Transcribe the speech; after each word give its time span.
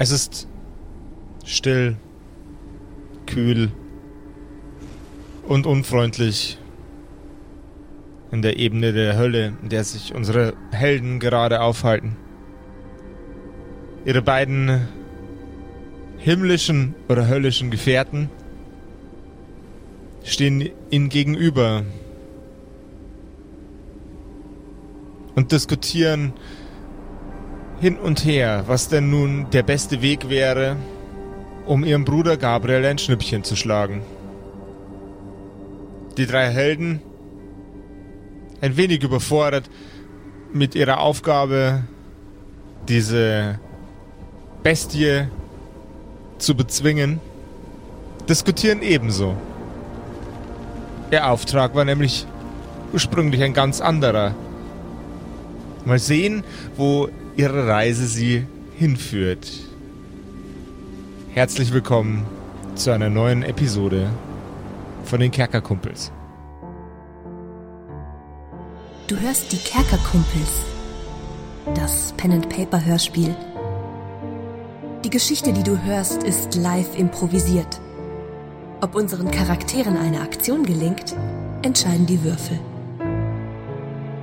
Es 0.00 0.12
ist 0.12 0.46
still, 1.44 1.96
kühl 3.26 3.72
und 5.48 5.66
unfreundlich 5.66 6.56
in 8.30 8.40
der 8.40 8.60
Ebene 8.60 8.92
der 8.92 9.18
Hölle, 9.18 9.54
in 9.60 9.70
der 9.70 9.82
sich 9.82 10.14
unsere 10.14 10.54
Helden 10.70 11.18
gerade 11.18 11.60
aufhalten. 11.60 12.16
Ihre 14.04 14.22
beiden 14.22 14.86
himmlischen 16.18 16.94
oder 17.08 17.26
höllischen 17.26 17.72
Gefährten 17.72 18.30
stehen 20.22 20.70
ihnen 20.90 21.08
gegenüber 21.08 21.82
und 25.34 25.50
diskutieren 25.50 26.34
hin 27.80 27.96
und 27.96 28.24
her, 28.24 28.64
was 28.66 28.88
denn 28.88 29.10
nun 29.10 29.50
der 29.50 29.62
beste 29.62 30.02
Weg 30.02 30.28
wäre, 30.28 30.76
um 31.66 31.84
ihrem 31.84 32.04
Bruder 32.04 32.36
Gabriel 32.36 32.84
ein 32.84 32.98
Schnippchen 32.98 33.44
zu 33.44 33.54
schlagen. 33.54 34.02
Die 36.16 36.26
drei 36.26 36.48
Helden, 36.50 37.00
ein 38.60 38.76
wenig 38.76 39.02
überfordert 39.02 39.70
mit 40.52 40.74
ihrer 40.74 41.00
Aufgabe, 41.00 41.84
diese 42.88 43.60
Bestie 44.62 45.28
zu 46.38 46.56
bezwingen, 46.56 47.20
diskutieren 48.28 48.82
ebenso. 48.82 49.36
Ihr 51.10 51.30
Auftrag 51.30 51.74
war 51.74 51.84
nämlich 51.84 52.26
ursprünglich 52.92 53.42
ein 53.42 53.54
ganz 53.54 53.80
anderer. 53.80 54.34
Mal 55.84 55.98
sehen, 55.98 56.42
wo 56.76 57.08
ihre 57.38 57.68
Reise 57.68 58.08
sie 58.08 58.44
hinführt. 58.76 59.48
Herzlich 61.34 61.72
willkommen 61.72 62.26
zu 62.74 62.90
einer 62.90 63.10
neuen 63.10 63.44
Episode 63.44 64.10
von 65.04 65.20
den 65.20 65.30
Kerkerkumpels. 65.30 66.10
Du 69.06 69.16
hörst 69.20 69.52
die 69.52 69.58
Kerkerkumpels. 69.58 70.64
Das 71.76 72.12
Pen 72.16 72.32
and 72.32 72.48
Paper 72.48 72.84
Hörspiel. 72.84 73.36
Die 75.04 75.10
Geschichte, 75.10 75.52
die 75.52 75.62
du 75.62 75.80
hörst, 75.80 76.24
ist 76.24 76.56
live 76.56 76.98
improvisiert. 76.98 77.80
Ob 78.80 78.96
unseren 78.96 79.30
Charakteren 79.30 79.96
eine 79.96 80.22
Aktion 80.22 80.64
gelingt, 80.64 81.14
entscheiden 81.62 82.06
die 82.06 82.24
Würfel. 82.24 82.58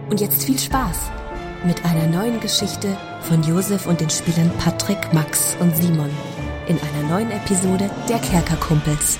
Und 0.09 0.19
jetzt 0.19 0.43
viel 0.43 0.59
Spaß 0.59 1.11
mit 1.65 1.83
einer 1.83 2.05
neuen 2.05 2.39
Geschichte 2.39 2.95
von 3.21 3.41
Josef 3.41 3.87
und 3.87 3.99
den 3.99 4.09
Spielern 4.09 4.51
Patrick, 4.59 5.13
Max 5.13 5.57
und 5.59 5.75
Simon 5.75 6.11
in 6.67 6.77
einer 6.77 7.09
neuen 7.09 7.31
Episode 7.31 7.89
der 8.07 8.19
Kerkerkumpels. 8.19 9.17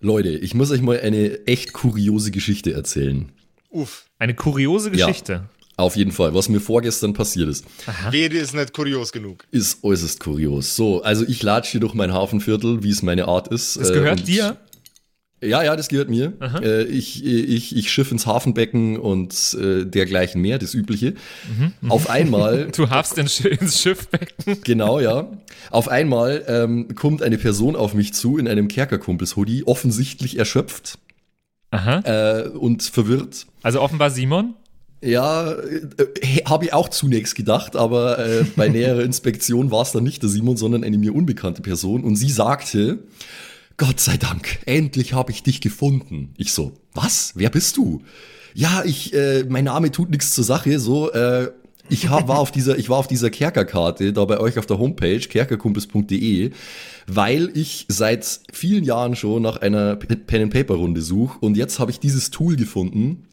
Leute, 0.00 0.30
ich 0.30 0.54
muss 0.54 0.70
euch 0.72 0.82
mal 0.82 1.00
eine 1.00 1.46
echt 1.46 1.72
kuriose 1.72 2.32
Geschichte 2.32 2.72
erzählen. 2.72 3.30
Uff. 3.70 4.06
Eine 4.18 4.34
kuriose 4.34 4.90
Geschichte. 4.90 5.32
Ja, 5.32 5.48
auf 5.76 5.96
jeden 5.96 6.12
Fall, 6.12 6.34
was 6.34 6.48
mir 6.48 6.60
vorgestern 6.60 7.14
passiert 7.14 7.48
ist. 7.48 7.64
Rede 8.12 8.38
ist 8.38 8.54
nicht 8.54 8.72
kurios 8.72 9.12
genug. 9.12 9.44
Ist 9.52 9.82
äußerst 9.82 10.20
kurios. 10.20 10.74
So, 10.74 11.02
also 11.02 11.24
ich 11.26 11.42
latsche 11.42 11.72
hier 11.72 11.80
durch 11.80 11.94
mein 11.94 12.12
Hafenviertel, 12.12 12.82
wie 12.82 12.90
es 12.90 13.02
meine 13.02 13.26
Art 13.26 13.48
ist. 13.48 13.76
Das 13.76 13.92
gehört 13.92 14.20
äh, 14.20 14.24
dir? 14.24 14.56
Ja, 15.44 15.62
ja, 15.62 15.76
das 15.76 15.88
gehört 15.88 16.08
mir. 16.08 16.32
Äh, 16.62 16.84
ich, 16.84 17.24
ich, 17.24 17.76
ich 17.76 17.92
schiff 17.92 18.10
ins 18.10 18.26
Hafenbecken 18.26 18.98
und 18.98 19.56
äh, 19.60 19.84
dergleichen 19.84 20.40
mehr, 20.40 20.58
das 20.58 20.74
Übliche. 20.74 21.14
Mhm, 21.58 21.90
Auf 21.90 22.10
einmal. 22.10 22.68
du 22.76 22.90
hafst 22.90 23.18
ins 23.18 23.36
Schiffbecken. 23.80 24.58
Genau, 24.64 25.00
ja. 25.00 25.28
Auf 25.70 25.88
einmal 25.88 26.44
ähm, 26.48 26.94
kommt 26.94 27.22
eine 27.22 27.38
Person 27.38 27.76
auf 27.76 27.94
mich 27.94 28.14
zu 28.14 28.38
in 28.38 28.48
einem 28.48 28.68
Kerkerkumpels-Hoodie, 28.68 29.64
offensichtlich 29.66 30.38
erschöpft 30.38 30.98
Aha. 31.70 32.00
Äh, 32.04 32.48
und 32.48 32.82
verwirrt. 32.82 33.46
Also 33.62 33.80
offenbar 33.80 34.10
Simon? 34.10 34.54
Ja, 35.02 35.52
äh, 35.52 36.42
habe 36.46 36.66
ich 36.66 36.72
auch 36.72 36.88
zunächst 36.88 37.34
gedacht, 37.34 37.76
aber 37.76 38.18
äh, 38.18 38.44
bei 38.56 38.68
näherer 38.70 39.02
Inspektion 39.02 39.70
war 39.70 39.82
es 39.82 39.92
dann 39.92 40.04
nicht 40.04 40.22
der 40.22 40.30
Simon, 40.30 40.56
sondern 40.56 40.82
eine 40.82 40.96
mir 40.96 41.14
unbekannte 41.14 41.62
Person. 41.62 42.04
Und 42.04 42.16
sie 42.16 42.30
sagte, 42.30 43.00
Gott 43.76 43.98
sei 43.98 44.16
Dank, 44.16 44.60
endlich 44.66 45.14
habe 45.14 45.32
ich 45.32 45.42
dich 45.42 45.60
gefunden. 45.60 46.32
Ich 46.36 46.52
so, 46.52 46.72
was? 46.92 47.32
Wer 47.34 47.50
bist 47.50 47.76
du? 47.76 48.02
Ja, 48.54 48.84
ich, 48.84 49.12
äh, 49.14 49.44
mein 49.48 49.64
Name 49.64 49.90
tut 49.90 50.10
nichts 50.10 50.32
zur 50.32 50.44
Sache, 50.44 50.78
so, 50.78 51.10
äh, 51.10 51.50
ich 51.90 52.08
hab, 52.08 52.28
war 52.28 52.38
auf 52.38 52.50
dieser, 52.50 52.78
ich 52.78 52.88
war 52.88 52.98
auf 52.98 53.08
dieser 53.08 53.30
Kerkerkarte 53.30 54.12
da 54.12 54.24
bei 54.24 54.38
euch 54.38 54.58
auf 54.58 54.66
der 54.66 54.78
Homepage 54.78 55.18
kerkerkumpels.de, 55.18 56.50
weil 57.06 57.50
ich 57.54 57.84
seit 57.88 58.40
vielen 58.52 58.84
Jahren 58.84 59.16
schon 59.16 59.42
nach 59.42 59.58
einer 59.58 59.96
Pen 59.96 60.42
and 60.42 60.52
Paper 60.52 60.74
Runde 60.74 61.02
suche 61.02 61.38
und 61.40 61.56
jetzt 61.56 61.78
habe 61.78 61.90
ich 61.90 62.00
dieses 62.00 62.30
Tool 62.30 62.56
gefunden, 62.56 63.26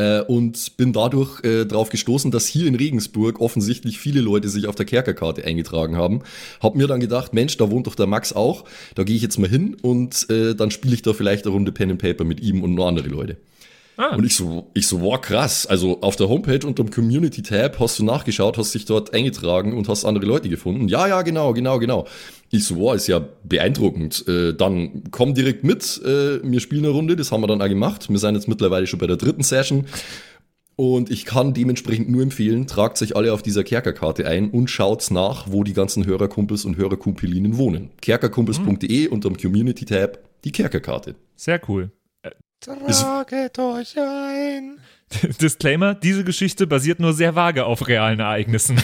äh, 0.00 0.22
und 0.22 0.76
bin 0.78 0.92
dadurch 0.92 1.44
äh, 1.44 1.66
darauf 1.66 1.90
gestoßen, 1.90 2.30
dass 2.30 2.46
hier 2.46 2.66
in 2.66 2.74
Regensburg 2.74 3.40
offensichtlich 3.40 3.98
viele 3.98 4.22
Leute 4.22 4.48
sich 4.48 4.66
auf 4.66 4.74
der 4.74 4.86
Kerkerkarte 4.86 5.44
eingetragen 5.44 5.96
haben. 5.96 6.22
Hab 6.60 6.74
mir 6.74 6.86
dann 6.86 7.00
gedacht, 7.00 7.34
Mensch, 7.34 7.58
da 7.58 7.70
wohnt 7.70 7.86
doch 7.86 7.94
der 7.94 8.06
Max 8.06 8.32
auch, 8.32 8.64
da 8.94 9.02
gehe 9.02 9.16
ich 9.16 9.22
jetzt 9.22 9.38
mal 9.38 9.50
hin 9.50 9.76
und 9.82 10.28
äh, 10.30 10.54
dann 10.54 10.70
spiele 10.70 10.94
ich 10.94 11.02
da 11.02 11.12
vielleicht 11.12 11.44
eine 11.44 11.52
Runde 11.52 11.72
Pen 11.72 11.90
and 11.90 12.00
Paper 12.00 12.24
mit 12.24 12.40
ihm 12.40 12.62
und 12.62 12.74
noch 12.74 12.86
andere 12.86 13.08
Leute. 13.08 13.36
Ah. 14.00 14.16
Und 14.16 14.24
ich 14.24 14.34
so, 14.34 14.70
ich 14.72 14.86
so, 14.86 15.02
wow, 15.02 15.20
krass. 15.20 15.66
Also 15.66 16.00
auf 16.00 16.16
der 16.16 16.30
Homepage 16.30 16.66
unter 16.66 16.82
dem 16.82 16.90
Community-Tab 16.90 17.78
hast 17.78 17.98
du 17.98 18.04
nachgeschaut, 18.06 18.56
hast 18.56 18.74
dich 18.74 18.86
dort 18.86 19.12
eingetragen 19.12 19.76
und 19.76 19.90
hast 19.90 20.06
andere 20.06 20.24
Leute 20.24 20.48
gefunden. 20.48 20.88
Ja, 20.88 21.06
ja, 21.06 21.20
genau, 21.20 21.52
genau, 21.52 21.78
genau. 21.78 22.06
Ich 22.48 22.64
so, 22.64 22.76
wow, 22.76 22.94
ist 22.94 23.08
ja 23.08 23.22
beeindruckend. 23.44 24.26
Äh, 24.26 24.54
dann 24.54 25.02
komm 25.10 25.34
direkt 25.34 25.64
mit, 25.64 26.00
äh, 26.02 26.42
wir 26.42 26.60
spielen 26.60 26.86
eine 26.86 26.94
Runde, 26.94 27.14
das 27.14 27.30
haben 27.30 27.42
wir 27.42 27.46
dann 27.46 27.60
auch 27.60 27.68
gemacht. 27.68 28.08
Wir 28.08 28.18
sind 28.18 28.36
jetzt 28.36 28.48
mittlerweile 28.48 28.86
schon 28.86 28.98
bei 28.98 29.06
der 29.06 29.18
dritten 29.18 29.42
Session. 29.42 29.84
Und 30.76 31.10
ich 31.10 31.26
kann 31.26 31.52
dementsprechend 31.52 32.08
nur 32.08 32.22
empfehlen, 32.22 32.66
tragt 32.66 32.96
sich 32.96 33.16
alle 33.16 33.34
auf 33.34 33.42
dieser 33.42 33.64
Kerkerkarte 33.64 34.26
ein 34.26 34.48
und 34.48 34.70
schaut 34.70 35.10
nach, 35.10 35.52
wo 35.52 35.62
die 35.62 35.74
ganzen 35.74 36.06
Hörerkumpels 36.06 36.64
und 36.64 36.78
Hörerkumpelinen 36.78 37.58
wohnen. 37.58 37.90
Kerkerkumpels.de 38.00 39.08
mhm. 39.08 39.12
unter 39.12 39.28
dem 39.28 39.36
Community-Tab 39.36 40.20
die 40.44 40.52
Kerkerkarte. 40.52 41.16
Sehr 41.36 41.60
cool. 41.68 41.90
Traget 42.60 43.58
euch 43.58 43.96
ein. 43.98 44.78
Disclaimer, 45.40 45.94
diese 45.94 46.24
Geschichte 46.24 46.66
basiert 46.66 47.00
nur 47.00 47.14
sehr 47.14 47.34
vage 47.34 47.64
auf 47.64 47.88
realen 47.88 48.20
Ereignissen. 48.20 48.76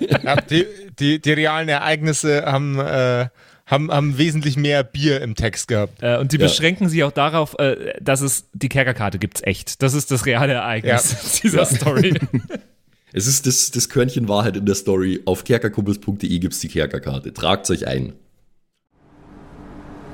ja, 0.00 0.36
die, 0.42 0.66
die, 0.98 1.20
die, 1.20 1.32
realen 1.32 1.68
Ereignisse 1.68 2.44
haben, 2.44 2.78
äh, 2.78 3.28
haben, 3.64 3.90
haben 3.90 4.18
wesentlich 4.18 4.56
mehr 4.56 4.82
Bier 4.82 5.22
im 5.22 5.34
Text 5.34 5.68
gehabt. 5.68 6.02
Äh, 6.02 6.18
und 6.18 6.32
die 6.32 6.36
ja. 6.36 6.46
beschränken 6.46 6.88
sich 6.88 7.04
auch 7.04 7.12
darauf, 7.12 7.58
äh, 7.58 7.94
dass 8.00 8.20
es 8.20 8.48
die 8.52 8.68
Kerkerkarte 8.68 9.18
gibt's 9.18 9.42
echt. 9.42 9.80
Das 9.82 9.94
ist 9.94 10.10
das 10.10 10.26
reale 10.26 10.54
Ereignis 10.54 11.12
ja. 11.12 11.40
dieser 11.42 11.64
Story. 11.64 12.18
Es 13.12 13.26
ist 13.26 13.46
das, 13.46 13.70
das 13.70 13.88
Körnchen 13.88 14.28
Wahrheit 14.28 14.56
in 14.56 14.66
der 14.66 14.74
Story. 14.74 15.22
Auf 15.24 15.44
kerkerkumpels.de 15.44 16.38
gibt's 16.38 16.58
die 16.58 16.68
Kerkerkarte. 16.68 17.32
Tragt 17.32 17.70
euch 17.70 17.86
ein. 17.86 18.14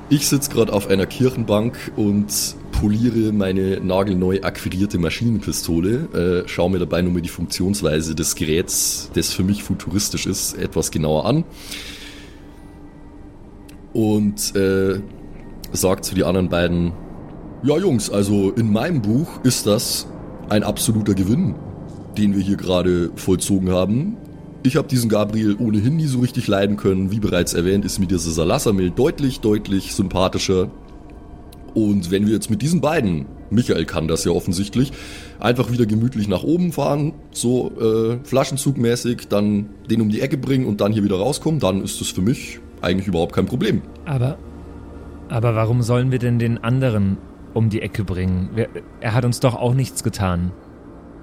Ich 0.07 0.27
sitze 0.27 0.51
gerade 0.51 0.71
auf 0.71 0.87
einer 0.87 1.07
Kirchenbank 1.07 1.91
und 1.95 2.55
poliere 2.71 3.31
meine 3.31 3.79
nagelneu 3.79 4.39
akquirierte 4.43 4.99
Maschinenpistole, 4.99 6.43
äh, 6.45 6.47
schaue 6.47 6.69
mir 6.69 6.77
dabei 6.77 7.01
nur 7.01 7.11
mal 7.11 7.21
die 7.23 7.29
Funktionsweise 7.29 8.13
des 8.13 8.35
Geräts, 8.35 9.09
das 9.15 9.33
für 9.33 9.43
mich 9.43 9.63
futuristisch 9.63 10.27
ist, 10.27 10.59
etwas 10.59 10.91
genauer 10.91 11.25
an. 11.25 11.43
Und 13.93 14.55
äh, 14.55 14.99
sagt 15.71 16.05
zu 16.05 16.13
den 16.13 16.25
anderen 16.25 16.49
beiden, 16.49 16.91
ja 17.63 17.75
Jungs, 17.79 18.11
also 18.11 18.51
in 18.51 18.71
meinem 18.71 19.01
Buch 19.01 19.43
ist 19.43 19.65
das 19.65 20.05
ein 20.49 20.61
absoluter 20.61 21.15
Gewinn, 21.15 21.55
den 22.15 22.35
wir 22.35 22.43
hier 22.43 22.57
gerade 22.57 23.09
vollzogen 23.15 23.71
haben. 23.71 24.17
Ich 24.65 24.77
habe 24.77 24.87
diesen 24.87 25.09
Gabriel 25.09 25.55
ohnehin 25.59 25.95
nie 25.95 26.07
so 26.07 26.21
richtig 26.21 26.47
leiden 26.47 26.75
können. 26.75 27.11
Wie 27.11 27.19
bereits 27.19 27.53
erwähnt, 27.53 27.85
ist 27.85 27.99
mir 27.99 28.07
dieser 28.07 28.31
Salassamil 28.31 28.89
deutlich, 28.89 29.39
deutlich 29.39 29.93
sympathischer. 29.93 30.71
Und 31.75 32.09
wenn 32.09 32.25
wir 32.25 32.33
jetzt 32.33 32.49
mit 32.49 32.63
diesen 32.63 32.81
beiden, 32.81 33.27
Michael 33.51 33.85
kann 33.85 34.07
das 34.07 34.25
ja 34.25 34.31
offensichtlich, 34.31 34.91
einfach 35.39 35.71
wieder 35.71 35.85
gemütlich 35.85 36.27
nach 36.27 36.41
oben 36.41 36.71
fahren, 36.71 37.13
so 37.31 37.73
äh, 37.79 38.17
Flaschenzugmäßig, 38.23 39.27
dann 39.29 39.69
den 39.87 40.01
um 40.01 40.09
die 40.09 40.21
Ecke 40.21 40.35
bringen 40.35 40.65
und 40.65 40.81
dann 40.81 40.91
hier 40.91 41.03
wieder 41.03 41.17
rauskommen, 41.17 41.59
dann 41.59 41.83
ist 41.83 42.01
das 42.01 42.07
für 42.07 42.23
mich 42.23 42.59
eigentlich 42.81 43.07
überhaupt 43.07 43.35
kein 43.35 43.45
Problem. 43.45 43.83
Aber, 44.05 44.39
aber 45.29 45.53
warum 45.53 45.83
sollen 45.83 46.11
wir 46.11 46.17
denn 46.17 46.39
den 46.39 46.63
anderen 46.63 47.19
um 47.53 47.69
die 47.69 47.83
Ecke 47.83 48.03
bringen? 48.03 48.49
Er 48.99 49.13
hat 49.13 49.25
uns 49.25 49.39
doch 49.39 49.53
auch 49.53 49.75
nichts 49.75 50.03
getan. 50.03 50.53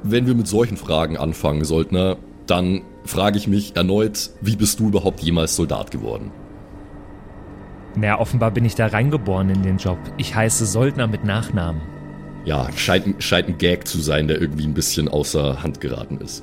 Wenn 0.05 0.29
wir 0.29 0.37
mit 0.37 0.47
solchen 0.47 0.77
Fragen 0.77 1.17
anfangen, 1.17 1.65
Soldner, 1.65 2.19
dann 2.47 2.83
frage 3.05 3.39
ich 3.39 3.49
mich 3.49 3.77
erneut, 3.77 4.31
wie 4.41 4.57
bist 4.57 4.81
du 4.81 4.89
überhaupt 4.89 5.21
jemals 5.21 5.57
Soldat 5.57 5.91
geworden? 5.91 6.31
Naja, 7.95 8.19
offenbar 8.19 8.51
bin 8.51 8.65
ich 8.65 8.75
da 8.75 8.87
reingeboren 8.87 9.51
in 9.51 9.63
den 9.63 9.77
Job. 9.77 9.99
Ich 10.17 10.35
heiße 10.35 10.65
Soldner 10.67 11.07
mit 11.07 11.25
Nachnamen. 11.25 11.83
Ja, 12.45 12.69
scheint, 12.75 13.23
scheint 13.23 13.49
ein 13.49 13.59
Gag 13.59 13.87
zu 13.87 14.01
sein, 14.01 14.29
der 14.29 14.41
irgendwie 14.41 14.67
ein 14.67 14.75
bisschen 14.75 15.09
außer 15.09 15.63
Hand 15.63 15.81
geraten 15.81 16.19
ist. 16.19 16.43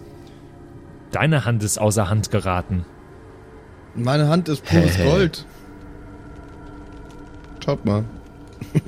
Deine 1.12 1.46
Hand 1.46 1.64
ist 1.64 1.80
außer 1.80 2.10
Hand 2.10 2.32
geraten. 2.32 2.86
Meine 3.96 4.28
Hand 4.28 4.48
ist 4.48 4.64
pures 4.64 4.98
hä. 4.98 5.04
Gold. 5.04 5.46
Schaut 7.66 7.84
mal. 7.84 8.06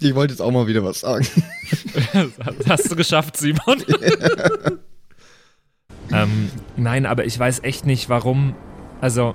ich 0.00 0.14
wollte 0.14 0.32
jetzt 0.32 0.40
auch 0.40 0.50
mal 0.50 0.66
wieder 0.66 0.84
was 0.84 1.00
sagen. 1.00 1.26
Hast 2.68 2.90
du 2.90 2.96
geschafft, 2.96 3.36
Simon? 3.36 3.82
ähm, 6.12 6.50
nein, 6.76 7.06
aber 7.06 7.24
ich 7.24 7.38
weiß 7.38 7.60
echt 7.62 7.86
nicht, 7.86 8.08
warum. 8.08 8.54
Also. 9.00 9.34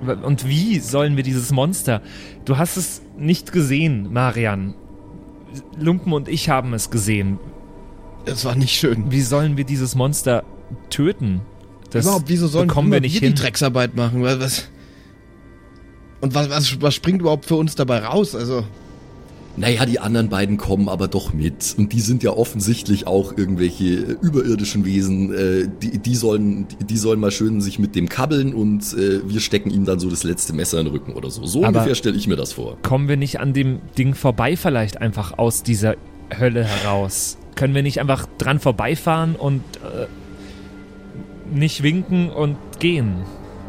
Und 0.00 0.48
wie 0.48 0.80
sollen 0.80 1.16
wir 1.16 1.22
dieses 1.22 1.52
Monster? 1.52 2.02
Du 2.44 2.58
hast 2.58 2.76
es 2.76 3.02
nicht 3.16 3.52
gesehen, 3.52 4.12
Marian. 4.12 4.74
Lumpen 5.78 6.12
und 6.12 6.28
ich 6.28 6.48
haben 6.48 6.74
es 6.74 6.90
gesehen. 6.90 7.38
Es 8.24 8.44
war 8.44 8.56
nicht 8.56 8.74
schön. 8.76 9.12
Wie 9.12 9.22
sollen 9.22 9.56
wir 9.56 9.64
dieses 9.64 9.94
Monster 9.94 10.42
töten? 10.90 11.42
Das 11.90 12.04
Überhaupt, 12.04 12.28
wieso 12.28 12.48
sollen 12.48 12.68
bekommen 12.68 12.90
wir 12.90 13.00
nicht 13.00 13.20
wir 13.20 13.28
hin. 13.28 13.34
die 13.34 13.42
Drecksarbeit 13.42 13.94
machen? 13.94 14.22
Was, 14.22 14.40
was? 14.40 14.68
Und 16.20 16.34
was, 16.34 16.48
was, 16.50 16.80
was 16.80 16.94
springt 16.94 17.20
überhaupt 17.20 17.46
für 17.46 17.56
uns 17.56 17.74
dabei 17.74 17.98
raus? 17.98 18.34
Also, 18.34 18.64
Naja, 19.56 19.84
die 19.84 19.98
anderen 20.00 20.30
beiden 20.30 20.56
kommen 20.56 20.88
aber 20.88 21.08
doch 21.08 21.34
mit. 21.34 21.74
Und 21.76 21.92
die 21.92 22.00
sind 22.00 22.22
ja 22.22 22.30
offensichtlich 22.30 23.06
auch 23.06 23.36
irgendwelche 23.36 23.84
äh, 23.84 24.16
überirdischen 24.22 24.84
Wesen. 24.86 25.32
Äh, 25.32 25.68
die, 25.82 25.98
die, 25.98 26.14
sollen, 26.14 26.66
die, 26.68 26.84
die 26.86 26.96
sollen 26.96 27.20
mal 27.20 27.30
schön 27.30 27.60
sich 27.60 27.78
mit 27.78 27.94
dem 27.94 28.08
kabbeln 28.08 28.54
und 28.54 28.82
äh, 28.94 29.20
wir 29.28 29.40
stecken 29.40 29.70
ihm 29.70 29.84
dann 29.84 29.98
so 30.00 30.08
das 30.08 30.24
letzte 30.24 30.54
Messer 30.54 30.78
in 30.80 30.86
den 30.86 30.92
Rücken 30.94 31.12
oder 31.12 31.30
so. 31.30 31.44
So 31.44 31.58
Aber- 31.64 31.68
ungefähr 31.68 31.94
stelle 31.94 32.16
ich 32.16 32.26
mir 32.26 32.36
das 32.36 32.54
vor. 32.54 32.78
Kommen 32.82 33.08
wir 33.08 33.16
nicht 33.18 33.40
an 33.40 33.52
dem 33.52 33.80
Ding 33.98 34.14
vorbei 34.14 34.56
vielleicht 34.56 35.00
einfach 35.00 35.36
aus 35.38 35.62
dieser 35.62 35.96
Hölle 36.38 36.64
heraus? 36.64 37.36
Können 37.54 37.74
wir 37.74 37.82
nicht 37.82 38.00
einfach 38.00 38.26
dran 38.38 38.58
vorbeifahren 38.58 39.36
und 39.36 39.60
äh, 39.84 40.06
nicht 41.54 41.82
winken 41.82 42.30
und 42.30 42.56
gehen? 42.78 43.16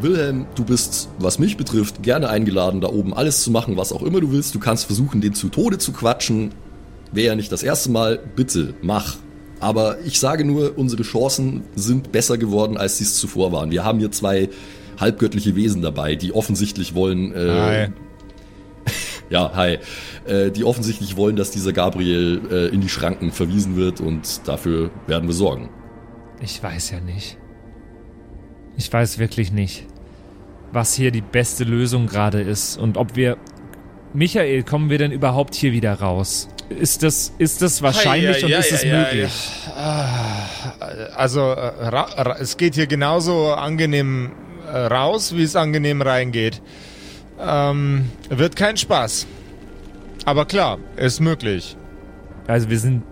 Wilhelm, 0.02 0.46
du 0.56 0.66
bist, 0.66 1.10
was 1.20 1.40
mich 1.40 1.58
betrifft, 1.58 2.04
gerne 2.04 2.30
eingeladen, 2.30 2.82
da 2.82 2.90
oben 2.90 3.14
alles 3.14 3.42
zu 3.42 3.52
machen, 3.52 3.78
was 3.78 3.92
auch 3.94 4.04
immer 4.04 4.20
du 4.20 4.32
willst. 4.32 4.54
Du 4.56 4.60
kannst 4.60 4.86
versuchen, 4.86 5.22
den 5.22 5.34
zu 5.34 5.50
Tode 5.50 5.78
zu 5.78 5.94
quatschen. 5.94 6.52
Wäre 7.12 7.28
ja 7.28 7.36
nicht 7.36 7.52
das 7.52 7.64
erste 7.64 7.92
Mal. 7.92 8.20
Bitte, 8.36 8.74
mach. 8.82 9.18
Aber 9.60 10.00
ich 10.02 10.20
sage 10.20 10.44
nur, 10.44 10.78
unsere 10.78 11.04
Chancen 11.04 11.64
sind 11.76 12.12
besser 12.12 12.38
geworden, 12.38 12.76
als 12.76 12.98
sie 12.98 13.06
es 13.06 13.16
zuvor 13.16 13.52
waren. 13.52 13.72
Wir 13.72 13.86
haben 13.86 14.00
hier 14.00 14.12
zwei 14.12 14.50
halbgöttliche 15.00 15.56
Wesen 15.56 15.82
dabei, 15.82 16.16
die 16.16 16.34
offensichtlich 16.34 16.96
wollen, 16.96 17.34
äh, 17.34 17.50
Hi. 17.50 17.88
ja, 19.30 19.52
hi, 19.56 19.78
äh, 20.26 20.52
die 20.52 20.66
offensichtlich 20.66 21.16
wollen, 21.16 21.36
dass 21.36 21.52
dieser 21.52 21.72
Gabriel 21.72 22.42
äh, 22.52 22.68
in 22.74 22.82
die 22.82 22.90
Schranken 22.90 23.32
verwiesen 23.32 23.76
wird 23.76 24.02
und 24.02 24.48
dafür 24.48 24.92
werden 25.08 25.28
wir 25.28 25.34
sorgen. 25.34 25.70
Ich 26.42 26.62
weiß 26.62 26.92
ja 26.92 27.00
nicht. 27.00 27.38
Ich 28.78 28.92
weiß 28.92 29.20
wirklich 29.20 29.52
nicht, 29.52 29.86
was 30.72 30.94
hier 30.94 31.12
die 31.12 31.22
beste 31.22 31.64
Lösung 31.64 32.08
gerade 32.08 32.42
ist 32.42 32.78
und 32.78 32.98
ob 32.98 33.16
wir. 33.16 33.38
Michael, 34.16 34.62
kommen 34.64 34.92
wir 34.92 35.00
denn 35.00 35.12
überhaupt 35.12 35.56
hier 35.56 35.72
wieder 35.72 35.94
raus? 35.96 36.48
Ist 36.70 37.02
das, 37.02 37.34
ist 37.40 37.62
das 37.64 37.82
wahrscheinlich 37.82 38.38
Ja, 38.38 38.46
und 38.46 38.52
ja, 38.52 38.60
ist 38.60 38.70
ja, 38.70 38.76
es 38.76 38.84
ja, 38.84 38.98
möglich? 39.00 39.50
Ah, 39.76 41.14
Also, 41.16 41.54
äh, 41.54 42.36
es 42.40 42.58
geht 42.58 42.76
hier 42.76 42.86
genauso 42.88 43.54
angenehm 43.54 44.32
äh, 44.72 44.78
raus, 44.78 45.36
wie 45.36 45.44
es 45.44 45.56
angenehm 45.56 46.02
reingeht. 46.02 46.62
Ähm, 47.40 48.10
wird 48.30 48.56
kein 48.56 48.78
Spaß. 48.78 49.26
Aber 50.26 50.46
klar, 50.46 50.78
ist 50.96 51.20
möglich. 51.20 51.76
Also 52.48 52.70
wir 52.70 52.80
sind 52.80 53.04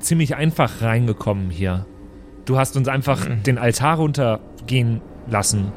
ziemlich 0.00 0.36
einfach 0.36 0.82
reingekommen 0.82 1.50
hier. 1.50 1.86
Du 2.48 2.56
hast 2.56 2.78
uns 2.78 2.88
einfach 2.88 3.26
den 3.44 3.58
Altar 3.58 3.96
runtergehen 3.96 5.02
lassen. 5.30 5.70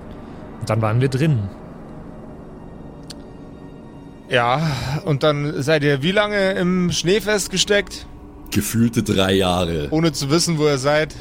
Und 0.62 0.70
dann 0.70 0.82
waren 0.82 1.02
wir 1.02 1.10
drin. 1.10 1.50
Ja, 4.30 4.72
und 5.04 5.22
dann 5.24 5.62
seid 5.62 5.84
ihr 5.84 6.02
wie 6.02 6.14
lange 6.14 6.52
im 6.54 6.90
Schnee 6.94 7.20
festgesteckt, 7.20 8.08
Gefühlte 8.52 9.04
drei 9.04 9.34
Jahre. 9.34 9.90
ohne 9.92 10.14
zu 10.14 10.30
wissen, 10.30 10.58
wo 10.58 10.66
ihr 10.66 10.78
seid? 10.78 11.14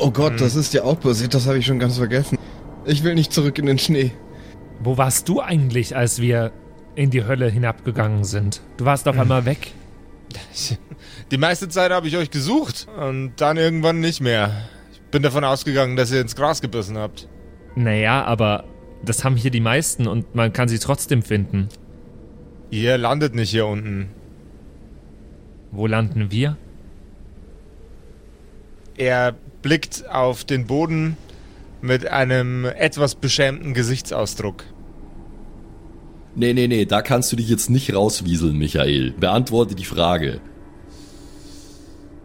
oh 0.00 0.10
Gott, 0.10 0.40
das 0.40 0.56
ist 0.56 0.74
ja 0.74 0.82
auch 0.82 0.98
passiert, 0.98 1.34
das 1.34 1.46
habe 1.46 1.58
ich 1.58 1.66
schon 1.66 1.78
ganz 1.78 1.98
vergessen. 1.98 2.36
Ich 2.84 3.04
will 3.04 3.14
nicht 3.14 3.32
zurück 3.32 3.60
in 3.60 3.66
den 3.66 3.78
Schnee. 3.78 4.10
Wo 4.80 4.98
warst 4.98 5.28
du 5.28 5.40
eigentlich, 5.40 5.94
als 5.94 6.20
wir 6.20 6.50
in 6.96 7.10
die 7.10 7.24
Hölle 7.24 7.48
hinabgegangen 7.48 8.24
sind? 8.24 8.60
Du 8.76 8.84
warst 8.84 9.06
auf 9.06 9.16
einmal 9.16 9.44
weg. 9.44 9.72
Die 11.30 11.38
meiste 11.38 11.68
Zeit 11.68 11.92
habe 11.92 12.08
ich 12.08 12.16
euch 12.16 12.32
gesucht 12.32 12.88
und 13.00 13.34
dann 13.36 13.56
irgendwann 13.56 14.00
nicht 14.00 14.20
mehr. 14.20 14.50
Ich 15.06 15.10
bin 15.12 15.22
davon 15.22 15.44
ausgegangen, 15.44 15.96
dass 15.96 16.12
ihr 16.12 16.20
ins 16.20 16.34
Gras 16.36 16.60
gebissen 16.60 16.98
habt. 16.98 17.28
Naja, 17.76 18.24
aber 18.24 18.64
das 19.04 19.24
haben 19.24 19.36
hier 19.36 19.50
die 19.50 19.60
meisten 19.60 20.06
und 20.06 20.34
man 20.34 20.52
kann 20.52 20.68
sie 20.68 20.78
trotzdem 20.78 21.22
finden. 21.22 21.68
Ihr 22.70 22.98
landet 22.98 23.34
nicht 23.34 23.50
hier 23.50 23.66
unten. 23.66 24.08
Wo 25.70 25.86
landen 25.86 26.30
wir? 26.30 26.56
Er 28.96 29.34
blickt 29.62 30.08
auf 30.10 30.44
den 30.44 30.66
Boden 30.66 31.16
mit 31.82 32.08
einem 32.08 32.64
etwas 32.64 33.14
beschämten 33.14 33.74
Gesichtsausdruck. 33.74 34.64
Nee, 36.34 36.52
nee, 36.52 36.66
nee, 36.66 36.84
da 36.84 37.00
kannst 37.00 37.30
du 37.30 37.36
dich 37.36 37.48
jetzt 37.48 37.70
nicht 37.70 37.94
rauswieseln, 37.94 38.58
Michael. 38.58 39.12
Beantworte 39.12 39.74
die 39.74 39.84
Frage. 39.84 40.40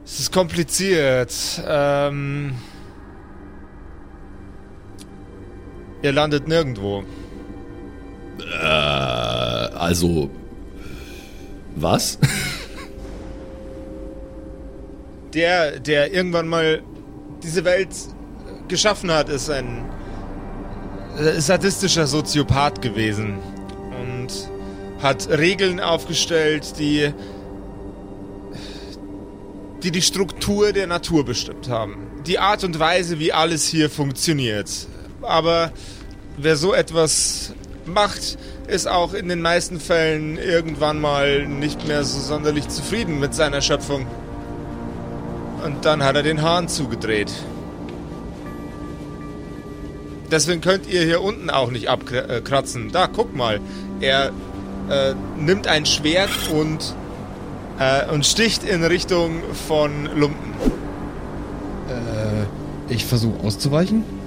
Es 0.03 0.19
ist 0.19 0.33
kompliziert. 0.33 1.61
Ähm, 1.65 2.55
ihr 6.01 6.11
landet 6.11 6.47
nirgendwo. 6.47 7.03
Äh, 8.61 8.65
also. 8.65 10.29
Was? 11.75 12.17
Der, 15.33 15.79
der 15.79 16.13
irgendwann 16.13 16.49
mal 16.49 16.83
diese 17.41 17.63
Welt 17.63 17.87
geschaffen 18.67 19.09
hat, 19.09 19.29
ist 19.29 19.49
ein 19.49 19.85
äh, 21.17 21.39
sadistischer 21.39 22.05
Soziopath 22.05 22.81
gewesen 22.81 23.37
und 23.97 24.27
hat 25.01 25.29
Regeln 25.29 25.79
aufgestellt, 25.79 26.73
die 26.79 27.13
die 29.83 29.91
die 29.91 30.01
Struktur 30.01 30.73
der 30.73 30.87
Natur 30.87 31.25
bestimmt 31.25 31.69
haben. 31.69 32.07
Die 32.27 32.37
Art 32.39 32.63
und 32.63 32.79
Weise, 32.79 33.19
wie 33.19 33.33
alles 33.33 33.67
hier 33.67 33.89
funktioniert. 33.89 34.69
Aber 35.21 35.71
wer 36.37 36.55
so 36.55 36.73
etwas 36.73 37.53
macht, 37.85 38.37
ist 38.67 38.87
auch 38.87 39.13
in 39.13 39.27
den 39.27 39.41
meisten 39.41 39.79
Fällen 39.79 40.37
irgendwann 40.37 40.99
mal 40.99 41.45
nicht 41.47 41.87
mehr 41.87 42.03
so 42.03 42.19
sonderlich 42.19 42.67
zufrieden 42.69 43.19
mit 43.19 43.33
seiner 43.33 43.61
Schöpfung. 43.61 44.07
Und 45.63 45.85
dann 45.85 46.03
hat 46.03 46.15
er 46.15 46.23
den 46.23 46.41
Hahn 46.41 46.67
zugedreht. 46.67 47.31
Deswegen 50.31 50.61
könnt 50.61 50.87
ihr 50.87 51.03
hier 51.03 51.21
unten 51.21 51.49
auch 51.49 51.71
nicht 51.71 51.89
abkratzen. 51.89 52.91
Da, 52.91 53.07
guck 53.07 53.35
mal. 53.35 53.59
Er 53.99 54.31
äh, 54.89 55.13
nimmt 55.37 55.67
ein 55.67 55.85
Schwert 55.85 56.29
und, 56.51 56.95
äh, 57.79 58.09
und 58.11 58.25
sticht 58.25 58.63
in 58.63 58.83
Richtung 58.83 59.41
von 59.67 60.05
Lumpen. 60.15 60.53
Äh, 61.89 62.93
ich 62.93 63.05
versuche 63.05 63.45
auszuweichen. 63.45 64.20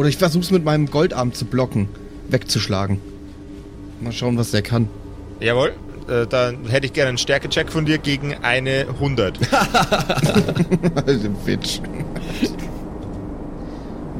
Oder 0.00 0.08
ich 0.08 0.16
versuche 0.16 0.44
es 0.44 0.50
mit 0.50 0.64
meinem 0.64 0.86
Goldarm 0.86 1.34
zu 1.34 1.44
blocken, 1.44 1.86
wegzuschlagen. 2.30 3.02
Mal 4.00 4.12
schauen, 4.12 4.38
was 4.38 4.50
der 4.50 4.62
kann. 4.62 4.88
Jawohl, 5.40 5.74
äh, 6.08 6.26
dann 6.26 6.66
hätte 6.70 6.86
ich 6.86 6.94
gerne 6.94 7.10
einen 7.10 7.18
Stärkecheck 7.18 7.70
von 7.70 7.84
dir 7.84 7.98
gegen 7.98 8.34
eine 8.36 8.86
100. 8.94 9.38
also, 11.06 11.28
Bitch. 11.44 11.82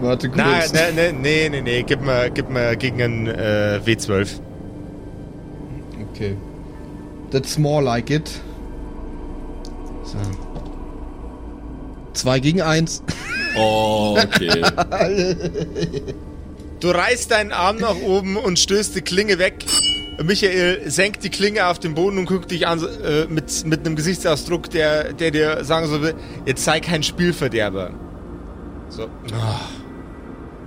Warte 0.03 0.29
kurz. 0.29 0.71
Nein, 0.75 0.93
nein, 0.97 1.21
nee, 1.23 1.49
nee, 1.49 1.63
nee, 1.63 1.83
gib 1.83 2.03
mir, 2.03 2.29
gib 2.29 2.51
mir 2.51 2.77
gegen 2.77 3.01
einen 3.01 3.27
äh, 3.29 3.81
W12. 3.83 4.39
Okay. 6.11 6.37
That's 7.31 7.57
more 7.57 7.83
like 7.83 8.11
it. 8.11 8.29
So. 10.05 10.19
2 12.13 12.41
gegen 12.41 12.61
1. 12.61 13.03
okay. 13.57 14.63
Du 16.81 16.89
reißt 16.91 17.31
deinen 17.31 17.53
Arm 17.53 17.77
nach 17.79 17.97
oben 17.97 18.37
und 18.37 18.59
stößt 18.59 18.95
die 18.97 19.03
Klinge 19.03 19.39
weg. 19.39 19.65
Michael 20.23 20.91
senkt 20.91 21.25
die 21.25 21.31
Klinge 21.31 21.67
auf 21.67 21.79
den 21.79 21.95
Boden 21.95 22.19
und 22.19 22.27
guckt 22.27 22.51
dich 22.51 22.67
an 22.67 22.79
äh, 23.05 23.25
mit, 23.29 23.65
mit 23.67 23.87
einem 23.87 23.97
Gesichtsausdruck, 23.97 24.69
der, 24.71 25.13
der 25.15 25.31
dir 25.31 25.65
sagen 25.65 25.87
soll, 25.89 26.15
jetzt 26.47 26.63
sei 26.65 26.81
kein 26.81 27.03
Spielverderber. 27.03 27.91
So. 28.91 29.05
Ah. 29.33 29.61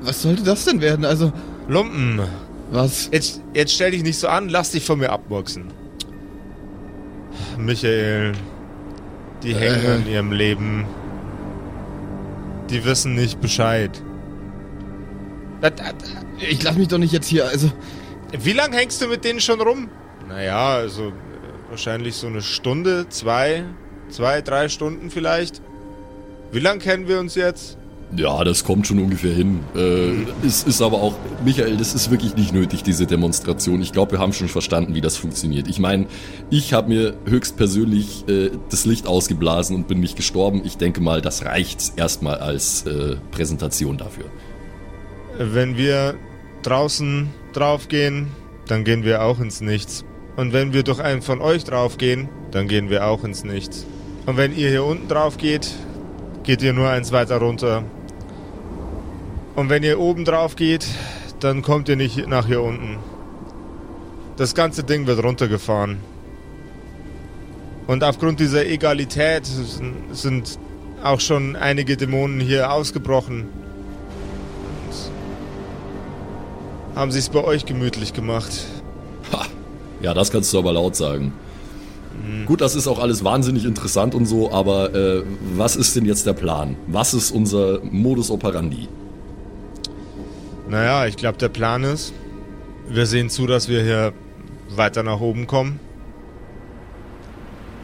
Was 0.01 0.21
sollte 0.23 0.43
das 0.43 0.65
denn 0.65 0.81
werden? 0.81 1.05
Also, 1.05 1.31
Lumpen. 1.67 2.21
was? 2.71 3.09
Jetzt, 3.11 3.41
jetzt 3.53 3.73
stell 3.73 3.91
dich 3.91 4.03
nicht 4.03 4.17
so 4.17 4.27
an, 4.27 4.49
lass 4.49 4.71
dich 4.71 4.83
von 4.85 4.99
mir 4.99 5.11
abmurksen. 5.11 5.65
Michael, 7.57 8.33
Die 9.43 9.55
hängen 9.55 9.85
Äh. 9.85 9.87
an 9.95 10.07
ihrem 10.07 10.31
Leben. 10.31 10.85
Die 12.73 12.83
wissen 12.83 13.13
nicht 13.13 13.39
Bescheid. 13.39 14.01
Ich 16.39 16.63
lass 16.63 16.75
mich 16.75 16.87
doch 16.87 16.97
nicht 16.97 17.13
jetzt 17.13 17.27
hier, 17.27 17.45
also. 17.45 17.71
Wie 18.37 18.53
lange 18.53 18.75
hängst 18.75 18.99
du 18.99 19.07
mit 19.07 19.23
denen 19.23 19.39
schon 19.39 19.61
rum? 19.61 19.89
Naja, 20.27 20.73
also 20.73 21.09
äh, 21.09 21.13
wahrscheinlich 21.69 22.15
so 22.15 22.25
eine 22.25 22.41
Stunde, 22.41 23.07
zwei, 23.09 23.63
zwei, 24.09 24.41
drei 24.41 24.69
Stunden 24.69 25.11
vielleicht. 25.11 25.61
Wie 26.51 26.59
lange 26.59 26.79
kennen 26.79 27.07
wir 27.07 27.19
uns 27.19 27.35
jetzt? 27.35 27.77
Ja, 28.15 28.43
das 28.43 28.63
kommt 28.63 28.85
schon 28.85 28.99
ungefähr 28.99 29.33
hin. 29.33 29.61
Äh, 29.75 30.45
es 30.45 30.63
ist 30.63 30.81
aber 30.81 31.01
auch, 31.01 31.15
Michael, 31.43 31.77
das 31.77 31.95
ist 31.95 32.11
wirklich 32.11 32.35
nicht 32.35 32.53
nötig, 32.53 32.83
diese 32.83 33.07
Demonstration. 33.07 33.81
Ich 33.81 33.91
glaube, 33.91 34.13
wir 34.13 34.19
haben 34.19 34.33
schon 34.33 34.47
verstanden, 34.47 34.93
wie 34.93 35.01
das 35.01 35.17
funktioniert. 35.17 35.67
Ich 35.67 35.79
meine, 35.79 36.05
ich 36.49 36.73
habe 36.73 36.89
mir 36.89 37.15
höchstpersönlich 37.25 38.27
äh, 38.27 38.51
das 38.69 38.85
Licht 38.85 39.07
ausgeblasen 39.07 39.75
und 39.75 39.87
bin 39.87 39.99
nicht 39.99 40.15
gestorben. 40.15 40.61
Ich 40.63 40.77
denke 40.77 41.01
mal, 41.01 41.21
das 41.21 41.45
reicht 41.45 41.93
erstmal 41.95 42.35
als 42.35 42.85
äh, 42.85 43.15
Präsentation 43.31 43.97
dafür. 43.97 44.25
Wenn 45.37 45.77
wir 45.77 46.15
draußen 46.61 47.29
draufgehen, 47.53 48.27
dann 48.67 48.83
gehen 48.83 49.03
wir 49.03 49.23
auch 49.23 49.39
ins 49.39 49.61
Nichts. 49.61 50.05
Und 50.35 50.53
wenn 50.53 50.73
wir 50.73 50.83
durch 50.83 50.99
einen 50.99 51.21
von 51.21 51.41
euch 51.41 51.63
draufgehen, 51.63 52.29
dann 52.51 52.67
gehen 52.67 52.89
wir 52.89 53.07
auch 53.07 53.23
ins 53.23 53.43
Nichts. 53.43 53.85
Und 54.25 54.37
wenn 54.37 54.55
ihr 54.55 54.69
hier 54.69 54.83
unten 54.83 55.07
drauf 55.07 55.37
geht, 55.37 55.71
geht 56.43 56.61
ihr 56.61 56.73
nur 56.73 56.89
eins 56.89 57.11
weiter 57.11 57.37
runter. 57.37 57.83
Und 59.55 59.69
wenn 59.69 59.83
ihr 59.83 59.99
oben 59.99 60.25
drauf 60.25 60.55
geht, 60.55 60.85
dann 61.39 61.61
kommt 61.61 61.89
ihr 61.89 61.95
nicht 61.95 62.27
nach 62.27 62.47
hier 62.47 62.61
unten. 62.61 62.97
Das 64.37 64.55
ganze 64.55 64.83
Ding 64.83 65.05
wird 65.05 65.23
runtergefahren. 65.23 65.97
Und 67.85 68.03
aufgrund 68.03 68.39
dieser 68.39 68.65
Egalität 68.65 69.45
sind- 70.11 70.57
auch 71.03 71.19
schon 71.19 71.55
einige 71.57 71.97
Dämonen 71.97 72.39
hier 72.39 72.71
ausgebrochen. 72.71 73.45
haben 76.95 77.11
sie 77.11 77.17
es 77.17 77.29
bei 77.29 77.43
euch 77.43 77.65
gemütlich 77.65 78.13
gemacht. 78.13 78.51
Ha, 79.31 79.47
ja, 80.03 80.13
das 80.13 80.29
kannst 80.31 80.53
du 80.53 80.59
aber 80.59 80.73
laut 80.73 80.95
sagen. 80.95 81.33
Gut, 82.45 82.61
das 82.61 82.75
ist 82.75 82.87
auch 82.87 82.99
alles 82.99 83.23
wahnsinnig 83.23 83.65
interessant 83.65 84.13
und 84.13 84.27
so, 84.27 84.51
aber 84.51 84.93
äh, 84.93 85.23
was 85.55 85.75
ist 85.75 85.95
denn 85.95 86.05
jetzt 86.05 86.27
der 86.27 86.33
Plan? 86.33 86.75
Was 86.85 87.15
ist 87.15 87.31
unser 87.31 87.79
Modus 87.83 88.29
operandi? 88.29 88.87
Naja, 90.67 91.05
ich 91.05 91.17
glaube, 91.17 91.37
der 91.37 91.49
Plan 91.49 91.83
ist, 91.83 92.13
wir 92.87 93.05
sehen 93.05 93.29
zu, 93.29 93.47
dass 93.47 93.67
wir 93.67 93.83
hier 93.83 94.13
weiter 94.69 95.03
nach 95.03 95.19
oben 95.19 95.47
kommen. 95.47 95.79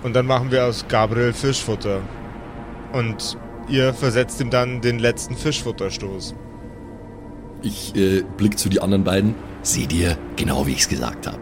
Und 0.03 0.15
dann 0.15 0.25
machen 0.25 0.51
wir 0.51 0.65
aus 0.65 0.85
Gabriel 0.87 1.33
Fischfutter. 1.33 2.01
Und 2.93 3.37
ihr 3.67 3.93
versetzt 3.93 4.39
ihm 4.39 4.49
dann 4.49 4.81
den 4.81 4.99
letzten 4.99 5.35
Fischfutterstoß. 5.35 6.35
Ich 7.61 7.93
äh, 7.95 8.23
blick 8.37 8.57
zu 8.57 8.69
die 8.69 8.81
anderen 8.81 9.03
beiden. 9.03 9.35
Seht 9.61 9.91
ihr, 9.91 10.17
genau 10.37 10.65
wie 10.65 10.71
ich 10.71 10.81
es 10.81 10.89
gesagt 10.89 11.27
habe. 11.27 11.39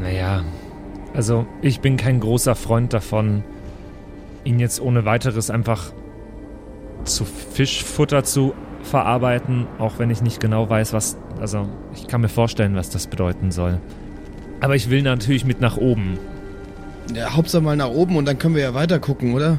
Naja, 0.00 0.42
also 1.14 1.46
ich 1.62 1.80
bin 1.80 1.96
kein 1.96 2.18
großer 2.18 2.56
Freund 2.56 2.92
davon, 2.92 3.44
ihn 4.42 4.58
jetzt 4.58 4.80
ohne 4.80 5.04
weiteres 5.04 5.48
einfach 5.48 5.92
zu 7.04 7.24
Fischfutter 7.24 8.24
zu 8.24 8.54
verarbeiten, 8.84 9.66
auch 9.78 9.98
wenn 9.98 10.10
ich 10.10 10.22
nicht 10.22 10.40
genau 10.40 10.68
weiß, 10.68 10.92
was. 10.92 11.16
Also, 11.40 11.66
ich 11.94 12.06
kann 12.06 12.20
mir 12.20 12.28
vorstellen, 12.28 12.76
was 12.76 12.90
das 12.90 13.06
bedeuten 13.06 13.50
soll. 13.50 13.80
Aber 14.60 14.76
ich 14.76 14.90
will 14.90 15.02
natürlich 15.02 15.44
mit 15.44 15.60
nach 15.60 15.76
oben. 15.76 16.18
Ja, 17.14 17.34
Hauptsache 17.34 17.62
mal 17.62 17.76
nach 17.76 17.90
oben 17.90 18.16
und 18.16 18.26
dann 18.26 18.38
können 18.38 18.54
wir 18.54 18.62
ja 18.62 18.74
weiter 18.74 18.98
gucken, 18.98 19.34
oder? 19.34 19.58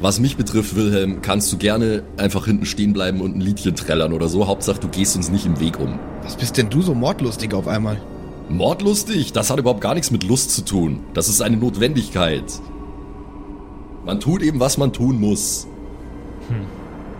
Was 0.00 0.18
mich 0.18 0.36
betrifft, 0.36 0.74
Wilhelm, 0.74 1.22
kannst 1.22 1.52
du 1.52 1.58
gerne 1.58 2.02
einfach 2.16 2.46
hinten 2.46 2.66
stehen 2.66 2.92
bleiben 2.92 3.20
und 3.20 3.36
ein 3.36 3.40
Liedchen 3.40 3.76
trällern 3.76 4.12
oder 4.12 4.28
so. 4.28 4.48
Hauptsache, 4.48 4.80
du 4.80 4.88
gehst 4.88 5.14
uns 5.16 5.30
nicht 5.30 5.46
im 5.46 5.60
Weg 5.60 5.78
um. 5.78 5.98
Was 6.24 6.36
bist 6.36 6.56
denn 6.56 6.68
du 6.68 6.82
so 6.82 6.94
mordlustig 6.94 7.54
auf 7.54 7.68
einmal? 7.68 8.00
Mordlustig? 8.48 9.32
Das 9.32 9.50
hat 9.50 9.60
überhaupt 9.60 9.80
gar 9.80 9.94
nichts 9.94 10.10
mit 10.10 10.24
Lust 10.24 10.50
zu 10.50 10.64
tun. 10.64 11.00
Das 11.14 11.28
ist 11.28 11.40
eine 11.40 11.56
Notwendigkeit. 11.56 12.44
Man 14.04 14.18
tut 14.18 14.42
eben, 14.42 14.58
was 14.58 14.76
man 14.76 14.92
tun 14.92 15.20
muss. 15.20 15.68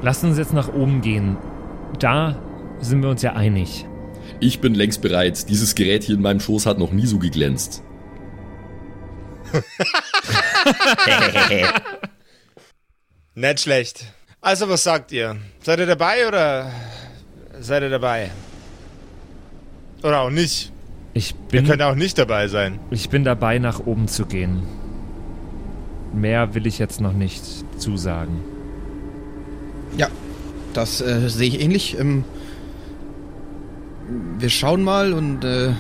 Lass 0.02 0.22
uns 0.24 0.36
jetzt 0.38 0.52
nach 0.52 0.68
oben 0.72 1.00
gehen. 1.00 1.36
Da 1.98 2.36
sind 2.80 3.02
wir 3.02 3.08
uns 3.08 3.22
ja 3.22 3.32
einig. 3.34 3.86
Ich 4.40 4.60
bin 4.60 4.74
längst 4.74 5.00
bereit. 5.02 5.48
Dieses 5.48 5.74
Gerät 5.74 6.02
hier 6.04 6.16
in 6.16 6.22
meinem 6.22 6.40
Schoß 6.40 6.66
hat 6.66 6.78
noch 6.78 6.92
nie 6.92 7.06
so 7.06 7.18
geglänzt. 7.18 7.82
Nicht 13.34 13.60
schlecht. 13.60 14.04
Also, 14.40 14.68
was 14.68 14.82
sagt 14.84 15.12
ihr? 15.12 15.36
Seid 15.62 15.78
ihr 15.78 15.86
dabei 15.86 16.26
oder 16.26 16.70
seid 17.60 17.82
ihr 17.82 17.90
dabei? 17.90 18.30
Oder 20.02 20.20
auch 20.20 20.30
nicht? 20.30 20.72
Ich 21.14 21.30
Ihr 21.52 21.60
bin, 21.60 21.66
könnt 21.66 21.82
auch 21.82 21.94
nicht 21.94 22.18
dabei 22.18 22.48
sein. 22.48 22.80
ich 22.90 23.08
bin 23.08 23.22
dabei, 23.22 23.58
nach 23.58 23.78
oben 23.80 24.08
zu 24.08 24.26
gehen. 24.26 24.62
Mehr 26.12 26.54
will 26.54 26.66
ich 26.66 26.78
jetzt 26.78 27.00
noch 27.00 27.12
nicht 27.12 27.42
zusagen. 27.78 28.40
Ja, 29.96 30.08
das 30.74 31.00
äh, 31.00 31.28
sehe 31.28 31.48
ich 31.48 31.60
ähnlich. 31.60 31.98
Ähm, 31.98 32.24
wir 34.38 34.50
schauen 34.50 34.82
mal 34.82 35.12
und 35.12 35.44
äh, 35.44 35.70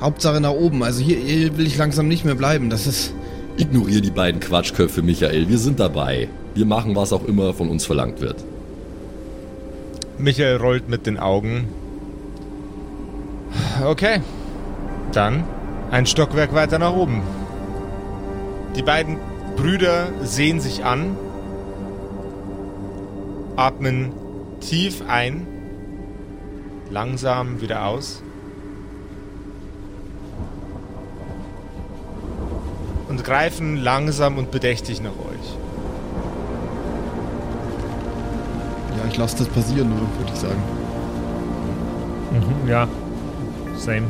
Hauptsache 0.00 0.40
nach 0.40 0.52
oben. 0.52 0.82
Also 0.82 1.02
hier, 1.02 1.18
hier 1.18 1.56
will 1.56 1.66
ich 1.66 1.76
langsam 1.76 2.08
nicht 2.08 2.24
mehr 2.24 2.34
bleiben. 2.34 2.70
Das 2.70 2.86
ist. 2.86 3.12
Ignorier 3.56 4.00
die 4.00 4.12
beiden 4.12 4.40
Quatschköpfe, 4.40 5.02
Michael. 5.02 5.48
Wir 5.48 5.58
sind 5.58 5.80
dabei. 5.80 6.28
Wir 6.54 6.64
machen, 6.64 6.94
was 6.94 7.12
auch 7.12 7.24
immer 7.24 7.52
von 7.54 7.68
uns 7.68 7.84
verlangt 7.84 8.20
wird. 8.20 8.44
Michael 10.16 10.56
rollt 10.56 10.88
mit 10.88 11.06
den 11.06 11.18
Augen. 11.18 11.66
Okay. 13.84 14.20
Dann 15.12 15.44
ein 15.90 16.06
Stockwerk 16.06 16.54
weiter 16.54 16.78
nach 16.78 16.92
oben. 16.92 17.22
Die 18.76 18.82
beiden 18.82 19.16
Brüder 19.56 20.08
sehen 20.22 20.60
sich 20.60 20.84
an, 20.84 21.16
atmen 23.58 24.12
tief 24.60 25.02
ein, 25.08 25.46
langsam 26.90 27.60
wieder 27.60 27.86
aus 27.86 28.22
und 33.08 33.24
greifen 33.24 33.76
langsam 33.76 34.38
und 34.38 34.50
bedächtig 34.50 35.02
nach 35.02 35.10
euch. 35.10 35.56
Ja, 38.96 39.08
ich 39.10 39.16
lasse 39.16 39.38
das 39.38 39.48
passieren, 39.48 39.88
nur, 39.88 39.98
würde 39.98 40.32
ich 40.32 40.40
sagen. 40.40 40.62
Mhm, 42.32 42.68
ja, 42.68 42.86
same. 43.76 44.06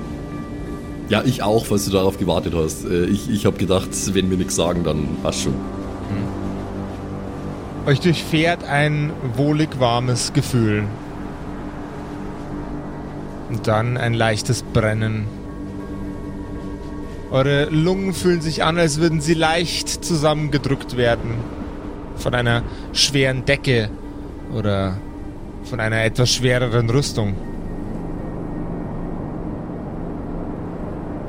Ja, 1.09 1.23
ich 1.25 1.43
auch, 1.43 1.65
falls 1.65 1.87
du 1.87 1.91
darauf 1.91 2.19
gewartet 2.19 2.53
hast. 2.55 2.85
Äh, 2.85 3.07
Ich, 3.07 3.31
ich 3.31 3.47
habe 3.47 3.57
gedacht, 3.57 3.89
wenn 4.13 4.29
wir 4.29 4.37
nichts 4.37 4.57
sagen, 4.57 4.85
dann 4.85 5.09
passt 5.23 5.43
schon. 5.43 5.55
Euch 7.89 8.01
durchfährt 8.01 8.65
ein 8.65 9.13
wohlig 9.35 9.81
warmes 9.81 10.35
Gefühl. 10.35 10.85
Und 13.49 13.67
dann 13.67 13.97
ein 13.97 14.13
leichtes 14.13 14.63
Brennen. 14.63 15.27
Eure 17.31 17.71
Lungen 17.71 18.13
fühlen 18.13 18.43
sich 18.43 18.63
an, 18.63 18.77
als 18.77 19.01
würden 19.01 19.23
sie 19.23 19.33
leicht 19.33 19.89
zusammengedrückt 19.89 20.99
werden. 20.99 21.37
Von 22.17 22.35
einer 22.35 22.63
schweren 22.93 23.47
Decke 23.47 23.89
oder 24.55 24.99
von 25.65 25.81
einer 25.81 26.05
etwas 26.05 26.31
schwereren 26.31 26.91
Rüstung. 26.91 27.37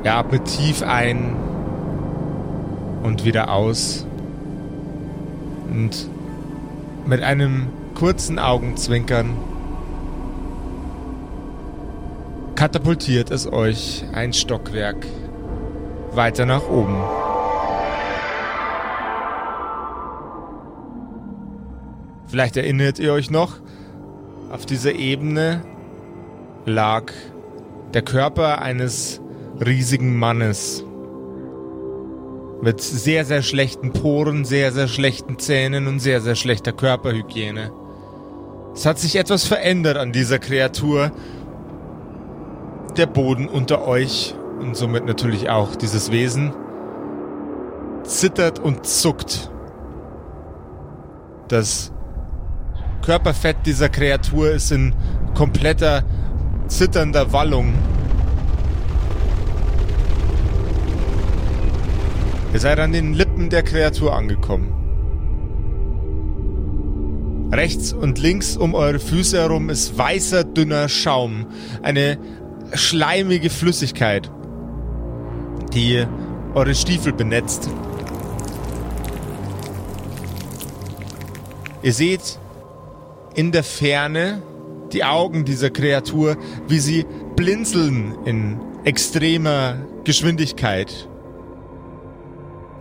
Ihr 0.03 0.13
atmet 0.13 0.43
tief 0.43 0.83
ein 0.83 1.37
und 3.03 3.23
wieder 3.23 3.53
aus. 3.53 4.05
Und 5.71 6.09
mit 7.05 7.21
einem 7.23 7.67
kurzen 7.95 8.39
Augenzwinkern 8.39 9.35
katapultiert 12.55 13.31
es 13.31 13.51
euch 13.51 14.03
ein 14.13 14.33
Stockwerk 14.33 15.05
weiter 16.11 16.45
nach 16.45 16.67
oben. 16.69 17.01
Vielleicht 22.27 22.57
erinnert 22.57 22.99
ihr 22.99 23.13
euch 23.13 23.31
noch, 23.31 23.55
auf 24.51 24.65
dieser 24.65 24.93
Ebene 24.93 25.61
lag 26.65 27.11
der 27.93 28.01
Körper 28.01 28.61
eines 28.61 29.19
riesigen 29.59 30.17
Mannes 30.17 30.83
mit 32.61 32.81
sehr, 32.81 33.25
sehr 33.25 33.41
schlechten 33.41 33.93
Poren, 33.93 34.45
sehr, 34.45 34.71
sehr 34.71 34.87
schlechten 34.87 35.39
Zähnen 35.39 35.87
und 35.87 35.99
sehr, 35.99 36.21
sehr 36.21 36.35
schlechter 36.35 36.71
Körperhygiene. 36.71 37.71
Es 38.73 38.85
hat 38.85 38.99
sich 38.99 39.15
etwas 39.15 39.45
verändert 39.45 39.97
an 39.97 40.11
dieser 40.11 40.39
Kreatur. 40.39 41.11
Der 42.97 43.05
Boden 43.05 43.47
unter 43.47 43.87
euch 43.87 44.35
und 44.59 44.75
somit 44.75 45.05
natürlich 45.05 45.49
auch 45.49 45.75
dieses 45.75 46.11
Wesen 46.11 46.53
zittert 48.03 48.59
und 48.59 48.85
zuckt. 48.85 49.49
Das 51.47 51.91
Körperfett 53.01 53.57
dieser 53.65 53.89
Kreatur 53.89 54.51
ist 54.51 54.71
in 54.71 54.93
kompletter 55.33 56.03
zitternder 56.67 57.31
Wallung. 57.31 57.73
Ihr 62.51 62.59
seid 62.59 62.79
an 62.79 62.91
den 62.91 63.13
Lippen 63.13 63.51
der 63.51 63.61
Kreatur 63.61 64.15
angekommen. 64.15 64.73
Rechts 67.51 67.93
und 67.93 68.17
links 68.17 68.57
um 68.57 68.73
eure 68.73 68.99
Füße 68.99 69.37
herum 69.37 69.69
ist 69.69 69.97
weißer, 69.97 70.43
dünner 70.43 70.89
Schaum. 70.89 71.45
Eine 71.83 72.17
schleimige 72.73 73.51
Flüssigkeit, 73.51 74.31
die 75.73 76.05
eure 76.55 76.73
Stiefel 76.73 77.13
benetzt. 77.13 77.69
Ihr 81.83 81.93
seht 81.93 82.39
in 83.35 83.51
der 83.51 83.63
Ferne 83.63 84.41
die 84.91 85.03
Augen 85.03 85.45
dieser 85.45 85.69
Kreatur, 85.69 86.35
wie 86.67 86.79
sie 86.79 87.05
blinzeln 87.35 88.15
in 88.25 88.59
extremer 88.85 89.75
Geschwindigkeit 90.03 91.08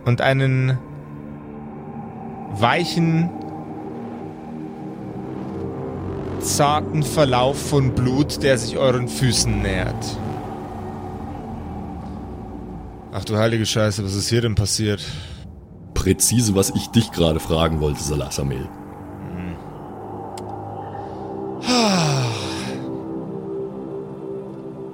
und 0.05 0.21
einen 0.21 0.77
weichen, 2.51 3.29
zarten 6.39 7.03
Verlauf 7.03 7.57
von 7.69 7.93
Blut, 7.93 8.43
der 8.43 8.57
sich 8.57 8.77
euren 8.77 9.07
Füßen 9.07 9.61
nähert. 9.61 10.17
Ach 13.11 13.25
du 13.25 13.37
heilige 13.37 13.65
Scheiße, 13.65 14.03
was 14.03 14.15
ist 14.15 14.29
hier 14.29 14.41
denn 14.41 14.55
passiert? 14.55 15.03
Präzise, 15.93 16.55
was 16.55 16.69
ich 16.69 16.87
dich 16.87 17.11
gerade 17.11 17.39
fragen 17.39 17.81
wollte, 17.81 18.01
Salasamel. 18.01 18.69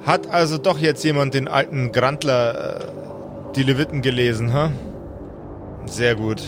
Hat 0.05 0.29
also 0.29 0.57
doch 0.57 0.77
jetzt 0.77 1.03
jemand 1.03 1.33
den 1.33 1.47
alten 1.47 1.91
Grandler 1.91 2.79
äh, 2.79 2.85
die 3.55 3.63
Leviten 3.63 4.01
gelesen, 4.01 4.53
ha? 4.53 4.71
Sehr 5.85 6.15
gut. 6.15 6.41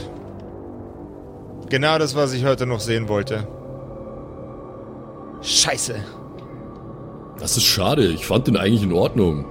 Genau 1.70 1.98
das, 1.98 2.16
was 2.16 2.34
ich 2.34 2.46
heute 2.46 2.66
noch 2.66 2.80
sehen 2.80 3.08
wollte. 3.10 3.48
Scheiße. 5.42 5.96
Das 7.40 7.58
ist 7.58 7.66
schade, 7.66 8.06
ich 8.08 8.26
fand 8.26 8.48
den 8.48 8.58
eigentlich 8.58 8.84
in 8.84 8.94
Ordnung. 8.94 9.46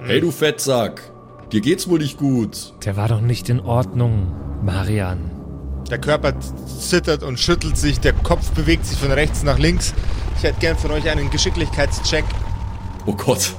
Hey 0.00 0.20
du 0.20 0.30
Fettsack, 0.30 1.02
dir 1.50 1.60
geht's 1.60 1.88
wohl 1.88 1.98
nicht 1.98 2.18
gut. 2.18 2.74
Der 2.84 2.96
war 2.96 3.08
doch 3.08 3.20
nicht 3.20 3.48
in 3.48 3.60
Ordnung, 3.60 4.32
Marian. 4.62 5.30
Der 5.90 5.98
Körper 5.98 6.34
zittert 6.40 7.22
und 7.22 7.38
schüttelt 7.40 7.76
sich, 7.76 7.98
der 8.00 8.12
Kopf 8.12 8.50
bewegt 8.52 8.86
sich 8.86 8.98
von 8.98 9.10
rechts 9.10 9.42
nach 9.42 9.58
links. 9.58 9.94
Ich 10.36 10.44
hätte 10.44 10.60
gern 10.60 10.76
von 10.76 10.90
euch 10.92 11.08
einen 11.08 11.30
Geschicklichkeitscheck, 11.30 12.24
Oh 13.06 13.14
Gott. 13.14 13.54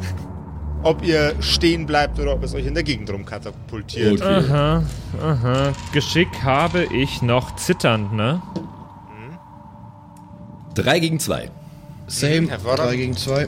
Ob 0.83 1.03
ihr 1.03 1.35
stehen 1.41 1.85
bleibt 1.85 2.19
oder 2.19 2.33
ob 2.33 2.43
es 2.43 2.53
euch 2.53 2.65
in 2.65 2.73
der 2.73 2.83
Gegend 2.83 3.09
rumkatapultiert. 3.11 4.21
Okay. 4.21 4.45
Aha, 4.49 4.83
aha. 5.21 5.73
Geschick 5.91 6.43
habe 6.43 6.85
ich 6.93 7.21
noch 7.21 7.55
zitternd, 7.55 8.13
ne? 8.13 8.41
Drei 10.75 10.99
gegen 10.99 11.19
zwei. 11.19 11.49
Same. 12.07 12.49
Hervorragend. 12.49 12.89
3 12.89 12.95
gegen 12.95 13.17
2. 13.17 13.47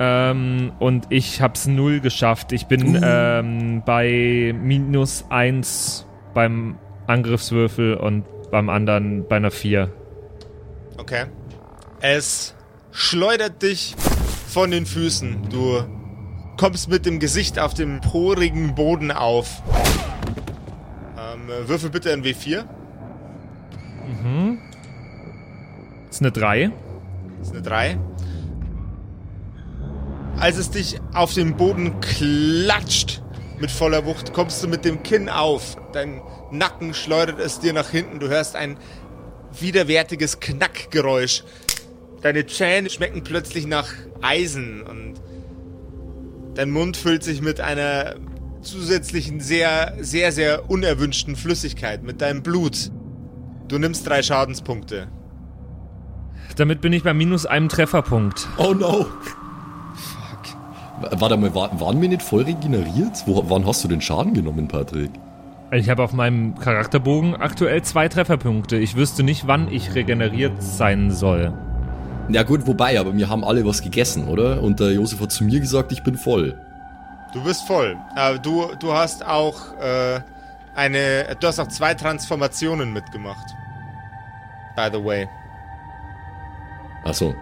Ähm, 0.00 0.72
und 0.78 1.06
ich 1.10 1.40
hab's 1.40 1.66
null 1.66 2.00
geschafft. 2.00 2.52
Ich 2.52 2.66
bin 2.66 3.00
ähm, 3.02 3.82
bei 3.84 4.54
minus 4.60 5.24
eins 5.28 6.06
beim 6.34 6.78
Angriffswürfel 7.06 7.94
und 7.94 8.24
beim 8.50 8.68
anderen 8.68 9.26
bei 9.26 9.36
einer 9.36 9.50
vier. 9.50 9.90
Okay. 10.98 11.24
Es 12.00 12.54
schleudert 12.92 13.62
dich 13.62 13.96
von 14.48 14.70
den 14.70 14.86
Füßen. 14.86 15.48
Du 15.50 15.84
kommst 16.56 16.88
mit 16.88 17.06
dem 17.06 17.20
Gesicht 17.20 17.58
auf 17.58 17.74
dem 17.74 18.00
porigen 18.00 18.74
Boden 18.74 19.12
auf. 19.12 19.62
Ähm, 21.18 21.50
äh, 21.50 21.68
würfel 21.68 21.90
bitte 21.90 22.12
ein 22.12 22.22
W4. 22.22 22.64
ist 26.10 26.22
eine 26.22 26.32
drei. 26.32 26.70
Das 27.38 27.48
ist 27.48 27.54
eine 27.54 27.62
3. 27.62 27.98
Als 30.38 30.56
es 30.56 30.70
dich 30.70 31.00
auf 31.14 31.34
den 31.34 31.56
Boden 31.56 32.00
klatscht 32.00 33.22
mit 33.60 33.70
voller 33.70 34.06
Wucht, 34.06 34.32
kommst 34.32 34.62
du 34.62 34.68
mit 34.68 34.84
dem 34.84 35.02
Kinn 35.02 35.28
auf. 35.28 35.76
Dein 35.92 36.20
Nacken 36.50 36.94
schleudert 36.94 37.38
es 37.38 37.60
dir 37.60 37.72
nach 37.72 37.90
hinten. 37.90 38.18
Du 38.20 38.28
hörst 38.28 38.56
ein 38.56 38.76
widerwärtiges 39.60 40.40
Knackgeräusch. 40.40 41.44
Deine 42.22 42.46
Zähne 42.46 42.90
schmecken 42.90 43.22
plötzlich 43.22 43.66
nach 43.66 43.88
Eisen 44.22 44.82
und 44.82 45.14
dein 46.54 46.70
Mund 46.70 46.96
füllt 46.96 47.22
sich 47.22 47.40
mit 47.40 47.60
einer 47.60 48.16
zusätzlichen, 48.62 49.40
sehr, 49.40 49.94
sehr, 50.00 50.32
sehr 50.32 50.68
unerwünschten 50.70 51.36
Flüssigkeit, 51.36 52.02
mit 52.02 52.20
deinem 52.20 52.42
Blut. 52.42 52.90
Du 53.68 53.78
nimmst 53.78 54.06
drei 54.06 54.22
Schadenspunkte. 54.22 55.08
Damit 56.56 56.80
bin 56.80 56.92
ich 56.92 57.04
bei 57.04 57.14
minus 57.14 57.46
einem 57.46 57.68
Trefferpunkt. 57.68 58.48
Oh 58.56 58.74
no. 58.74 59.06
Fuck. 59.94 61.20
Warte 61.20 61.36
mal, 61.36 61.54
war, 61.54 61.80
waren 61.80 62.00
wir 62.02 62.08
nicht 62.08 62.22
voll 62.22 62.42
regeneriert? 62.42 63.22
Wo, 63.26 63.44
wann 63.48 63.64
hast 63.64 63.84
du 63.84 63.88
den 63.88 64.00
Schaden 64.00 64.34
genommen, 64.34 64.66
Patrick? 64.66 65.10
Ich 65.70 65.88
habe 65.88 66.02
auf 66.02 66.12
meinem 66.12 66.58
Charakterbogen 66.58 67.36
aktuell 67.36 67.82
zwei 67.82 68.08
Trefferpunkte. 68.08 68.76
Ich 68.76 68.96
wüsste 68.96 69.22
nicht, 69.22 69.46
wann 69.46 69.70
ich 69.70 69.94
regeneriert 69.94 70.62
sein 70.62 71.10
soll. 71.10 71.52
Ja 72.30 72.42
gut, 72.42 72.66
wobei, 72.66 73.00
aber 73.00 73.14
wir 73.14 73.28
haben 73.28 73.44
alle 73.44 73.64
was 73.64 73.82
gegessen, 73.82 74.28
oder? 74.28 74.62
Und 74.62 74.80
der 74.80 74.92
Josef 74.92 75.20
hat 75.20 75.32
zu 75.32 75.44
mir 75.44 75.60
gesagt, 75.60 75.92
ich 75.92 76.02
bin 76.02 76.16
voll. 76.16 76.54
Du 77.32 77.42
bist 77.42 77.66
voll. 77.66 77.96
Aber 78.14 78.38
du, 78.38 78.74
du 78.78 78.92
hast 78.92 79.24
auch 79.24 79.76
äh, 79.80 80.20
eine. 80.74 81.36
Du 81.40 81.46
hast 81.46 81.58
auch 81.58 81.68
zwei 81.68 81.94
Transformationen 81.94 82.92
mitgemacht. 82.92 83.54
By 84.76 84.88
the 84.92 85.02
way. 85.02 85.28
Ach 87.04 87.14
so. 87.14 87.34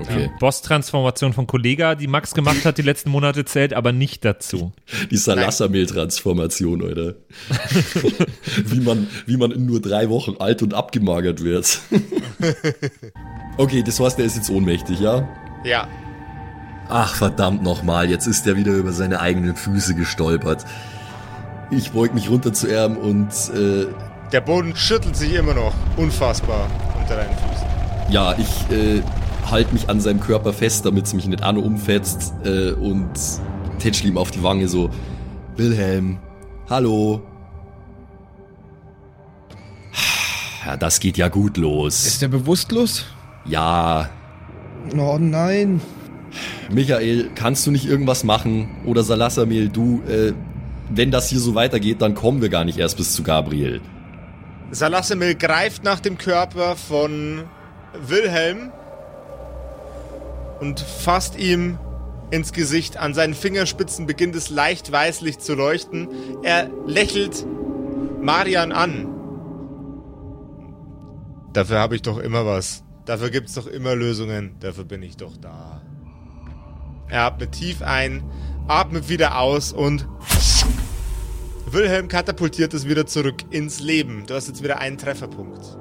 Okay. 0.00 0.30
Boss-Transformation 0.38 1.32
von 1.32 1.46
Kollega, 1.46 1.94
die 1.94 2.06
Max 2.06 2.34
gemacht 2.34 2.64
hat 2.64 2.78
die 2.78 2.82
letzten 2.82 3.10
Monate, 3.10 3.44
zählt 3.44 3.74
aber 3.74 3.92
nicht 3.92 4.24
dazu. 4.24 4.72
Die 5.10 5.16
Salasamel-Transformation, 5.16 6.82
Alter. 6.84 7.14
wie, 8.64 8.80
man, 8.80 9.08
wie 9.26 9.36
man 9.36 9.50
in 9.50 9.66
nur 9.66 9.80
drei 9.80 10.08
Wochen 10.08 10.36
alt 10.38 10.62
und 10.62 10.74
abgemagert 10.74 11.42
wird. 11.42 11.80
okay, 13.56 13.82
das 13.82 13.98
heißt, 14.00 14.18
er 14.18 14.24
ist 14.24 14.36
jetzt 14.36 14.50
ohnmächtig, 14.50 15.00
ja? 15.00 15.28
Ja. 15.64 15.88
Ach, 16.88 17.14
verdammt 17.14 17.62
nochmal, 17.62 18.08
jetzt 18.08 18.26
ist 18.26 18.46
er 18.46 18.56
wieder 18.56 18.72
über 18.72 18.92
seine 18.92 19.20
eigenen 19.20 19.56
Füße 19.56 19.94
gestolpert. 19.94 20.64
Ich 21.70 21.90
beug 21.90 22.14
mich 22.14 22.30
runter 22.30 22.52
zu 22.52 22.66
ihm 22.68 22.96
und 22.96 23.28
äh, 23.54 23.86
Der 24.32 24.40
Boden 24.40 24.74
schüttelt 24.74 25.16
sich 25.16 25.34
immer 25.34 25.52
noch. 25.52 25.74
Unfassbar 25.98 26.70
unter 26.98 27.16
deinen 27.16 27.36
Füßen. 27.36 27.66
ja, 28.10 28.34
ich 28.38 28.74
äh, 28.74 29.02
halte 29.50 29.72
mich 29.72 29.88
an 29.88 30.00
seinem 30.00 30.20
Körper 30.20 30.52
fest, 30.52 30.86
damit 30.86 31.06
es 31.06 31.14
mich 31.14 31.26
nicht 31.26 31.42
an 31.42 31.56
umfetzt 31.56 32.32
äh, 32.44 32.72
und 32.72 33.10
tätschel 33.78 34.08
ihm 34.08 34.18
auf 34.18 34.30
die 34.30 34.42
Wange 34.42 34.68
so, 34.68 34.90
Wilhelm, 35.56 36.18
hallo. 36.68 37.22
Ja, 40.66 40.76
das 40.76 41.00
geht 41.00 41.16
ja 41.16 41.28
gut 41.28 41.56
los. 41.56 42.06
Ist 42.06 42.22
der 42.22 42.28
bewusstlos? 42.28 43.06
Ja, 43.44 44.10
Oh 44.96 45.18
nein. 45.18 45.80
Michael, 46.70 47.30
kannst 47.34 47.66
du 47.66 47.70
nicht 47.70 47.86
irgendwas 47.86 48.24
machen? 48.24 48.68
Oder 48.84 49.02
Salassamel, 49.02 49.68
du, 49.68 50.02
äh, 50.08 50.32
wenn 50.90 51.10
das 51.10 51.28
hier 51.28 51.40
so 51.40 51.54
weitergeht, 51.54 52.02
dann 52.02 52.14
kommen 52.14 52.42
wir 52.42 52.48
gar 52.48 52.64
nicht 52.64 52.78
erst 52.78 52.96
bis 52.96 53.14
zu 53.14 53.22
Gabriel. 53.22 53.80
Salassemil 54.70 55.34
greift 55.34 55.84
nach 55.84 56.00
dem 56.00 56.18
Körper 56.18 56.76
von 56.76 57.44
Wilhelm 58.06 58.70
und 60.60 60.80
fasst 60.80 61.38
ihm 61.38 61.78
ins 62.30 62.52
Gesicht. 62.52 62.96
An 62.96 63.14
seinen 63.14 63.34
Fingerspitzen 63.34 64.06
beginnt 64.06 64.34
es 64.34 64.50
leicht 64.50 64.92
weißlich 64.92 65.38
zu 65.38 65.54
leuchten. 65.54 66.08
Er 66.42 66.70
lächelt 66.86 67.46
Marian 68.20 68.72
an. 68.72 69.08
Dafür 71.52 71.78
habe 71.78 71.96
ich 71.96 72.02
doch 72.02 72.18
immer 72.18 72.44
was. 72.46 72.84
Dafür 73.04 73.30
gibt's 73.30 73.54
doch 73.54 73.66
immer 73.66 73.94
Lösungen. 73.94 74.56
Dafür 74.60 74.84
bin 74.84 75.02
ich 75.02 75.16
doch 75.16 75.36
da. 75.36 75.82
Er 77.08 77.22
atmet 77.22 77.52
tief 77.52 77.80
ein, 77.80 78.22
atmet 78.66 79.08
wieder 79.08 79.38
aus 79.38 79.72
und 79.72 80.06
Wilhelm 81.72 82.08
katapultiert 82.08 82.74
es 82.74 82.86
wieder 82.86 83.06
zurück 83.06 83.36
ins 83.50 83.80
Leben. 83.80 84.24
Du 84.26 84.34
hast 84.34 84.48
jetzt 84.48 84.62
wieder 84.62 84.78
einen 84.78 84.98
Trefferpunkt. 84.98 85.78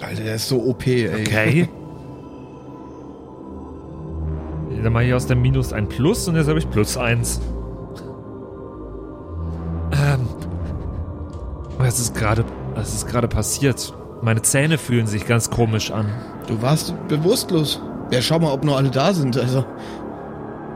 Alter, 0.00 0.22
der 0.22 0.34
ist 0.36 0.48
so 0.48 0.62
OP, 0.62 0.86
ey. 0.86 1.22
Okay. 1.22 1.68
Dann 4.82 4.92
mache 4.92 5.04
ich 5.04 5.14
aus 5.14 5.26
der 5.26 5.36
Minus 5.36 5.72
ein 5.72 5.88
Plus 5.88 6.28
und 6.28 6.36
jetzt 6.36 6.48
habe 6.48 6.58
ich 6.58 6.70
Plus 6.70 6.96
eins. 6.96 7.40
Was 11.78 12.00
ist 12.00 12.14
gerade, 12.14 12.44
was 12.74 12.92
ist 12.92 13.06
gerade 13.08 13.28
passiert? 13.28 13.94
Meine 14.20 14.42
Zähne 14.42 14.78
fühlen 14.78 15.06
sich 15.06 15.26
ganz 15.26 15.48
komisch 15.48 15.90
an. 15.92 16.06
Du 16.48 16.60
warst 16.60 16.92
bewusstlos. 17.08 17.80
Ja, 18.10 18.20
schau 18.20 18.40
mal, 18.40 18.52
ob 18.52 18.64
noch 18.64 18.76
alle 18.76 18.90
da 18.90 19.14
sind. 19.14 19.36
Also, 19.38 19.64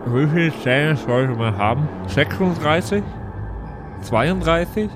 Wie 0.07 0.27
viele 0.29 0.53
Zähne 0.63 0.97
sollte 0.97 1.35
man 1.35 1.57
haben? 1.57 1.89
36? 2.07 3.03
32? 4.03 4.89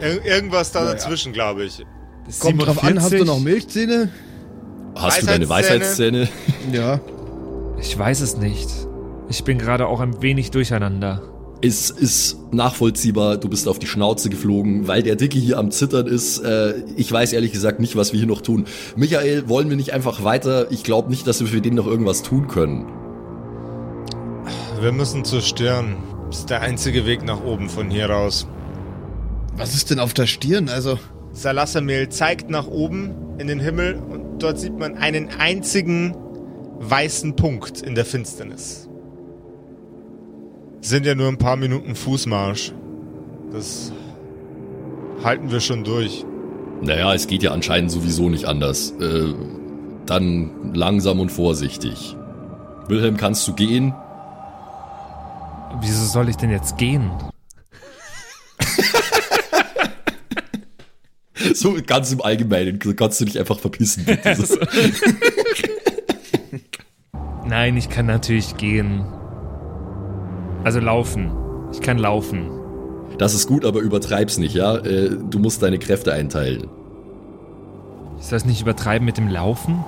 Ir 0.00 0.24
irgendwas 0.24 0.72
da 0.72 0.84
dazwischen, 0.84 1.32
glaube 1.32 1.64
ich. 1.64 1.84
kommt 2.40 2.64
drauf 2.66 2.82
an, 2.82 2.96
hast 2.98 3.12
du 3.12 3.18
47? 3.18 3.26
noch 3.26 3.40
Milchzähne? 3.40 4.08
Hast 4.96 5.22
du 5.22 5.26
deine? 5.26 5.48
Weisheitszähne? 5.48 6.28
Ja. 6.72 6.98
Ich 7.82 7.98
weiß 7.98 8.20
es 8.20 8.36
nicht. 8.36 8.70
Ich 9.28 9.44
bin 9.44 9.58
gerade 9.58 9.86
auch 9.86 10.00
ein 10.00 10.22
wenig 10.22 10.52
durcheinander. 10.52 11.20
Es 11.60 11.90
ist 11.90 12.38
nachvollziehbar, 12.52 13.36
du 13.36 13.48
bist 13.48 13.68
auf 13.68 13.78
die 13.78 13.86
Schnauze 13.86 14.30
geflogen, 14.30 14.88
weil 14.88 15.02
der 15.02 15.16
Dicke 15.16 15.38
hier 15.38 15.58
am 15.58 15.70
Zittern 15.70 16.06
ist. 16.06 16.38
Äh, 16.38 16.74
ich 16.96 17.10
weiß 17.10 17.32
ehrlich 17.32 17.52
gesagt 17.52 17.80
nicht, 17.80 17.96
was 17.96 18.12
wir 18.12 18.18
hier 18.18 18.28
noch 18.28 18.40
tun. 18.40 18.66
Michael, 18.96 19.48
wollen 19.48 19.68
wir 19.68 19.76
nicht 19.76 19.92
einfach 19.92 20.24
weiter? 20.24 20.70
Ich 20.70 20.84
glaube 20.84 21.10
nicht, 21.10 21.26
dass 21.26 21.40
wir 21.40 21.48
für 21.48 21.60
den 21.60 21.74
noch 21.74 21.86
irgendwas 21.86 22.22
tun 22.22 22.48
können. 22.48 22.86
Wir 24.80 24.92
müssen 24.92 25.24
zur 25.24 25.40
Stirn. 25.40 25.96
Das 26.28 26.40
ist 26.40 26.50
der 26.50 26.62
einzige 26.62 27.04
Weg 27.04 27.24
nach 27.24 27.44
oben 27.44 27.68
von 27.68 27.90
hier 27.90 28.08
raus. 28.10 28.46
Was 29.56 29.74
ist 29.74 29.90
denn 29.90 29.98
auf 29.98 30.14
der 30.14 30.26
Stirn? 30.26 30.68
Also, 30.68 30.98
Salassamil 31.32 32.08
zeigt 32.08 32.48
nach 32.48 32.68
oben 32.68 33.14
in 33.38 33.48
den 33.48 33.60
Himmel 33.60 33.94
und 33.96 34.42
dort 34.42 34.58
sieht 34.58 34.78
man 34.78 34.96
einen 34.96 35.28
einzigen 35.38 36.16
weißen 36.82 37.36
Punkt 37.36 37.80
in 37.80 37.94
der 37.94 38.04
Finsternis. 38.04 38.88
Sind 40.80 41.06
ja 41.06 41.14
nur 41.14 41.28
ein 41.28 41.38
paar 41.38 41.56
Minuten 41.56 41.94
Fußmarsch. 41.94 42.72
Das 43.52 43.92
halten 45.22 45.50
wir 45.50 45.60
schon 45.60 45.84
durch. 45.84 46.24
Naja, 46.80 47.14
es 47.14 47.28
geht 47.28 47.44
ja 47.44 47.52
anscheinend 47.52 47.92
sowieso 47.92 48.28
nicht 48.28 48.46
anders. 48.46 48.92
Äh, 49.00 49.32
dann 50.06 50.74
langsam 50.74 51.20
und 51.20 51.30
vorsichtig. 51.30 52.16
Wilhelm, 52.88 53.16
kannst 53.16 53.46
du 53.46 53.54
gehen? 53.54 53.94
Wieso 55.80 56.04
soll 56.04 56.28
ich 56.28 56.36
denn 56.36 56.50
jetzt 56.50 56.76
gehen? 56.78 57.10
So 61.54 61.76
ganz 61.86 62.12
im 62.12 62.22
Allgemeinen. 62.22 62.78
Kannst 62.96 63.20
du 63.20 63.24
dich 63.24 63.38
einfach 63.38 63.58
verpissen, 63.58 64.04
bitte. 64.04 64.36
Nein, 67.52 67.76
ich 67.76 67.90
kann 67.90 68.06
natürlich 68.06 68.56
gehen. 68.56 69.04
Also 70.64 70.80
laufen. 70.80 71.30
Ich 71.70 71.82
kann 71.82 71.98
laufen. 71.98 72.48
Das 73.18 73.34
ist 73.34 73.46
gut, 73.46 73.66
aber 73.66 73.80
übertreib's 73.80 74.38
nicht, 74.38 74.54
ja? 74.54 74.76
Äh, 74.76 75.18
Du 75.28 75.38
musst 75.38 75.62
deine 75.62 75.78
Kräfte 75.78 76.14
einteilen. 76.14 76.68
Ist 78.18 78.32
das 78.32 78.46
nicht 78.46 78.62
übertreiben 78.62 79.04
mit 79.04 79.18
dem 79.18 79.28
Laufen? 79.28 79.84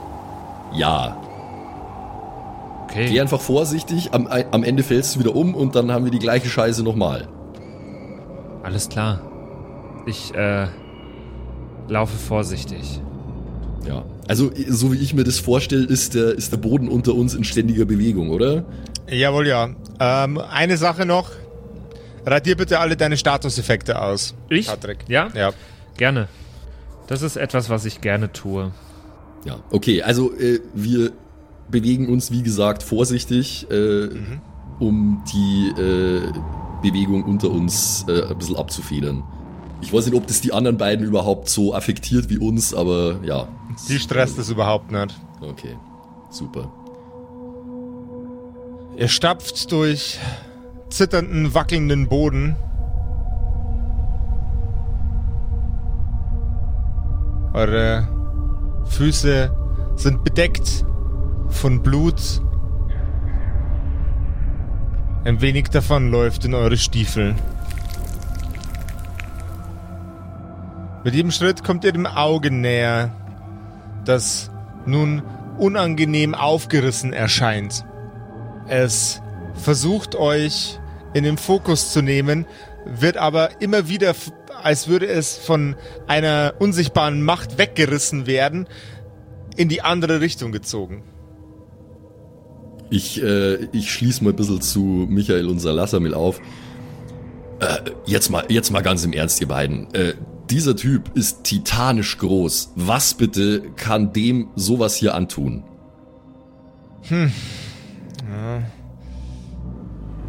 Ja. 0.75 1.17
Okay. 2.85 3.09
Geh 3.09 3.19
einfach 3.23 3.41
vorsichtig, 3.41 4.13
am, 4.13 4.27
am 4.27 4.63
Ende 4.63 4.83
fällst 4.83 5.17
du 5.17 5.21
wieder 5.21 5.35
um 5.35 5.55
und 5.55 5.75
dann 5.75 5.91
haben 5.91 6.05
wir 6.05 6.13
die 6.13 6.19
gleiche 6.19 6.51
Scheiße 6.51 6.85
nochmal. 6.85 7.29
Alles 8.63 8.91
klar. 8.91 9.21
Ich, 10.05 10.35
äh, 10.35 10.67
laufe 11.89 12.15
vorsichtig. 12.15 13.01
Ja. 13.87 14.05
Also, 14.29 14.51
so 14.69 14.93
wie 14.93 14.99
ich 14.99 15.15
mir 15.15 15.25
das 15.25 15.39
vorstelle, 15.39 15.85
ist 15.85 16.15
der, 16.15 16.33
ist 16.33 16.53
der 16.53 16.57
Boden 16.59 16.89
unter 16.89 17.15
uns 17.15 17.35
in 17.35 17.45
ständiger 17.45 17.85
Bewegung, 17.85 18.31
oder? 18.31 18.65
Jawohl, 19.09 19.47
ja. 19.47 19.71
Ähm, 20.01 20.39
eine 20.39 20.77
Sache 20.77 21.07
noch. 21.07 21.31
Radier 22.27 22.57
bitte 22.57 22.81
alle 22.81 22.97
deine 22.97 23.17
Statuseffekte 23.17 24.01
aus. 24.01 24.35
Ich? 24.49 24.67
Patrick. 24.67 24.99
Ja? 25.09 25.29
Ja. 25.35 25.53
Gerne. 25.97 26.29
Das 27.07 27.23
ist 27.23 27.37
etwas, 27.37 27.69
was 27.69 27.85
ich 27.85 28.01
gerne 28.01 28.33
tue. 28.33 28.73
Ja. 29.45 29.59
Okay, 29.71 30.03
also 30.03 30.33
äh, 30.35 30.61
wir 30.73 31.13
bewegen 31.71 32.09
uns, 32.09 32.31
wie 32.31 32.43
gesagt, 32.43 32.83
vorsichtig, 32.83 33.67
äh, 33.71 34.09
um 34.79 35.23
die 35.33 35.81
äh, 35.81 36.33
Bewegung 36.83 37.25
unter 37.25 37.51
uns 37.51 38.05
äh, 38.09 38.23
ein 38.23 38.39
bisschen 38.39 38.57
abzufedern. 38.57 39.23
Ich 39.83 39.93
weiß 39.93 40.07
nicht, 40.07 40.15
ob 40.15 40.27
das 40.27 40.41
die 40.41 40.53
anderen 40.53 40.79
beiden 40.79 41.05
überhaupt 41.05 41.49
so 41.49 41.75
affektiert 41.75 42.31
wie 42.31 42.39
uns, 42.39 42.73
aber 42.73 43.21
ja. 43.23 43.49
Die 43.89 43.99
stresst 43.99 44.39
es 44.39 44.51
überhaupt 44.51 44.91
nicht. 44.91 45.15
Okay, 45.41 45.77
super. 46.31 46.71
Ihr 48.97 49.09
stapft 49.09 49.73
durch 49.73 50.21
zitternden, 50.89 51.55
wackelnden 51.55 52.09
Boden. 52.09 52.57
Eure 57.53 58.09
Füße 58.87 59.51
sind 59.97 60.25
bedeckt 60.25 60.85
von 61.49 61.83
Blut. 61.83 62.43
Ein 65.25 65.41
wenig 65.41 65.69
davon 65.69 66.11
läuft 66.11 66.45
in 66.45 66.55
eure 66.55 66.77
Stiefel. 66.77 67.35
Mit 71.05 71.15
jedem 71.15 71.31
Schritt 71.31 71.65
kommt 71.65 71.85
ihr 71.85 71.93
dem 71.93 72.07
Auge 72.07 72.51
näher, 72.51 73.11
das 74.05 74.51
nun 74.87 75.23
unangenehm 75.59 76.35
aufgerissen 76.35 77.13
erscheint. 77.13 77.85
Es 78.67 79.21
versucht 79.55 80.17
euch 80.17 80.79
in 81.13 81.25
den 81.25 81.39
Fokus 81.39 81.93
zu 81.93 82.03
nehmen, 82.03 82.47
wird 82.85 83.17
aber 83.17 83.61
immer 83.61 83.89
wieder, 83.89 84.15
als 84.63 84.89
würde 84.89 85.07
es 85.07 85.37
von 85.37 85.77
einer 86.07 86.55
unsichtbaren 86.59 87.23
Macht 87.23 87.59
weggerissen 87.59 88.27
werden, 88.27 88.69
in 89.57 89.69
die 89.69 89.83
andere 89.83 90.21
Richtung 90.21 90.53
gezogen. 90.53 91.05
Ich, 92.91 93.23
äh, 93.23 93.65
ich 93.73 93.91
schließe 93.93 94.23
mal 94.23 94.31
ein 94.31 94.37
bisschen 94.37 94.61
zu 94.61 94.81
Michael 95.09 95.49
und 95.49 95.61
Salassamil 95.61 96.15
auf. 96.15 96.41
Äh, 97.61 97.91
jetzt 98.07 98.31
mal, 98.31 98.45
jetzt 98.49 98.71
mal 98.71 98.83
ganz 98.83 99.05
im 99.05 99.13
Ernst, 99.13 99.41
ihr 99.41 99.49
beiden. 99.49 99.93
Äh, 99.95 100.15
dieser 100.51 100.77
Typ 100.77 101.17
ist 101.17 101.45
titanisch 101.45 102.19
groß. 102.19 102.73
Was 102.77 103.15
bitte 103.15 103.63
kann 103.77 104.13
dem 104.13 104.49
sowas 104.57 104.97
hier 104.97 105.15
antun? 105.15 105.65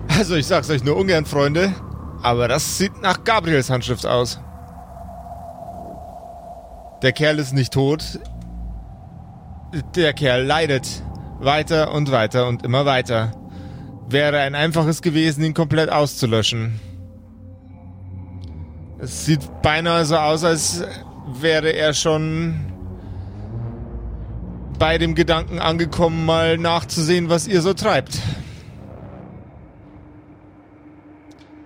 Also 0.07 0.35
ich 0.35 0.45
sag's 0.45 0.69
euch 0.69 0.83
nur 0.83 0.97
ungern, 0.97 1.25
Freunde, 1.25 1.73
aber 2.21 2.47
das 2.47 2.77
sieht 2.77 3.01
nach 3.01 3.23
Gabriels 3.23 3.69
Handschrift 3.69 4.05
aus. 4.05 4.39
Der 7.01 7.11
Kerl 7.11 7.39
ist 7.39 7.53
nicht 7.53 7.73
tot. 7.73 8.19
Der 9.95 10.13
Kerl 10.13 10.43
leidet. 10.45 11.03
Weiter 11.39 11.91
und 11.93 12.11
weiter 12.11 12.47
und 12.47 12.63
immer 12.63 12.85
weiter. 12.85 13.33
Wäre 14.07 14.39
ein 14.39 14.55
einfaches 14.55 15.01
gewesen, 15.01 15.43
ihn 15.43 15.53
komplett 15.53 15.91
auszulöschen. 15.91 16.79
Es 19.05 19.25
sieht 19.27 19.61
beinahe 19.61 20.03
so 20.03 20.17
aus, 20.17 20.43
als 20.43 20.83
wäre 21.39 21.69
er 21.69 21.93
schon 21.93 22.55
bei 24.79 24.97
dem 24.97 25.13
Gedanken 25.13 25.59
angekommen, 25.59 26.25
mal 26.25 26.57
nachzusehen, 26.57 27.29
was 27.29 27.47
ihr 27.47 27.61
so 27.61 27.75
treibt. 27.75 28.19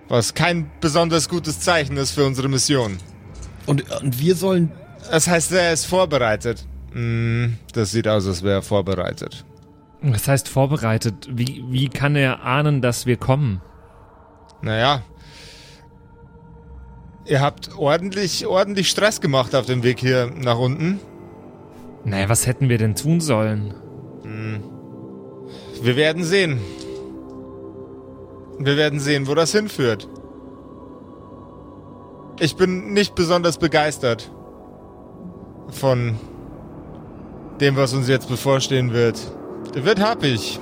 Was 0.08 0.34
kein 0.34 0.70
besonders 0.82 1.30
gutes 1.30 1.60
Zeichen 1.60 1.96
ist 1.96 2.10
für 2.10 2.26
unsere 2.26 2.48
Mission. 2.50 2.98
und, 3.66 3.90
und 4.02 4.20
wir 4.20 4.34
sollen. 4.36 4.72
Das 5.10 5.26
heißt, 5.26 5.50
er 5.52 5.72
ist 5.72 5.86
vorbereitet. 5.86 6.66
Hm, 6.92 7.56
das 7.72 7.90
sieht 7.92 8.06
aus, 8.06 8.26
als 8.26 8.42
wäre 8.42 8.56
er 8.56 8.62
vorbereitet. 8.62 9.46
Was 10.02 10.28
heißt 10.28 10.46
vorbereitet? 10.46 11.26
Wie, 11.30 11.64
wie 11.68 11.88
kann 11.88 12.16
er 12.16 12.42
ahnen, 12.42 12.82
dass 12.82 13.06
wir 13.06 13.16
kommen? 13.16 13.62
Naja. 14.60 15.02
Ihr 17.26 17.40
habt 17.40 17.76
ordentlich, 17.76 18.46
ordentlich 18.46 18.88
Stress 18.88 19.20
gemacht 19.20 19.54
auf 19.54 19.66
dem 19.66 19.82
Weg 19.82 20.00
hier 20.00 20.30
nach 20.34 20.58
unten. 20.58 21.00
Naja, 22.04 22.28
was 22.28 22.46
hätten 22.46 22.68
wir 22.68 22.78
denn 22.78 22.94
tun 22.94 23.20
sollen? 23.20 23.74
Wir 25.82 25.96
werden 25.96 26.24
sehen. 26.24 26.60
Wir 28.58 28.76
werden 28.76 29.00
sehen, 29.00 29.26
wo 29.26 29.34
das 29.34 29.52
hinführt. 29.52 30.08
Ich 32.38 32.56
bin 32.56 32.94
nicht 32.94 33.14
besonders 33.14 33.58
begeistert 33.58 34.30
von 35.68 36.18
dem, 37.60 37.76
was 37.76 37.92
uns 37.92 38.08
jetzt 38.08 38.28
bevorstehen 38.28 38.92
wird. 38.92 39.20
Wird 39.74 40.00
happig. 40.00 40.58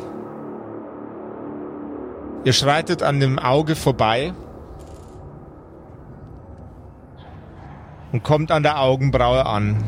Ihr 2.44 2.53
schreitet 2.53 3.03
an 3.03 3.21
dem 3.21 3.38
Auge 3.38 3.77
vorbei 3.77 4.35
und 8.12 8.23
kommt 8.23 8.51
an 8.51 8.62
der 8.62 8.81
Augenbraue 8.81 9.47
an. 9.47 9.85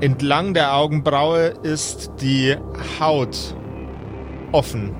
Entlang 0.00 0.54
der 0.54 0.74
Augenbraue 0.74 1.54
ist 1.62 2.10
die 2.20 2.56
Haut 2.98 3.54
offen. 4.52 4.94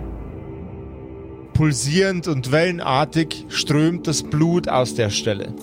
Pulsierend 1.54 2.28
und 2.28 2.52
wellenartig 2.52 3.46
strömt 3.48 4.06
das 4.06 4.22
Blut 4.22 4.68
aus 4.68 4.94
der 4.94 5.10
Stelle. 5.10 5.54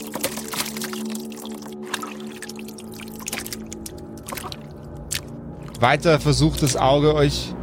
Weiter 5.80 6.20
versucht 6.20 6.64
das 6.64 6.76
Auge 6.76 7.14
euch 7.14 7.54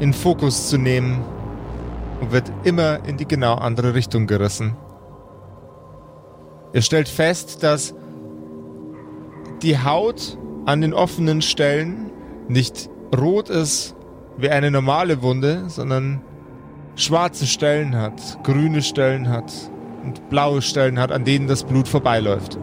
in 0.00 0.12
Fokus 0.12 0.68
zu 0.68 0.76
nehmen 0.76 1.24
und 2.20 2.32
wird 2.32 2.52
immer 2.64 3.04
in 3.06 3.16
die 3.16 3.26
genau 3.26 3.54
andere 3.54 3.94
Richtung 3.94 4.26
gerissen. 4.26 4.76
Ihr 6.72 6.82
stellt 6.82 7.08
fest, 7.08 7.62
dass 7.62 7.94
die 9.62 9.78
Haut 9.78 10.38
an 10.64 10.80
den 10.80 10.94
offenen 10.94 11.42
Stellen 11.42 12.10
nicht 12.48 12.88
rot 13.16 13.50
ist 13.50 13.94
wie 14.36 14.48
eine 14.48 14.70
normale 14.70 15.22
Wunde, 15.22 15.64
sondern 15.68 16.22
schwarze 16.96 17.46
Stellen 17.46 17.96
hat, 17.96 18.42
grüne 18.42 18.82
Stellen 18.82 19.28
hat 19.28 19.52
und 20.02 20.28
blaue 20.30 20.62
Stellen 20.62 20.98
hat, 20.98 21.12
an 21.12 21.24
denen 21.24 21.46
das 21.46 21.64
Blut 21.64 21.88
vorbeiläuft. 21.88 22.58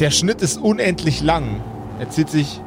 Der 0.00 0.10
Schnitt 0.10 0.42
ist 0.42 0.58
unendlich 0.58 1.22
lang. 1.22 1.60
Er 1.98 2.10
zieht 2.10 2.28
sich 2.28 2.60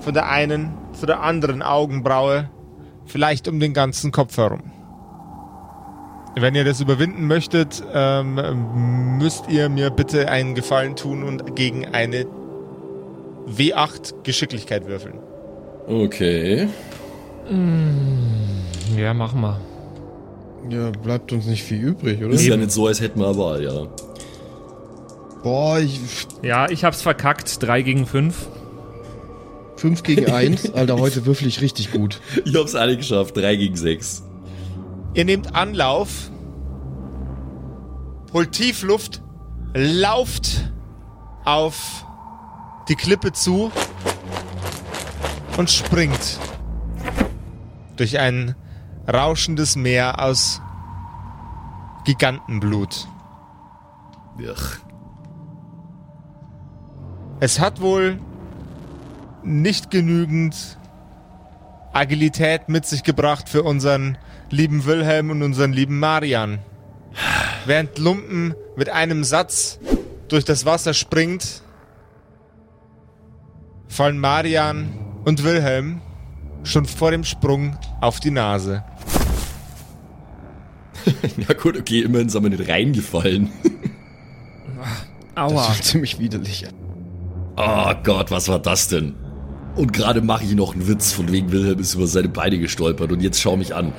von 0.00 0.14
der 0.14 0.28
einen 0.28 0.74
zu 0.92 1.06
der 1.06 1.20
anderen 1.22 1.62
Augenbraue, 1.62 2.50
vielleicht 3.06 3.48
um 3.48 3.60
den 3.60 3.72
ganzen 3.72 4.12
Kopf 4.12 4.36
herum. 4.36 4.75
Wenn 6.38 6.54
ihr 6.54 6.64
das 6.64 6.82
überwinden 6.82 7.26
möchtet, 7.26 7.82
ähm, 7.94 9.16
müsst 9.18 9.48
ihr 9.48 9.70
mir 9.70 9.88
bitte 9.88 10.28
einen 10.28 10.54
Gefallen 10.54 10.94
tun 10.94 11.22
und 11.22 11.56
gegen 11.56 11.86
eine 11.86 12.26
W8 13.48 14.22
Geschicklichkeit 14.22 14.86
würfeln. 14.86 15.14
Okay. 15.86 16.68
Ja, 18.96 19.14
machen 19.14 19.40
wir. 19.40 19.60
Ja, 20.68 20.90
bleibt 20.90 21.32
uns 21.32 21.46
nicht 21.46 21.62
viel 21.62 21.80
übrig, 21.80 22.22
oder? 22.22 22.34
Ist 22.34 22.44
ja 22.44 22.56
nicht 22.56 22.72
so, 22.72 22.86
als 22.86 23.00
hätten 23.00 23.20
wir 23.20 23.28
eine 23.28 23.38
Wahl, 23.38 23.62
ja. 23.62 23.86
Boah, 25.42 25.78
ich, 25.78 26.00
Ja, 26.42 26.68
ich 26.68 26.84
hab's 26.84 27.00
verkackt. 27.02 27.62
3 27.62 27.80
gegen 27.82 28.04
5. 28.04 28.34
5 29.76 30.02
gegen 30.02 30.30
1. 30.30 30.74
Alter, 30.74 30.98
heute 30.98 31.24
würfel 31.24 31.46
ich 31.46 31.60
richtig 31.62 31.92
gut. 31.92 32.20
Ich 32.44 32.54
hab's 32.56 32.74
alle 32.74 32.96
geschafft. 32.96 33.36
3 33.36 33.56
gegen 33.56 33.76
6. 33.76 34.22
Ihr 35.16 35.24
nehmt 35.24 35.54
Anlauf, 35.54 36.30
holt 38.34 38.52
tief 38.52 38.82
Luft, 38.82 39.22
lauft 39.72 40.70
auf 41.46 42.04
die 42.90 42.96
Klippe 42.96 43.32
zu 43.32 43.72
und 45.56 45.70
springt 45.70 46.38
durch 47.96 48.18
ein 48.18 48.56
rauschendes 49.10 49.74
Meer 49.74 50.22
aus 50.22 50.60
Gigantenblut. 52.04 53.08
Ugh. 54.38 54.80
Es 57.40 57.58
hat 57.58 57.80
wohl 57.80 58.20
nicht 59.42 59.90
genügend 59.90 60.76
Agilität 61.94 62.68
mit 62.68 62.84
sich 62.84 63.02
gebracht 63.02 63.48
für 63.48 63.62
unseren 63.62 64.18
lieben 64.50 64.84
Wilhelm 64.84 65.30
und 65.30 65.42
unseren 65.42 65.72
lieben 65.72 65.98
Marian. 65.98 66.58
Während 67.64 67.98
Lumpen 67.98 68.54
mit 68.76 68.88
einem 68.90 69.24
Satz 69.24 69.78
durch 70.28 70.44
das 70.44 70.64
Wasser 70.66 70.94
springt, 70.94 71.62
fallen 73.88 74.18
Marian 74.18 74.88
und 75.24 75.44
Wilhelm 75.44 76.00
schon 76.64 76.84
vor 76.84 77.10
dem 77.10 77.24
Sprung 77.24 77.76
auf 78.00 78.20
die 78.20 78.30
Nase. 78.30 78.84
Ja 81.48 81.54
gut, 81.54 81.78
okay, 81.78 82.00
immerhin 82.00 82.28
sind 82.28 82.42
wir 82.42 82.50
nicht 82.50 82.68
reingefallen. 82.68 83.50
Das 85.36 85.52
Aua. 85.52 85.68
war 85.68 85.74
ziemlich 85.82 86.18
widerlich. 86.18 86.64
Oh 87.58 87.92
Gott, 88.02 88.30
was 88.30 88.48
war 88.48 88.58
das 88.58 88.88
denn? 88.88 89.14
Und 89.74 89.92
gerade 89.92 90.22
mache 90.22 90.44
ich 90.44 90.54
noch 90.54 90.72
einen 90.72 90.88
Witz, 90.88 91.12
von 91.12 91.30
wegen 91.30 91.52
Wilhelm 91.52 91.78
ist 91.78 91.94
über 91.94 92.06
seine 92.06 92.30
Beine 92.30 92.58
gestolpert 92.58 93.12
und 93.12 93.20
jetzt 93.20 93.40
schau 93.42 93.56
mich 93.58 93.74
an. 93.74 93.92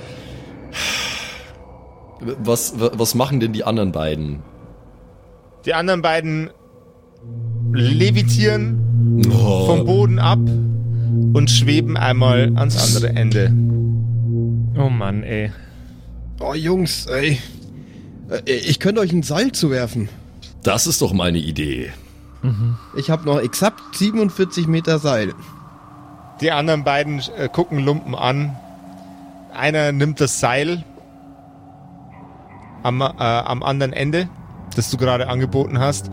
Was, 2.43 2.79
wa- 2.79 2.91
was 2.93 3.13
machen 3.15 3.39
denn 3.39 3.53
die 3.53 3.63
anderen 3.63 3.91
beiden? 3.91 4.39
Die 5.65 5.73
anderen 5.73 6.01
beiden 6.01 6.49
levitieren 7.73 9.21
vom 9.23 9.81
Oh, 9.81 9.83
Boden 9.83 10.19
ab 10.19 10.39
und 10.39 11.49
schweben 11.49 11.97
einmal 11.97 12.51
ans 12.55 12.77
andere 12.95 13.09
Ende. 13.15 13.51
Oh 14.77 14.89
Mann, 14.89 15.23
ey. 15.23 15.51
Oh, 16.39 16.53
Jungs, 16.53 17.05
ey. 17.07 17.39
Äh, 18.29 18.51
Ich 18.51 18.79
könnte 18.79 19.01
euch 19.01 19.11
ein 19.11 19.23
Seil 19.23 19.51
zuwerfen. 19.51 20.09
das 20.63 20.87
ist 20.87 21.01
doch 21.01 21.13
meine 21.13 21.39
Idee. 21.39 21.91
Ich 22.95 23.09
habe 23.09 23.25
noch 23.25 23.39
exakt 23.41 23.81
47 23.95 24.67
Meter 24.67 24.99
Seil. 24.99 25.33
Die 26.39 26.51
anderen 26.51 26.83
beiden 26.83 27.21
äh, 27.37 27.49
gucken 27.49 27.79
Lumpen 27.79 28.15
an. 28.15 28.55
Einer 29.53 29.91
nimmt 29.91 30.21
das 30.21 30.39
Seil 30.39 30.83
am, 32.83 33.01
äh, 33.01 33.05
am 33.05 33.63
anderen 33.63 33.93
Ende, 33.93 34.29
das 34.75 34.89
du 34.89 34.97
gerade 34.97 35.27
angeboten 35.27 35.79
hast, 35.79 36.11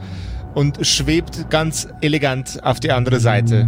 und 0.55 0.87
schwebt 0.87 1.51
ganz 1.51 1.89
elegant 2.01 2.63
auf 2.65 2.81
die 2.81 2.93
andere 2.93 3.21
Seite. 3.21 3.63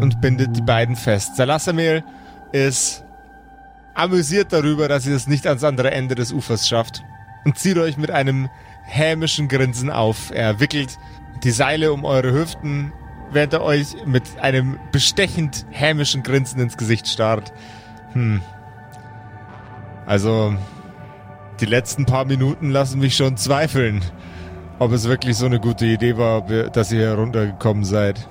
Und 0.00 0.20
bindet 0.20 0.56
die 0.56 0.62
beiden 0.62 0.96
fest. 0.96 1.36
Salassamir 1.36 2.02
ist 2.52 3.04
amüsiert 3.94 4.52
darüber, 4.52 4.88
dass 4.88 5.06
ihr 5.06 5.14
es 5.14 5.26
nicht 5.26 5.46
ans 5.46 5.62
andere 5.62 5.90
Ende 5.90 6.14
des 6.14 6.32
Ufers 6.32 6.68
schafft. 6.68 7.02
Und 7.44 7.58
zieht 7.58 7.78
euch 7.78 7.96
mit 7.96 8.10
einem 8.10 8.48
hämischen 8.84 9.48
Grinsen 9.48 9.90
auf. 9.90 10.30
Er 10.32 10.60
wickelt 10.60 10.98
die 11.42 11.50
Seile 11.50 11.92
um 11.92 12.04
eure 12.04 12.32
Hüften, 12.32 12.92
während 13.32 13.52
er 13.52 13.62
euch 13.62 13.94
mit 14.06 14.22
einem 14.40 14.78
bestechend 14.92 15.66
hämischen 15.70 16.22
Grinsen 16.22 16.60
ins 16.60 16.76
Gesicht 16.76 17.06
starrt. 17.06 17.52
Hm. 18.12 18.40
Also, 20.06 20.54
die 21.60 21.66
letzten 21.66 22.06
paar 22.06 22.24
Minuten 22.24 22.70
lassen 22.70 23.00
mich 23.00 23.16
schon 23.16 23.36
zweifeln, 23.36 24.02
ob 24.78 24.92
es 24.92 25.08
wirklich 25.08 25.36
so 25.36 25.46
eine 25.46 25.60
gute 25.60 25.86
Idee 25.86 26.16
war, 26.16 26.42
dass 26.70 26.90
ihr 26.90 26.98
hier 27.00 27.14
runtergekommen 27.14 27.84
seid. 27.84 28.28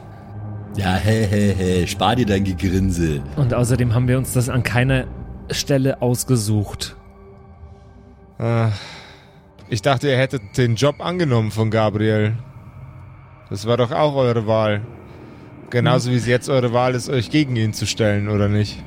Ja, 0.76 0.96
hä, 0.96 1.28
hä, 1.30 1.54
hä, 1.58 1.88
spar 1.88 2.16
dir 2.16 2.26
dein 2.26 2.44
Gegrinse. 2.44 3.22
Und 3.36 3.54
außerdem 3.54 3.94
haben 3.94 4.08
wir 4.08 4.18
uns 4.18 4.34
das 4.34 4.50
an 4.50 4.64
keiner 4.64 5.06
Stelle 5.52 6.02
ausgesucht. 6.02 6.96
Ah, 8.38 8.70
Ich 9.70 9.82
dachte, 9.82 10.10
ihr 10.10 10.18
hättet 10.18 10.58
den 10.58 10.76
Job 10.76 10.96
angenommen 11.00 11.52
von 11.52 11.70
Gabriel. 11.70 12.34
Das 13.50 13.66
war 13.66 13.78
doch 13.78 13.92
auch 13.92 14.16
eure 14.16 14.46
Wahl. 14.46 14.82
Genauso 15.70 16.12
wie 16.12 16.16
es 16.16 16.28
jetzt 16.28 16.50
eure 16.50 16.74
Wahl 16.74 16.96
ist, 16.96 17.10
euch 17.10 17.30
gegen 17.30 17.56
ihn 17.56 17.74
zu 17.74 17.86
stellen, 17.86 18.30
oder 18.30 18.48
nicht? 18.48 18.82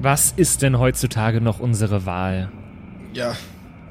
Was 0.00 0.32
ist 0.32 0.62
denn 0.62 0.78
heutzutage 0.78 1.40
noch 1.40 1.60
unsere 1.60 2.06
Wahl? 2.06 2.50
Ja. 3.12 3.34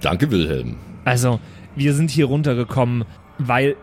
Danke, 0.02 0.32
Wilhelm. 0.32 0.76
Also, 1.06 1.40
wir 1.76 1.94
sind 1.94 2.10
hier 2.10 2.26
runtergekommen, 2.26 3.06
weil 3.38 3.76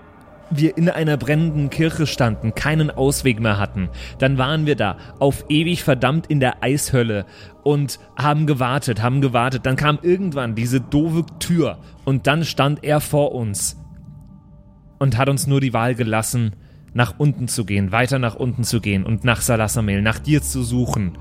wir 0.50 0.76
in 0.76 0.88
einer 0.88 1.16
brennenden 1.16 1.70
Kirche 1.70 2.06
standen, 2.06 2.54
keinen 2.54 2.90
Ausweg 2.90 3.40
mehr 3.40 3.58
hatten. 3.58 3.88
Dann 4.18 4.38
waren 4.38 4.64
wir 4.64 4.76
da, 4.76 4.96
auf 5.18 5.44
ewig 5.48 5.82
verdammt 5.82 6.28
in 6.28 6.40
der 6.40 6.62
Eishölle 6.62 7.26
und 7.62 7.98
haben 8.16 8.46
gewartet, 8.46 9.02
haben 9.02 9.20
gewartet. 9.20 9.66
Dann 9.66 9.76
kam 9.76 9.98
irgendwann 10.02 10.54
diese 10.54 10.80
doofe 10.80 11.24
Tür 11.40 11.78
und 12.04 12.26
dann 12.26 12.44
stand 12.44 12.84
er 12.84 13.00
vor 13.00 13.32
uns 13.32 13.76
und 14.98 15.16
hat 15.16 15.28
uns 15.28 15.46
nur 15.46 15.60
die 15.60 15.72
Wahl 15.72 15.94
gelassen, 15.94 16.52
nach 16.94 17.14
unten 17.18 17.46
zu 17.46 17.64
gehen, 17.64 17.92
weiter 17.92 18.18
nach 18.18 18.34
unten 18.34 18.64
zu 18.64 18.80
gehen 18.80 19.04
und 19.04 19.22
nach 19.24 19.42
Salasamel, 19.42 20.00
nach 20.00 20.18
dir 20.18 20.42
zu 20.42 20.62
suchen. 20.62 21.18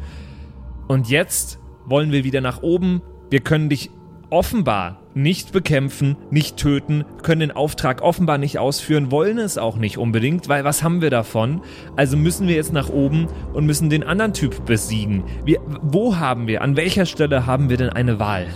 Und 0.88 1.10
jetzt 1.10 1.60
wollen 1.86 2.12
wir 2.12 2.24
wieder 2.24 2.42
nach 2.42 2.62
oben. 2.62 3.02
Wir 3.30 3.42
können 3.42 3.70
dich 3.70 3.90
offenbar 4.30 5.02
nicht 5.14 5.52
bekämpfen, 5.52 6.18
nicht 6.30 6.58
töten, 6.58 7.06
können 7.24 7.40
den 7.40 7.52
Auftrag 7.52 8.02
offenbar 8.02 8.38
nicht 8.38 8.60
ausführen, 8.60 9.12
wollen 9.12 9.38
es 9.38 9.58
auch 9.58 9.78
nicht 9.78 9.98
unbedingt, 9.98 10.50
weil 10.50 10.64
was 10.64 10.84
haben 10.84 11.02
wir 11.02 11.10
davon? 11.10 11.62
Also 11.96 12.18
müssen 12.18 12.48
wir 12.48 12.56
jetzt 12.56 12.74
nach 12.74 12.90
oben 12.90 13.28
und 13.54 13.66
müssen 13.66 13.90
den 13.90 14.04
anderen 14.04 14.34
Typ 14.34 14.66
besiegen. 14.66 15.24
Wir, 15.46 15.60
wo 15.82 16.18
haben 16.18 16.48
wir, 16.48 16.62
an 16.62 16.76
welcher 16.76 17.06
Stelle 17.06 17.46
haben 17.46 17.70
wir 17.70 17.78
denn 17.78 17.90
eine 17.90 18.20
Wahl? 18.20 18.48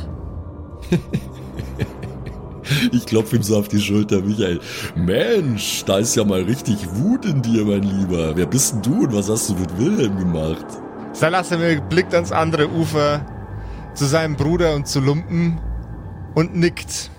Ich 2.92 3.06
klopfe 3.06 3.36
ihm 3.38 3.44
so 3.44 3.58
auf 3.58 3.68
die 3.68 3.80
Schulter, 3.82 4.22
Michael. 4.22 4.60
Mensch, 4.96 5.84
da 5.86 5.98
ist 6.00 6.16
ja 6.16 6.24
mal 6.24 6.42
richtig 6.44 6.78
Wut 6.96 7.26
in 7.26 7.42
dir, 7.42 7.66
mein 7.66 7.84
Lieber. 7.84 8.36
Wer 8.36 8.46
bist 8.46 8.74
denn 8.74 8.82
du 8.82 9.04
und 9.06 9.14
was 9.14 9.30
hast 9.30 9.50
du 9.50 9.56
mit 9.56 9.78
Wilhelm 9.80 10.18
gemacht? 10.18 10.66
Salasamir 11.14 11.82
blickt 11.82 12.14
ans 12.14 12.32
andere 12.32 12.70
Ufer 12.70 13.26
zu 13.96 14.06
seinem 14.06 14.36
Bruder 14.36 14.76
und 14.76 14.88
zu 14.88 15.00
Lumpen 15.00 15.60
und 16.36 16.56
nickt. 16.56 17.10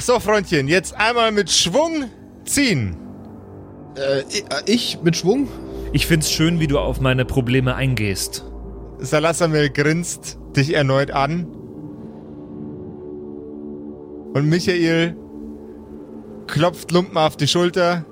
So, 0.00 0.20
Freundchen, 0.20 0.68
jetzt 0.68 0.94
einmal 0.96 1.32
mit 1.32 1.50
Schwung 1.50 2.04
ziehen. 2.44 2.96
Äh, 3.96 4.20
ich- 4.30 4.44
äh, 4.44 4.62
ich 4.66 4.98
mit 5.02 5.16
Schwung? 5.16 5.48
Ich 5.92 6.06
find's 6.06 6.30
schön, 6.30 6.60
wie 6.60 6.66
du 6.66 6.78
auf 6.78 7.00
meine 7.00 7.24
Probleme 7.24 7.74
eingehst. 7.74 8.44
Salasamel 8.98 9.70
grinst 9.70 10.38
dich 10.56 10.72
erneut 10.74 11.10
an. 11.10 11.48
Und 14.36 14.50
Michael 14.50 15.16
klopft 16.46 16.92
Lumpen 16.92 17.16
auf 17.16 17.38
die 17.38 17.48
Schulter. 17.48 18.04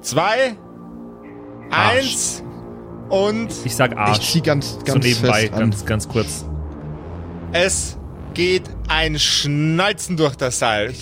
Zwei, 0.00 0.56
Arsch. 1.70 1.98
eins 1.98 2.44
und 3.10 3.48
Ich 3.62 3.76
sag 3.76 3.94
Arsch. 3.94 4.20
Ich 4.20 4.32
zieh 4.32 4.40
ganz, 4.40 4.70
so 4.70 4.78
ganz 4.86 5.04
nebenbei, 5.04 5.40
fest 5.42 5.52
an. 5.52 5.58
ganz, 5.60 5.84
ganz 5.84 6.08
kurz. 6.08 6.46
es 7.52 7.98
geht 8.32 8.62
ein 8.88 9.18
Schnalzen 9.18 10.16
durch 10.16 10.34
das 10.36 10.60
Seil. 10.60 10.94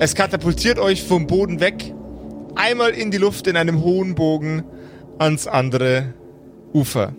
Es 0.00 0.16
katapultiert 0.16 0.80
euch 0.80 1.04
vom 1.04 1.28
Boden 1.28 1.60
weg, 1.60 1.94
einmal 2.56 2.90
in 2.90 3.12
die 3.12 3.18
Luft 3.18 3.46
in 3.46 3.56
einem 3.56 3.82
hohen 3.84 4.16
Bogen 4.16 4.64
ans 5.16 5.46
andere 5.46 6.12
Ufer. 6.72 7.12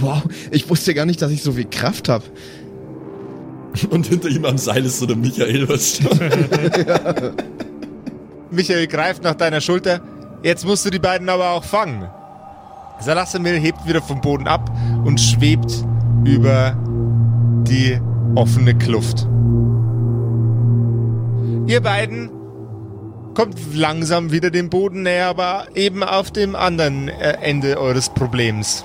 Wow, 0.00 0.24
ich 0.50 0.68
wusste 0.68 0.92
gar 0.92 1.06
nicht, 1.06 1.22
dass 1.22 1.30
ich 1.30 1.44
so 1.44 1.52
viel 1.52 1.66
Kraft 1.66 2.08
habe. 2.08 2.24
Und 3.90 4.06
hinter 4.06 4.28
ihm 4.28 4.44
am 4.44 4.58
Seil 4.58 4.84
ist 4.84 4.98
so 4.98 5.06
der 5.06 5.16
Michael, 5.16 5.68
was 5.68 6.00
Michael 8.50 8.86
greift 8.86 9.22
nach 9.22 9.34
deiner 9.34 9.60
Schulter. 9.60 10.00
Jetzt 10.42 10.64
musst 10.64 10.84
du 10.86 10.90
die 10.90 10.98
beiden 10.98 11.28
aber 11.28 11.50
auch 11.50 11.64
fangen. 11.64 12.08
Salasamil 13.00 13.58
hebt 13.58 13.86
wieder 13.86 14.02
vom 14.02 14.20
Boden 14.20 14.48
ab 14.48 14.70
und 15.04 15.20
schwebt 15.20 15.84
über 16.24 16.76
die 17.64 18.00
offene 18.34 18.76
Kluft. 18.76 19.26
Ihr 21.66 21.80
beiden 21.80 22.30
kommt 23.34 23.56
langsam 23.74 24.32
wieder 24.32 24.50
dem 24.50 24.68
Boden 24.70 25.02
näher, 25.02 25.26
aber 25.26 25.68
eben 25.74 26.02
auf 26.02 26.30
dem 26.32 26.56
anderen 26.56 27.08
äh, 27.08 27.36
Ende 27.40 27.78
eures 27.78 28.08
Problems. 28.08 28.84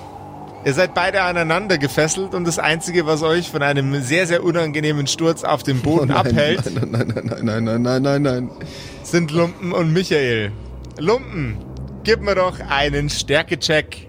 Ihr 0.64 0.72
seid 0.72 0.94
beide 0.94 1.20
aneinander 1.22 1.76
gefesselt 1.76 2.34
und 2.34 2.44
das 2.46 2.58
Einzige, 2.58 3.04
was 3.04 3.22
euch 3.22 3.50
von 3.50 3.62
einem 3.62 4.00
sehr, 4.02 4.26
sehr 4.26 4.42
unangenehmen 4.42 5.06
Sturz 5.06 5.44
auf 5.44 5.62
dem 5.62 5.82
Boden 5.82 6.10
Oh 6.10 6.14
nein, 6.14 6.16
abhält, 6.16 6.74
Nein, 6.74 6.88
nein, 6.90 7.12
nein, 7.14 7.24
nein, 7.26 7.44
nein, 7.44 7.64
nein, 7.64 7.82
nein, 7.82 8.02
nein, 8.02 8.22
nein. 8.22 8.50
sind 9.02 9.30
Lumpen 9.30 9.72
und 9.72 9.92
Michael. 9.92 10.52
Lumpen, 10.98 11.58
gib 12.02 12.22
mir 12.22 12.34
doch 12.34 12.58
einen 12.60 13.10
Stärkecheck 13.10 14.08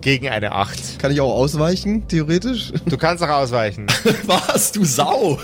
gegen 0.00 0.28
eine 0.28 0.52
8. 0.52 0.98
Kann 0.98 1.12
ich 1.12 1.20
auch 1.20 1.34
ausweichen, 1.34 2.08
theoretisch? 2.08 2.72
Du 2.86 2.96
kannst 2.96 3.22
auch 3.22 3.28
ausweichen. 3.28 3.86
Was, 4.26 4.72
du 4.72 4.84
Sau? 4.84 5.38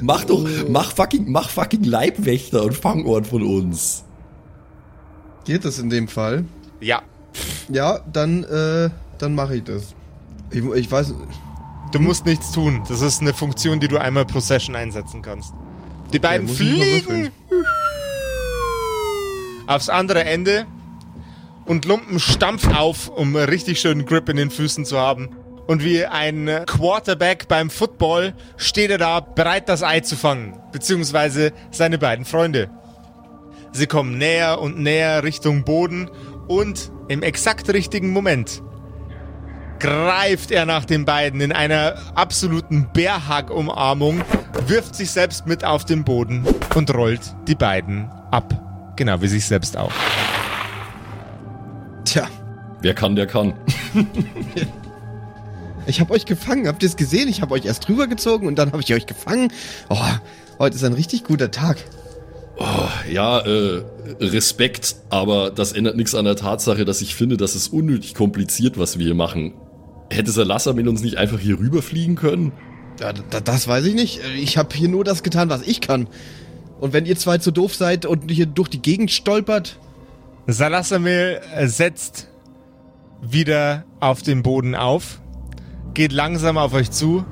mach 0.00 0.24
doch, 0.24 0.46
mach 0.68 0.92
fucking, 0.92 1.30
mach 1.30 1.50
fucking 1.50 1.84
Leibwächter 1.84 2.62
und 2.64 2.74
Fangohren 2.74 3.24
von 3.26 3.42
uns. 3.42 4.04
Geht 5.44 5.66
das 5.66 5.78
in 5.78 5.90
dem 5.90 6.08
Fall? 6.08 6.44
Ja. 6.80 7.02
Ja, 7.70 8.00
dann, 8.12 8.44
äh, 8.44 8.90
dann 9.18 9.34
mache 9.34 9.56
ich 9.56 9.64
das. 9.64 9.94
Ich, 10.50 10.64
ich 10.64 10.90
weiß, 10.90 11.14
Du 11.92 11.98
musst 11.98 12.24
nichts 12.24 12.52
tun. 12.52 12.82
Das 12.88 13.00
ist 13.00 13.20
eine 13.20 13.34
Funktion, 13.34 13.80
die 13.80 13.88
du 13.88 13.98
einmal 13.98 14.24
pro 14.24 14.38
Session 14.38 14.76
einsetzen 14.76 15.22
kannst. 15.22 15.52
Die 16.12 16.20
beiden 16.20 16.46
mal 16.46 16.54
fliegen 16.54 17.30
aufs 19.66 19.88
andere 19.88 20.24
Ende 20.24 20.66
und 21.64 21.84
Lumpen 21.84 22.18
stampft 22.18 22.74
auf, 22.74 23.08
um 23.08 23.36
richtig 23.36 23.80
schönen 23.80 24.06
Grip 24.06 24.28
in 24.28 24.36
den 24.36 24.50
Füßen 24.50 24.84
zu 24.84 24.98
haben. 24.98 25.30
Und 25.66 25.84
wie 25.84 26.04
ein 26.04 26.48
Quarterback 26.66 27.46
beim 27.46 27.70
Football 27.70 28.34
steht 28.56 28.90
er 28.90 28.98
da, 28.98 29.20
bereit 29.20 29.68
das 29.68 29.82
Ei 29.84 30.00
zu 30.00 30.16
fangen. 30.16 30.58
Beziehungsweise 30.72 31.52
seine 31.70 31.98
beiden 31.98 32.24
Freunde. 32.24 32.70
Sie 33.72 33.86
kommen 33.86 34.18
näher 34.18 34.60
und 34.60 34.80
näher 34.80 35.22
Richtung 35.22 35.62
Boden 35.62 36.10
und 36.50 36.90
im 37.06 37.22
exakt 37.22 37.72
richtigen 37.72 38.10
Moment 38.10 38.60
greift 39.78 40.50
er 40.50 40.66
nach 40.66 40.84
den 40.84 41.04
beiden 41.04 41.40
in 41.40 41.52
einer 41.52 41.94
absoluten 42.16 42.88
Bärhack-Umarmung, 42.92 44.22
wirft 44.66 44.96
sich 44.96 45.12
selbst 45.12 45.46
mit 45.46 45.64
auf 45.64 45.84
den 45.84 46.02
Boden 46.02 46.44
und 46.74 46.92
rollt 46.92 47.36
die 47.46 47.54
beiden 47.54 48.10
ab. 48.32 48.92
Genau 48.96 49.22
wie 49.22 49.28
sich 49.28 49.46
selbst 49.46 49.76
auch. 49.76 49.92
tja, 52.04 52.26
Wer 52.82 52.94
kann, 52.94 53.14
der 53.14 53.28
kann. 53.28 53.54
ich 55.86 56.00
habe 56.00 56.12
euch 56.12 56.26
gefangen. 56.26 56.66
Habt 56.66 56.82
ihr 56.82 56.88
es 56.88 56.96
gesehen? 56.96 57.28
Ich 57.28 57.42
habe 57.42 57.54
euch 57.54 57.64
erst 57.64 57.86
drüber 57.86 58.08
gezogen 58.08 58.48
und 58.48 58.56
dann 58.58 58.72
habe 58.72 58.82
ich 58.82 58.92
euch 58.92 59.06
gefangen. 59.06 59.52
Oh, 59.88 59.98
heute 60.58 60.74
ist 60.74 60.82
ein 60.82 60.94
richtig 60.94 61.22
guter 61.22 61.52
Tag. 61.52 61.76
Ja, 63.10 63.40
äh, 63.40 63.82
Respekt, 64.20 64.96
aber 65.08 65.50
das 65.50 65.72
ändert 65.72 65.96
nichts 65.96 66.14
an 66.14 66.24
der 66.24 66.36
Tatsache, 66.36 66.84
dass 66.84 67.00
ich 67.00 67.14
finde, 67.14 67.36
dass 67.36 67.54
es 67.54 67.68
unnötig 67.68 68.14
kompliziert, 68.14 68.78
was 68.78 68.98
wir 68.98 69.06
hier 69.06 69.14
machen. 69.14 69.54
Hätte 70.10 70.30
Salassamin 70.30 70.88
uns 70.88 71.02
nicht 71.02 71.16
einfach 71.16 71.38
hier 71.38 71.58
rüberfliegen 71.58 72.16
können? 72.16 72.52
Ja, 73.00 73.12
da, 73.12 73.40
das 73.40 73.66
weiß 73.66 73.86
ich 73.86 73.94
nicht. 73.94 74.20
Ich 74.36 74.58
habe 74.58 74.74
hier 74.74 74.88
nur 74.88 75.04
das 75.04 75.22
getan, 75.22 75.48
was 75.48 75.62
ich 75.62 75.80
kann. 75.80 76.08
Und 76.80 76.92
wenn 76.92 77.06
ihr 77.06 77.16
zwei 77.16 77.38
zu 77.38 77.50
doof 77.50 77.74
seid 77.74 78.06
und 78.06 78.30
hier 78.30 78.46
durch 78.46 78.68
die 78.68 78.82
Gegend 78.82 79.10
stolpert, 79.10 79.78
Salasamil 80.46 81.40
äh, 81.54 81.66
setzt 81.66 82.28
wieder 83.22 83.84
auf 84.00 84.22
den 84.22 84.42
Boden 84.42 84.74
auf, 84.74 85.20
geht 85.94 86.12
langsam 86.12 86.58
auf 86.58 86.72
euch 86.74 86.90
zu, 86.90 87.24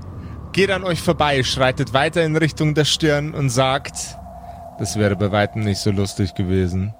geht 0.52 0.70
an 0.70 0.84
euch 0.84 1.00
vorbei, 1.00 1.42
schreitet 1.42 1.92
weiter 1.92 2.24
in 2.24 2.36
Richtung 2.36 2.74
der 2.74 2.84
Stirn 2.84 3.34
und 3.34 3.50
sagt, 3.50 4.16
das 4.78 4.96
wäre 4.96 5.16
bei 5.16 5.30
weitem 5.32 5.62
nicht 5.64 5.78
so 5.78 5.90
lustig 5.90 6.34
gewesen. 6.34 6.92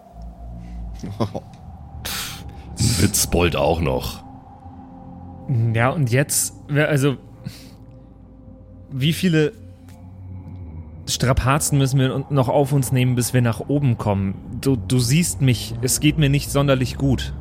Witzbold 3.01 3.57
auch 3.57 3.81
noch. 3.81 4.25
Ja, 5.75 5.91
und 5.91 6.11
jetzt, 6.11 6.55
wer- 6.69 6.88
also, 6.88 7.17
wie 8.91 9.12
viele 9.12 9.53
Strapazen 11.09 11.79
müssen 11.79 11.99
wir 11.99 12.27
noch 12.31 12.49
auf 12.49 12.73
uns 12.73 12.93
nehmen, 12.93 13.14
bis 13.14 13.33
wir 13.33 13.41
nach 13.43 13.61
oben 13.69 13.97
kommen? 13.97 14.35
Du, 14.61 14.77
du 14.77 14.99
siehst 14.99 15.41
mich, 15.41 15.75
es 15.81 16.01
geht 16.01 16.19
mir 16.19 16.29
nicht 16.29 16.51
sonderlich 16.51 16.97
gut. 16.99 17.33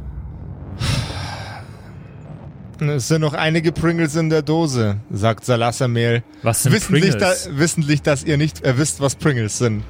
Es 2.80 3.08
sind 3.08 3.22
noch 3.22 3.34
einige 3.34 3.72
Pringles 3.72 4.16
in 4.16 4.30
der 4.30 4.44
Dose, 4.44 4.98
sagt 5.10 5.44
Salasamel. 5.46 6.24
Was 6.44 6.62
sind 6.64 6.74
Wissentlich, 6.74 7.16
da, 7.16 7.32
Pringles? 7.32 7.50
wissentlich, 7.58 8.02
dass 8.04 8.24
ihr 8.24 8.38
nicht 8.38 8.64
äh, 8.64 8.78
wisst, 8.78 9.02
was 9.02 9.16
Pringles 9.16 9.58
sind. 9.58 9.84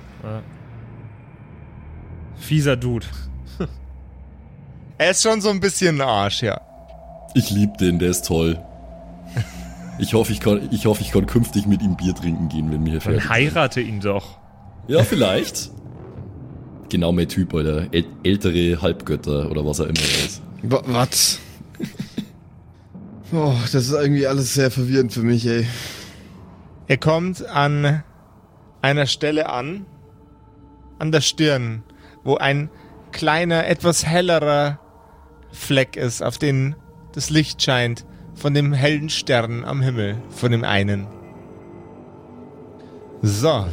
Fieser 2.37 2.75
Dude. 2.77 3.05
Er 4.99 5.11
ist 5.11 5.21
schon 5.21 5.41
so 5.41 5.49
ein 5.49 5.59
bisschen 5.59 6.01
ein 6.01 6.07
Arsch, 6.07 6.41
ja. 6.41 6.59
Ich 7.35 7.51
lieb 7.51 7.77
den, 7.77 7.99
der 7.99 8.09
ist 8.09 8.25
toll. 8.25 8.59
Ich 9.99 10.13
hoffe, 10.15 10.31
ich 10.31 10.39
kann, 10.39 10.69
ich 10.71 10.85
hoffe, 10.87 11.01
ich 11.01 11.11
kann 11.11 11.25
künftig 11.27 11.67
mit 11.67 11.81
ihm 11.83 11.95
Bier 11.95 12.15
trinken 12.15 12.49
gehen, 12.49 12.71
wenn 12.71 12.83
wir 12.85 12.93
hier 12.99 12.99
Dann 13.13 13.29
heirate 13.29 13.81
ihn 13.81 13.99
doch. 13.99 14.39
Ja, 14.87 15.03
vielleicht. 15.03 15.69
Genau 16.89 17.11
mein 17.11 17.27
Typ, 17.27 17.53
Alter. 17.53 17.87
äl 17.93 18.05
ältere 18.23 18.81
Halbgötter 18.81 19.51
oder 19.51 19.65
was 19.65 19.79
er 19.79 19.85
immer 19.87 19.99
ist. 20.25 20.41
wa- 20.63 20.81
was? 20.85 21.39
Oh, 23.33 23.53
das 23.63 23.73
ist 23.75 23.91
irgendwie 23.91 24.25
alles 24.25 24.53
sehr 24.53 24.71
verwirrend 24.71 25.11
für 25.11 25.21
mich, 25.21 25.45
ey. 25.45 25.67
Er 26.87 26.97
kommt 26.97 27.45
an 27.45 28.01
einer 28.81 29.05
Stelle 29.05 29.49
an, 29.49 29.85
an 30.99 31.11
der 31.11 31.21
Stirn, 31.21 31.83
wo 32.23 32.35
ein 32.35 32.69
kleiner, 33.11 33.67
etwas 33.67 34.05
hellerer 34.05 34.79
Fleck 35.51 35.95
ist, 35.95 36.21
auf 36.21 36.37
den 36.37 36.75
das 37.13 37.29
Licht 37.29 37.61
scheint 37.63 38.05
von 38.35 38.53
dem 38.53 38.73
hellen 38.73 39.09
Stern 39.09 39.65
am 39.65 39.81
Himmel, 39.81 40.17
von 40.29 40.51
dem 40.51 40.63
einen. 40.63 41.07
So. 43.21 43.65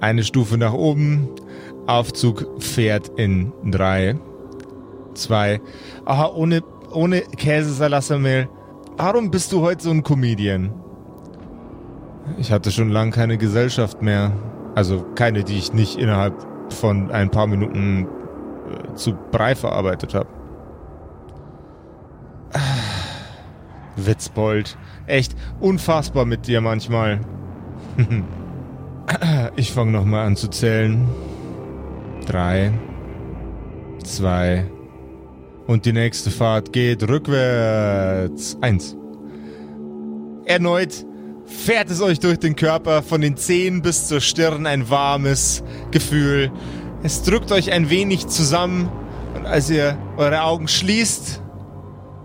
Eine 0.00 0.22
Stufe 0.22 0.56
nach 0.56 0.72
oben. 0.72 1.28
Aufzug 1.86 2.62
fährt 2.62 3.08
in 3.16 3.52
drei, 3.70 4.16
zwei. 5.14 5.60
Aha, 6.04 6.30
ohne, 6.34 6.62
ohne 6.92 7.22
Käsesalasamel. 7.22 8.48
Warum 8.96 9.30
bist 9.30 9.52
du 9.52 9.60
heute 9.60 9.82
so 9.82 9.90
ein 9.90 10.02
Comedian? 10.02 10.72
Ich 12.38 12.52
hatte 12.52 12.70
schon 12.70 12.90
lange 12.90 13.10
keine 13.10 13.36
Gesellschaft 13.36 14.00
mehr. 14.00 14.32
Also 14.74 15.04
keine, 15.14 15.44
die 15.44 15.58
ich 15.58 15.72
nicht 15.72 15.98
innerhalb 15.98 16.34
von 16.72 17.10
ein 17.10 17.30
paar 17.30 17.46
Minuten 17.46 18.06
äh, 18.70 18.94
zu 18.94 19.14
Brei 19.30 19.54
verarbeitet 19.54 20.14
habe. 20.14 20.28
Witzbold. 23.96 24.76
Echt 25.06 25.36
unfassbar 25.60 26.24
mit 26.24 26.46
dir 26.46 26.60
manchmal. 26.60 27.20
Ich 29.56 29.70
fange 29.70 29.92
nochmal 29.92 30.26
an 30.26 30.34
zu 30.34 30.48
zählen. 30.48 31.06
Drei. 32.26 32.72
Zwei. 34.02 34.64
Und 35.66 35.84
die 35.84 35.92
nächste 35.92 36.30
Fahrt 36.30 36.72
geht 36.72 37.06
rückwärts. 37.08 38.56
Eins. 38.62 38.96
Erneut 40.46 41.04
fährt 41.46 41.90
es 41.90 42.00
euch 42.00 42.20
durch 42.20 42.38
den 42.38 42.56
Körper, 42.56 43.02
von 43.02 43.20
den 43.20 43.36
Zehen 43.36 43.82
bis 43.82 44.06
zur 44.08 44.20
Stirn 44.20 44.66
ein 44.66 44.90
warmes 44.90 45.62
Gefühl. 45.90 46.50
Es 47.02 47.22
drückt 47.22 47.52
euch 47.52 47.72
ein 47.72 47.90
wenig 47.90 48.26
zusammen 48.28 48.90
und 49.34 49.46
als 49.46 49.70
ihr 49.70 49.98
eure 50.16 50.42
Augen 50.42 50.68
schließt, 50.68 51.42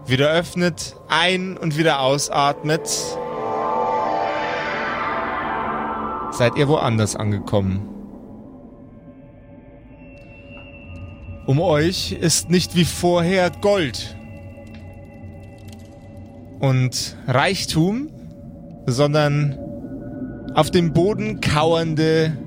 wieder 0.05 0.31
öffnet, 0.31 0.95
ein- 1.07 1.57
und 1.57 1.77
wieder 1.77 2.01
ausatmet, 2.01 2.87
seid 6.31 6.55
ihr 6.57 6.67
woanders 6.67 7.15
angekommen. 7.15 7.87
Um 11.45 11.59
euch 11.59 12.11
ist 12.11 12.49
nicht 12.49 12.75
wie 12.75 12.85
vorher 12.85 13.49
Gold 13.49 14.15
und 16.59 17.17
Reichtum, 17.27 18.09
sondern 18.91 19.57
auf 20.55 20.71
dem 20.71 20.93
Boden 20.93 21.41
kauernde, 21.41 22.37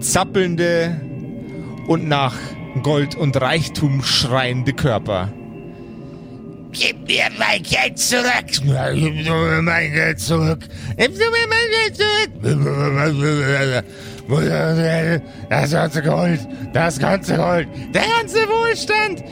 zappelnde 0.00 1.00
und 1.86 2.08
nach 2.08 2.34
Gold 2.82 3.16
und 3.16 3.40
Reichtum 3.40 4.02
schreiende 4.02 4.72
Körper. 4.72 5.32
Gib 6.72 7.08
mir 7.08 7.24
mein 7.36 7.62
Geld 7.62 7.98
zurück! 7.98 8.46
Gib 8.46 8.64
mir 8.64 9.60
mein 9.62 9.92
Geld 9.92 10.20
zurück! 10.20 10.60
Gib 10.96 11.16
mir 11.18 11.26
mein 11.48 11.70
Geld 11.70 11.96
zurück! 11.96 13.84
Das 14.30 15.70
ganze 15.72 16.02
Gold! 16.02 16.40
Das 16.72 16.98
ganze 16.98 17.36
Gold! 17.36 17.68
Der 17.92 18.02
ganze 18.02 18.38
Wohlstand! 18.48 19.24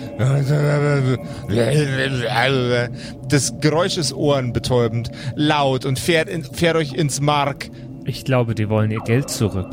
Das 3.29 3.55
Geräusch 3.61 3.97
ist 3.97 4.13
ohrenbetäubend, 4.13 5.11
laut 5.37 5.85
und 5.85 5.99
fährt, 5.99 6.29
in, 6.29 6.43
fährt 6.43 6.77
euch 6.77 6.95
ins 6.95 7.21
Mark. 7.21 7.71
Ich 8.05 8.25
glaube, 8.25 8.55
die 8.55 8.69
wollen 8.69 8.91
ihr 8.91 9.01
Geld 9.01 9.31
zurück. 9.31 9.71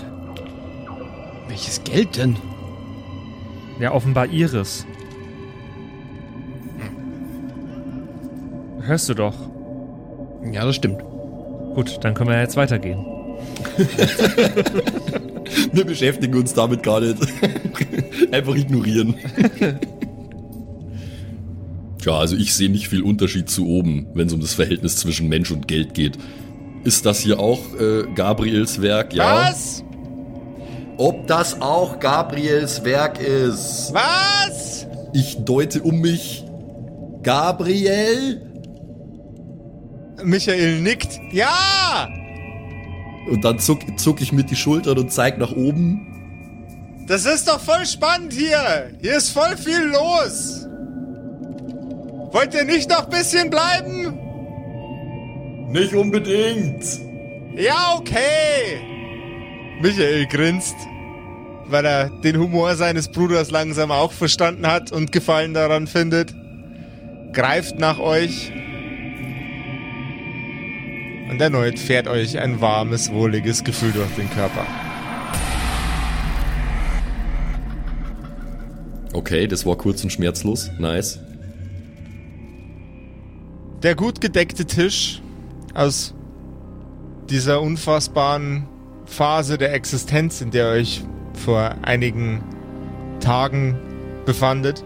Welches 1.48 1.84
Geld 1.84 2.18
denn? 2.18 2.36
Ja, 3.80 3.94
offenbar 3.94 4.28
ihres. 4.28 4.86
Hörst 8.82 9.10
du 9.10 9.16
doch. 9.16 9.36
Ja, 10.52 10.66
das 10.66 10.76
stimmt. 10.76 11.02
Gut, 11.74 11.98
dann 12.04 12.14
können 12.14 12.30
wir 12.30 12.40
jetzt 12.40 12.56
weitergehen. 12.56 13.15
Wir 15.74 15.86
beschäftigen 15.86 16.36
uns 16.36 16.54
damit 16.54 16.84
gar 16.84 17.00
nicht. 17.02 17.18
Einfach 18.32 18.56
ignorieren. 18.56 19.16
Ja, 22.06 22.14
also 22.20 22.36
ich 22.36 22.54
sehe 22.54 22.70
nicht 22.70 22.88
viel 22.88 23.02
Unterschied 23.02 23.50
zu 23.50 23.68
oben, 23.68 24.08
wenn 24.14 24.28
es 24.28 24.34
um 24.34 24.40
das 24.40 24.54
Verhältnis 24.54 24.98
zwischen 24.98 25.28
Mensch 25.28 25.52
und 25.52 25.68
Geld 25.68 25.94
geht. 25.94 26.18
Ist 26.84 27.06
das 27.06 27.20
hier 27.20 27.40
auch 27.40 27.60
äh, 27.80 28.04
Gabriels 28.14 28.82
Werk? 28.82 29.14
Ja. 29.14 29.50
Was? 29.50 29.84
Ob 30.98 31.28
das 31.28 31.62
auch 31.62 32.00
Gabriels 32.00 32.86
Werk 32.86 33.20
ist? 33.20 33.92
Was? 33.94 34.88
Ich 35.14 35.38
deute 35.44 35.82
um 35.82 36.00
mich. 36.00 36.46
Gabriel? 37.24 38.42
Michael 40.24 40.82
nickt. 40.82 41.20
Ja! 41.32 42.08
Und 43.30 43.44
dann 43.44 43.60
zuck, 43.60 43.82
zuck 43.98 44.22
ich 44.22 44.32
mit 44.32 44.52
die 44.52 44.56
Schultern 44.56 44.98
und 44.98 45.12
zeig 45.12 45.38
nach 45.38 45.52
oben. 45.52 46.08
Das 47.08 47.26
ist 47.26 47.48
doch 47.48 47.60
voll 47.60 47.86
spannend 47.86 48.34
hier. 48.34 48.92
Hier 49.02 49.18
ist 49.18 49.30
voll 49.30 49.58
viel 49.58 49.84
los. 49.84 50.68
Wollt 52.32 52.54
ihr 52.54 52.66
nicht 52.66 52.90
noch 52.90 53.06
ein 53.06 53.10
bisschen 53.10 53.50
bleiben? 53.50 54.20
Nicht 55.70 55.94
unbedingt. 55.94 56.84
Ja, 57.56 57.96
okay. 57.98 58.82
Michael 59.82 60.26
grinst, 60.28 60.76
weil 61.68 61.86
er 61.86 62.10
den 62.10 62.38
Humor 62.38 62.76
seines 62.76 63.10
Bruders 63.10 63.52
langsam 63.52 63.92
auch 63.92 64.12
verstanden 64.12 64.68
hat 64.68 64.92
und 64.92 65.12
Gefallen 65.12 65.54
daran 65.54 65.88
findet. 65.88 66.34
Greift 67.34 67.80
nach 67.80 68.00
euch. 68.00 68.52
Und 71.30 71.42
erneut 71.42 71.80
fährt 71.80 72.08
euch 72.08 72.38
ein 72.40 72.62
warmes, 72.62 73.12
wohliges 73.12 73.64
Gefühl 73.64 73.92
durch 73.92 74.14
den 74.16 74.30
Körper. 74.30 74.66
Okay, 79.14 79.48
das 79.48 79.66
war 79.66 79.76
kurz 79.78 80.04
und 80.04 80.12
schmerzlos. 80.12 80.70
Nice. 80.78 81.20
Der 83.82 83.96
gut 83.96 84.22
gedeckte 84.22 84.66
Tisch 84.66 85.22
aus 85.74 86.14
dieser 87.30 87.62
unfassbaren 87.62 88.68
Phase 89.06 89.58
der 89.58 89.74
Existenz, 89.74 90.42
in 90.42 90.52
der 90.52 90.74
ihr 90.74 90.82
euch 90.82 91.04
vor 91.34 91.76
einigen 91.82 92.44
Tagen 93.20 93.78
befandet, 94.26 94.84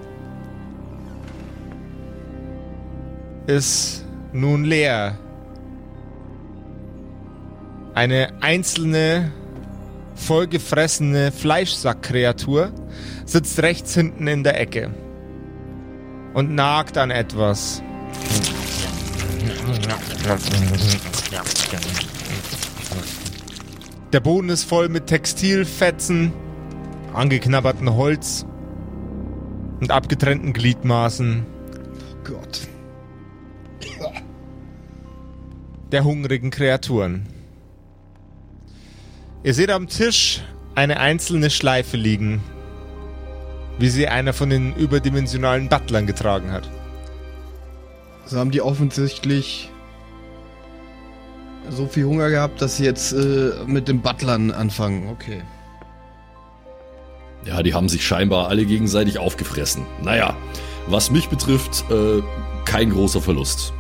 ist 3.48 4.06
nun 4.32 4.64
leer. 4.64 5.18
Eine 8.00 8.32
einzelne, 8.40 9.30
vollgefressene 10.16 11.34
Fleischsackkreatur 11.34 12.72
sitzt 13.26 13.62
rechts 13.62 13.94
hinten 13.94 14.26
in 14.26 14.46
der 14.46 14.58
Ecke 14.58 14.90
und 16.34 16.56
nagt 16.56 16.98
an 16.98 17.12
etwas. 17.12 17.84
Der 24.14 24.20
Boden 24.22 24.48
ist 24.48 24.64
voll 24.64 24.88
mit 24.88 25.08
Textilfetzen, 25.08 26.32
angeknabberten 27.14 27.96
Holz 27.96 28.46
und 29.82 29.92
abgetrennten 29.92 30.54
Gliedmaßen 30.54 31.46
Oh 31.76 32.32
Gott. 32.32 32.62
der 35.92 36.06
hungrigen 36.06 36.50
Kreaturen. 36.50 37.39
Ihr 39.42 39.54
seht 39.54 39.72
am 39.72 39.88
Tisch 39.88 40.42
eine 40.76 41.00
einzelne 41.00 41.50
Schleife 41.50 41.96
liegen, 41.96 42.44
wie 43.78 43.88
sie 43.88 44.08
einer 44.08 44.34
von 44.34 44.50
den 44.50 44.76
überdimensionalen 44.76 45.70
Butlern 45.70 46.06
getragen 46.06 46.52
hat. 46.52 46.70
So 48.26 48.38
haben 48.38 48.52
die 48.52 48.62
offensichtlich 48.62 49.72
so 51.70 51.88
viel 51.88 52.06
Hunger 52.06 52.30
gehabt, 52.30 52.62
dass 52.62 52.78
sie 52.78 52.84
jetzt 52.84 53.14
äh, 53.14 53.52
mit 53.66 53.88
den 53.88 54.02
Butlern 54.02 54.52
anfangen. 54.52 55.08
Okay. 55.10 55.42
Ja, 57.46 57.64
die 57.64 57.74
haben 57.74 57.88
sich 57.88 58.06
scheinbar 58.06 58.50
alle 58.50 58.66
gegenseitig 58.66 59.20
aufgefressen. 59.20 59.86
Naja, 60.04 60.36
was 60.88 61.12
mich 61.12 61.30
betrifft, 61.30 61.86
äh, 61.90 62.22
kein 62.66 62.90
großer 62.90 63.22
Verlust. 63.22 63.72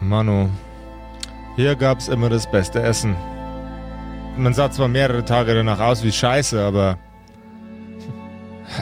Manu, 0.00 0.50
hier 1.56 1.76
gab's 1.76 2.08
immer 2.08 2.28
das 2.28 2.50
beste 2.50 2.82
Essen. 2.82 3.16
Man 4.36 4.54
sah 4.54 4.70
zwar 4.70 4.88
mehrere 4.88 5.24
Tage 5.24 5.54
danach 5.54 5.80
aus 5.80 6.02
wie 6.04 6.12
Scheiße, 6.12 6.60
aber 6.62 6.98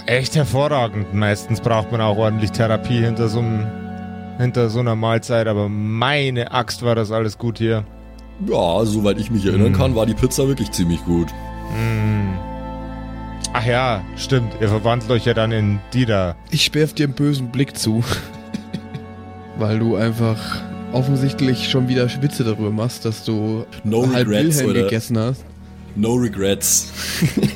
echt 0.07 0.37
hervorragend. 0.37 1.14
Meistens 1.14 1.61
braucht 1.61 1.91
man 1.91 2.01
auch 2.01 2.16
ordentlich 2.19 2.53
Therapie 2.53 3.01
hinter 3.01 3.29
so, 3.29 3.41
einem, 3.41 3.66
hinter 4.39 4.69
so 4.69 4.81
einer 4.81 4.95
Mahlzeit, 4.95 5.47
aber 5.49 5.69
meine 5.69 6.53
Axt 6.53 6.83
war 6.85 6.95
das 6.95 7.11
alles 7.11 7.39
gut 7.39 7.59
hier. 7.59 7.85
Ja, 8.47 8.85
soweit 8.85 9.19
ich 9.19 9.31
mich 9.31 9.47
erinnern 9.47 9.73
Mm. 9.73 9.77
kann, 9.77 9.95
war 9.97 10.07
die 10.07 10.14
Pizza 10.14 10.47
wirklich 10.47 10.71
ziemlich 10.71 11.05
gut. 11.05 11.29
Ach 13.53 13.64
ja, 13.64 14.03
stimmt. 14.16 14.53
Ihr 14.61 14.69
verwandelt 14.69 15.11
euch 15.11 15.25
ja 15.25 15.35
dann 15.35 15.51
in 15.53 15.81
die 15.93 16.07
da. 16.07 16.37
Ich 16.51 16.73
werf 16.75 16.93
dir 16.95 17.07
einen 17.07 17.14
bösen 17.14 17.49
Blick 17.51 17.77
zu. 17.77 18.05
Weil 19.59 19.79
du 19.81 19.97
einfach 19.97 20.61
offensichtlich 20.93 21.68
schon 21.70 21.89
wieder 21.89 22.09
Witze 22.22 22.45
darüber 22.45 22.70
machst, 22.70 23.05
dass 23.05 23.24
du 23.24 23.64
No 23.84 24.07
halb 24.12 24.28
regrets, 24.28 24.59
Wilhelm 24.59 24.70
oder? 24.70 24.82
gegessen 24.84 25.18
hast. 25.18 25.45
No 25.97 26.14
regrets. 26.14 26.93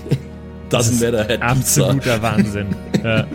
Doesn't 0.70 1.00
matter, 1.04 1.20
had 1.20 1.40
Pizza. 1.40 1.86
Absoluter 1.88 2.22
Wahnsinn. 2.22 2.66
ja. 3.04 3.26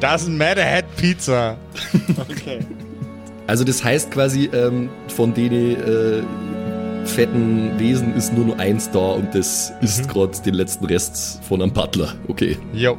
Doesn't 0.00 0.36
matter, 0.36 0.64
had 0.64 0.84
Pizza. 0.96 1.56
Okay. 2.30 2.60
Also 3.46 3.64
das 3.64 3.82
heißt 3.82 4.10
quasi, 4.10 4.50
ähm, 4.52 4.90
von 5.08 5.32
denen 5.32 5.76
äh, 5.76 6.22
fetten 7.06 7.70
Wesen 7.78 8.14
ist 8.14 8.34
nur 8.34 8.44
noch 8.44 8.58
eins 8.58 8.90
da 8.90 8.98
und 9.12 9.34
das 9.34 9.72
ist 9.80 10.02
Mhm. 10.04 10.08
gerade 10.08 10.38
den 10.44 10.54
letzten 10.54 10.84
Rest 10.84 11.42
von 11.44 11.62
einem 11.62 11.72
Butler. 11.72 12.12
Okay. 12.28 12.58
Jo. 12.74 12.96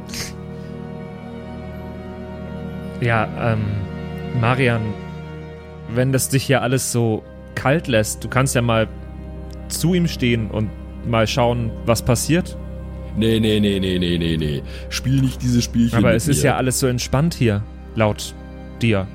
Ja, 3.00 3.28
ähm, 3.52 3.60
Marian, 4.40 4.80
wenn 5.94 6.12
das 6.12 6.28
dich 6.28 6.44
hier 6.44 6.62
alles 6.62 6.92
so 6.92 7.22
kalt 7.54 7.88
lässt, 7.88 8.24
du 8.24 8.28
kannst 8.28 8.54
ja 8.54 8.62
mal 8.62 8.88
zu 9.68 9.94
ihm 9.94 10.08
stehen 10.08 10.50
und 10.50 10.70
mal 11.08 11.26
schauen, 11.26 11.70
was 11.86 12.02
passiert. 12.02 12.56
Nee, 13.16 13.40
nee, 13.40 13.60
nee, 13.60 13.80
nee, 13.80 13.98
nee, 13.98 14.18
nee, 14.18 14.36
nee. 14.36 14.62
Spiel 14.88 15.20
nicht 15.20 15.42
dieses 15.42 15.64
Spielchen. 15.64 15.98
Aber 15.98 16.14
es 16.14 16.28
ist 16.28 16.38
mir. 16.38 16.50
ja 16.50 16.56
alles 16.56 16.78
so 16.78 16.86
entspannt 16.86 17.34
hier, 17.34 17.62
laut 17.94 18.34
dir. 18.80 19.06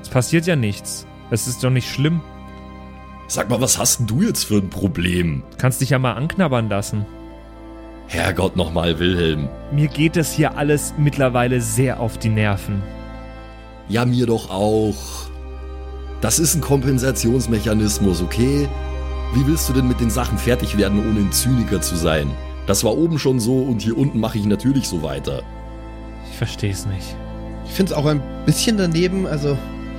Es 0.00 0.08
passiert 0.08 0.46
ja 0.46 0.56
nichts. 0.56 1.06
Es 1.30 1.46
ist 1.46 1.62
doch 1.62 1.70
nicht 1.70 1.88
schlimm. 1.88 2.20
Sag 3.28 3.48
mal, 3.48 3.60
was 3.60 3.78
hast 3.78 4.00
denn 4.00 4.06
du 4.06 4.22
jetzt 4.22 4.44
für 4.44 4.56
ein 4.56 4.70
Problem? 4.70 5.42
Du 5.52 5.56
kannst 5.56 5.80
dich 5.80 5.90
ja 5.90 5.98
mal 5.98 6.14
anknabbern 6.14 6.68
lassen. 6.68 7.06
Herrgott 8.08 8.56
nochmal, 8.56 8.98
Wilhelm. 8.98 9.48
Mir 9.70 9.88
geht 9.88 10.16
das 10.16 10.32
hier 10.32 10.56
alles 10.56 10.92
mittlerweile 10.98 11.60
sehr 11.60 12.00
auf 12.00 12.18
die 12.18 12.28
Nerven. 12.28 12.82
Ja, 13.88 14.04
mir 14.04 14.26
doch 14.26 14.50
auch. 14.50 15.31
Das 16.22 16.38
ist 16.38 16.54
ein 16.54 16.60
Kompensationsmechanismus, 16.60 18.22
okay? 18.22 18.68
Wie 19.34 19.44
willst 19.44 19.68
du 19.68 19.72
denn 19.72 19.88
mit 19.88 19.98
den 19.98 20.08
Sachen 20.08 20.38
fertig 20.38 20.78
werden, 20.78 21.00
ohne 21.00 21.18
ein 21.18 21.32
Zyniker 21.32 21.80
zu 21.80 21.96
sein? 21.96 22.30
Das 22.68 22.84
war 22.84 22.96
oben 22.96 23.18
schon 23.18 23.40
so 23.40 23.58
und 23.58 23.82
hier 23.82 23.98
unten 23.98 24.20
mache 24.20 24.38
ich 24.38 24.44
natürlich 24.44 24.86
so 24.86 25.02
weiter. 25.02 25.42
Ich 26.30 26.38
verstehe 26.38 26.70
es 26.70 26.86
nicht. 26.86 27.16
Ich 27.66 27.72
finde 27.72 27.92
es 27.92 27.98
auch 27.98 28.06
ein 28.06 28.22
bisschen 28.46 28.76
daneben, 28.76 29.26
also 29.26 29.58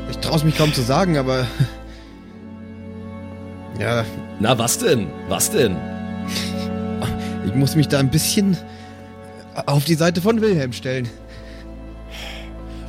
ich 0.09 0.17
traue 0.19 0.38
es 0.38 0.45
mich 0.45 0.57
kaum 0.57 0.74
zu 0.74 0.82
sagen, 0.82 1.17
aber 1.17 1.45
ja, 3.80 4.05
Na, 4.39 4.57
was 4.57 4.78
denn? 4.78 5.07
Was 5.28 5.51
denn? 5.51 5.76
ich 7.45 7.53
muss 7.53 7.76
mich 7.76 7.89
da 7.89 7.99
ein 7.99 8.09
bisschen 8.09 8.55
auf 9.65 9.84
die 9.84 9.95
Seite 9.95 10.21
von 10.21 10.39
Wilhelm 10.39 10.71
stellen. 10.71 11.09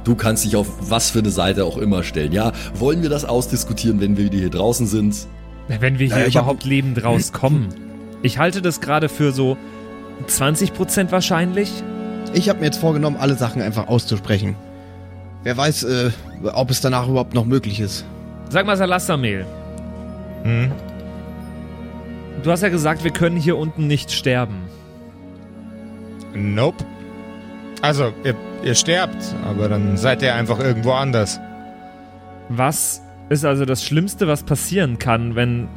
Du 0.05 0.15
kannst 0.15 0.45
dich 0.45 0.55
auf 0.57 0.69
was 0.91 1.11
für 1.11 1.21
eine 1.21 1.31
Seite 1.31 1.65
auch 1.65 1.79
immer 1.79 2.03
stellen. 2.03 2.33
Ja, 2.33 2.53
wollen 2.75 3.03
wir 3.03 3.09
das 3.09 3.25
ausdiskutieren, 3.25 4.01
wenn 4.01 4.17
wir 4.17 4.25
wieder 4.27 4.39
hier 4.39 4.51
draußen 4.51 4.87
sind? 4.87 5.27
Wenn 5.69 5.99
wir 5.99 6.07
hier 6.07 6.17
Naja, 6.17 6.27
ich 6.29 6.37
hab- 6.37 6.43
überhaupt 6.45 6.65
lebend 6.65 7.03
rauskommen. 7.03 7.69
Ich 8.23 8.39
halte 8.39 8.61
das 8.63 8.81
gerade 8.83 9.09
für 9.09 9.33
so 9.33 9.57
20% 10.29 11.11
wahrscheinlich. 11.11 11.73
Ich 12.35 12.49
habe 12.49 12.61
mir 12.61 12.67
jetzt 12.67 12.79
vorgenommen, 12.79 13.17
alle 13.19 13.35
Sachen 13.35 13.63
einfach 13.63 13.89
auszusprechen. 13.89 14.57
Wer 15.43 15.57
weiß, 15.57 15.85
äh, 15.85 16.11
ob 16.53 16.71
es 16.71 16.81
danach 16.81 17.09
überhaupt 17.09 17.35
noch 17.35 17.45
möglich 17.47 17.81
ist. 17.81 18.05
Sag 18.51 18.67
mal, 18.67 18.77
Salassamel, 18.77 19.47
Hm? 20.43 20.71
du 22.43 22.51
hast 22.51 22.63
ja 22.63 22.69
gesagt, 22.69 23.05
wir 23.05 23.11
können 23.11 23.37
hier 23.37 23.57
unten 23.57 23.87
nicht 23.87 24.13
sterben. 24.13 24.57
Nope. 26.35 26.85
Also, 27.83 28.13
ihr, 28.25 28.35
ihr 28.65 28.75
sterbt, 28.75 29.35
aber 29.45 29.69
dann 29.69 29.97
seid 29.97 30.23
ihr 30.23 30.35
einfach 30.35 30.59
irgendwo 30.59 30.93
anders. 30.93 31.41
Was 32.49 33.03
ist 33.29 33.45
also 33.45 33.65
das 33.65 33.85
Schlimmste, 33.85 34.27
was 34.27 34.43
passieren 34.43 34.99
kann, 34.99 35.35
wenn 35.35 35.69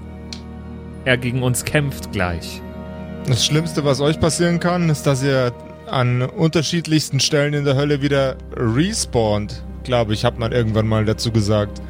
er 1.06 1.18
gegen 1.18 1.44
uns 1.44 1.66
kämpft 1.66 2.12
gleich? 2.12 2.62
Das 3.28 3.46
Schlimmste, 3.46 3.84
was 3.84 4.00
euch 4.00 4.20
passieren 4.20 4.60
kann, 4.60 4.90
ist, 4.90 5.04
dass 5.04 5.24
ihr 5.24 5.54
an 5.88 6.22
unterschiedlichsten 6.22 7.20
Stellen 7.20 7.54
in 7.54 7.66
der 7.66 7.76
Hölle 7.76 8.02
wieder 8.02 8.38
respawnt. 8.56 9.64
Glaube 9.84 10.14
ich, 10.14 10.26
hat 10.26 10.40
man 10.40 10.52
irgendwann 10.52 10.88
mal 10.88 11.06
dazu 11.06 11.32
gesagt. 11.32 11.82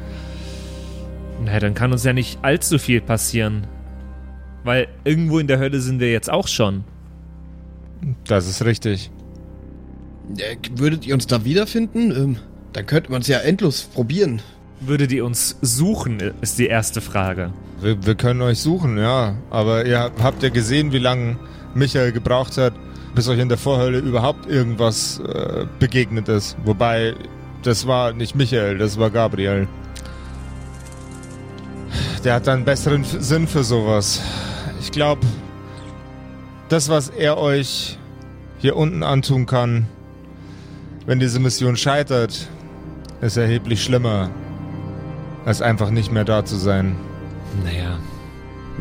Na, 1.44 1.58
dann 1.58 1.74
kann 1.74 1.92
uns 1.92 2.04
ja 2.04 2.12
nicht 2.12 2.38
allzu 2.42 2.78
viel 2.78 3.00
passieren. 3.00 3.66
Weil 4.64 4.88
irgendwo 5.04 5.38
in 5.38 5.46
der 5.46 5.58
Hölle 5.58 5.80
sind 5.80 6.00
wir 6.00 6.10
jetzt 6.10 6.30
auch 6.30 6.48
schon. 6.48 6.84
Das 8.26 8.48
ist 8.48 8.64
richtig. 8.64 9.10
Äh, 10.36 10.56
würdet 10.76 11.06
ihr 11.06 11.14
uns 11.14 11.26
da 11.26 11.44
wiederfinden? 11.44 12.10
Ähm, 12.10 12.36
dann 12.72 12.86
könnte 12.86 13.10
man 13.10 13.22
es 13.22 13.28
ja 13.28 13.38
endlos 13.38 13.82
probieren. 13.82 14.42
Würdet 14.80 15.10
ihr 15.10 15.24
uns 15.24 15.56
suchen, 15.60 16.20
ist 16.40 16.58
die 16.58 16.66
erste 16.66 17.00
Frage. 17.00 17.52
Wir, 17.80 18.04
wir 18.04 18.14
können 18.14 18.42
euch 18.42 18.60
suchen, 18.60 18.98
ja. 18.98 19.34
Aber 19.50 19.86
ihr 19.86 20.12
habt 20.22 20.42
ja 20.42 20.50
gesehen, 20.50 20.92
wie 20.92 20.98
lange 20.98 21.36
Michael 21.74 22.12
gebraucht 22.12 22.56
hat, 22.58 22.74
bis 23.14 23.28
euch 23.28 23.38
in 23.38 23.48
der 23.48 23.58
Vorhölle 23.58 23.98
überhaupt 23.98 24.46
irgendwas 24.46 25.20
äh, 25.20 25.66
begegnet 25.78 26.28
ist. 26.28 26.56
Wobei, 26.64 27.14
das 27.62 27.86
war 27.86 28.12
nicht 28.12 28.36
Michael, 28.36 28.78
das 28.78 28.98
war 28.98 29.10
Gabriel. 29.10 29.66
Der 32.24 32.34
hat 32.34 32.48
einen 32.48 32.64
besseren 32.64 33.04
Sinn 33.04 33.48
für 33.48 33.64
sowas. 33.64 34.20
Ich 34.80 34.92
glaube, 34.92 35.26
das, 36.68 36.88
was 36.88 37.08
er 37.08 37.38
euch 37.38 37.98
hier 38.58 38.76
unten 38.76 39.02
antun 39.02 39.46
kann, 39.46 39.86
wenn 41.08 41.18
diese 41.18 41.40
Mission 41.40 41.74
scheitert, 41.74 42.48
ist 43.22 43.38
erheblich 43.38 43.82
schlimmer, 43.82 44.30
als 45.46 45.62
einfach 45.62 45.88
nicht 45.88 46.12
mehr 46.12 46.26
da 46.26 46.44
zu 46.44 46.56
sein. 46.56 46.96
Naja. 47.64 47.98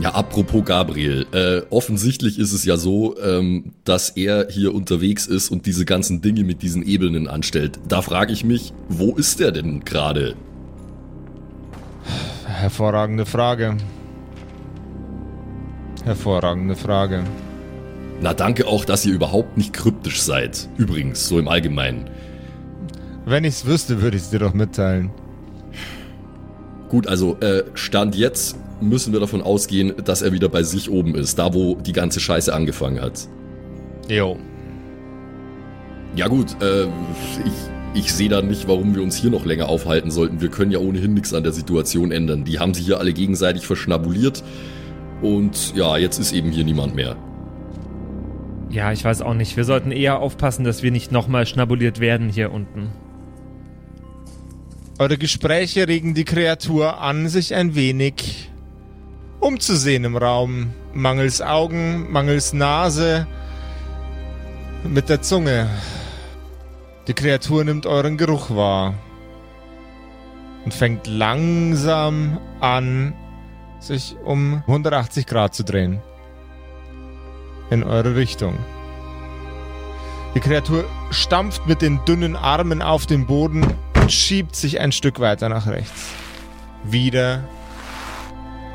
Ja, 0.01 0.09
apropos 0.13 0.65
Gabriel, 0.65 1.25
äh, 1.31 1.61
offensichtlich 1.69 2.37
ist 2.37 2.51
es 2.51 2.65
ja 2.65 2.75
so, 2.75 3.17
ähm, 3.19 3.71
dass 3.85 4.09
er 4.09 4.49
hier 4.49 4.75
unterwegs 4.75 5.25
ist 5.25 5.49
und 5.49 5.65
diese 5.65 5.85
ganzen 5.85 6.21
Dinge 6.21 6.43
mit 6.43 6.61
diesen 6.61 6.85
Ebenen 6.85 7.29
anstellt. 7.29 7.79
Da 7.87 8.01
frage 8.01 8.33
ich 8.33 8.43
mich, 8.43 8.73
wo 8.89 9.15
ist 9.15 9.39
der 9.39 9.53
denn 9.53 9.85
gerade? 9.85 10.35
Hervorragende 12.45 13.25
Frage. 13.25 13.77
Hervorragende 16.03 16.75
Frage. 16.75 17.23
Na, 18.21 18.33
danke 18.33 18.67
auch, 18.67 18.83
dass 18.83 19.05
ihr 19.05 19.13
überhaupt 19.13 19.57
nicht 19.57 19.73
kryptisch 19.73 20.21
seid. 20.21 20.67
Übrigens, 20.77 21.27
so 21.27 21.37
im 21.37 21.47
Allgemeinen. 21.47 22.09
Wenn 23.25 23.43
ich's 23.43 23.65
wüsste, 23.65 24.01
würde 24.01 24.17
ich's 24.17 24.31
dir 24.31 24.39
doch 24.39 24.53
mitteilen. 24.53 25.11
Gut, 26.89 27.07
also 27.07 27.37
äh, 27.41 27.63
Stand 27.73 28.15
jetzt 28.15 28.57
müssen 28.81 29.13
wir 29.13 29.19
davon 29.19 29.41
ausgehen, 29.41 29.93
dass 30.03 30.21
er 30.21 30.31
wieder 30.31 30.49
bei 30.49 30.63
sich 30.63 30.89
oben 30.89 31.15
ist, 31.15 31.37
da 31.37 31.53
wo 31.53 31.75
die 31.75 31.93
ganze 31.93 32.19
Scheiße 32.19 32.53
angefangen 32.53 33.01
hat. 33.01 33.27
Jo. 34.09 34.37
Ja 36.15 36.27
gut, 36.27 36.55
äh, 36.61 36.85
ich, 36.85 38.03
ich 38.05 38.13
sehe 38.13 38.29
da 38.29 38.41
nicht, 38.41 38.67
warum 38.67 38.95
wir 38.95 39.03
uns 39.03 39.15
hier 39.15 39.29
noch 39.29 39.45
länger 39.45 39.67
aufhalten 39.67 40.09
sollten. 40.09 40.41
Wir 40.41 40.49
können 40.49 40.71
ja 40.71 40.79
ohnehin 40.79 41.13
nichts 41.13 41.33
an 41.33 41.43
der 41.43 41.51
Situation 41.51 42.11
ändern. 42.11 42.45
Die 42.45 42.59
haben 42.59 42.73
sich 42.73 42.85
hier 42.85 42.99
alle 42.99 43.13
gegenseitig 43.13 43.67
verschnabuliert. 43.67 44.43
Und 45.21 45.75
ja, 45.75 45.97
jetzt 45.97 46.19
ist 46.19 46.31
eben 46.31 46.51
hier 46.51 46.63
niemand 46.63 46.95
mehr. 46.95 47.17
Ja, 48.69 48.91
ich 48.91 49.03
weiß 49.03 49.21
auch 49.21 49.33
nicht. 49.33 49.55
Wir 49.55 49.63
sollten 49.63 49.91
eher 49.91 50.19
aufpassen, 50.19 50.63
dass 50.63 50.83
wir 50.83 50.91
nicht 50.91 51.11
nochmal 51.11 51.45
schnabuliert 51.45 51.99
werden 51.99 52.29
hier 52.29 52.51
unten. 52.51 52.89
Eure 54.99 55.17
Gespräche 55.17 55.87
regen 55.87 56.13
die 56.13 56.25
Kreatur 56.25 56.99
an, 56.99 57.29
sich 57.29 57.53
ein 57.53 57.75
wenig 57.75 58.49
umzusehen 59.39 60.03
im 60.03 60.17
Raum. 60.17 60.73
Mangels 60.93 61.41
Augen, 61.41 62.11
mangels 62.11 62.53
Nase, 62.53 63.27
mit 64.83 65.09
der 65.09 65.21
Zunge. 65.21 65.69
Die 67.07 67.13
Kreatur 67.13 67.63
nimmt 67.63 67.85
euren 67.85 68.17
Geruch 68.17 68.49
wahr 68.49 68.95
und 70.65 70.73
fängt 70.73 71.07
langsam 71.07 72.39
an, 72.59 73.13
sich 73.79 74.15
um 74.25 74.63
180 74.67 75.25
Grad 75.25 75.53
zu 75.53 75.63
drehen. 75.63 76.01
In 77.69 77.83
eure 77.83 78.15
Richtung. 78.15 78.57
Die 80.35 80.39
Kreatur 80.39 80.85
stampft 81.09 81.65
mit 81.67 81.81
den 81.81 81.99
dünnen 82.05 82.35
Armen 82.35 82.81
auf 82.81 83.05
den 83.05 83.25
Boden 83.25 83.65
und 83.95 84.11
schiebt 84.11 84.55
sich 84.55 84.79
ein 84.79 84.91
Stück 84.91 85.19
weiter 85.19 85.49
nach 85.49 85.67
rechts. 85.67 86.11
Wieder 86.83 87.43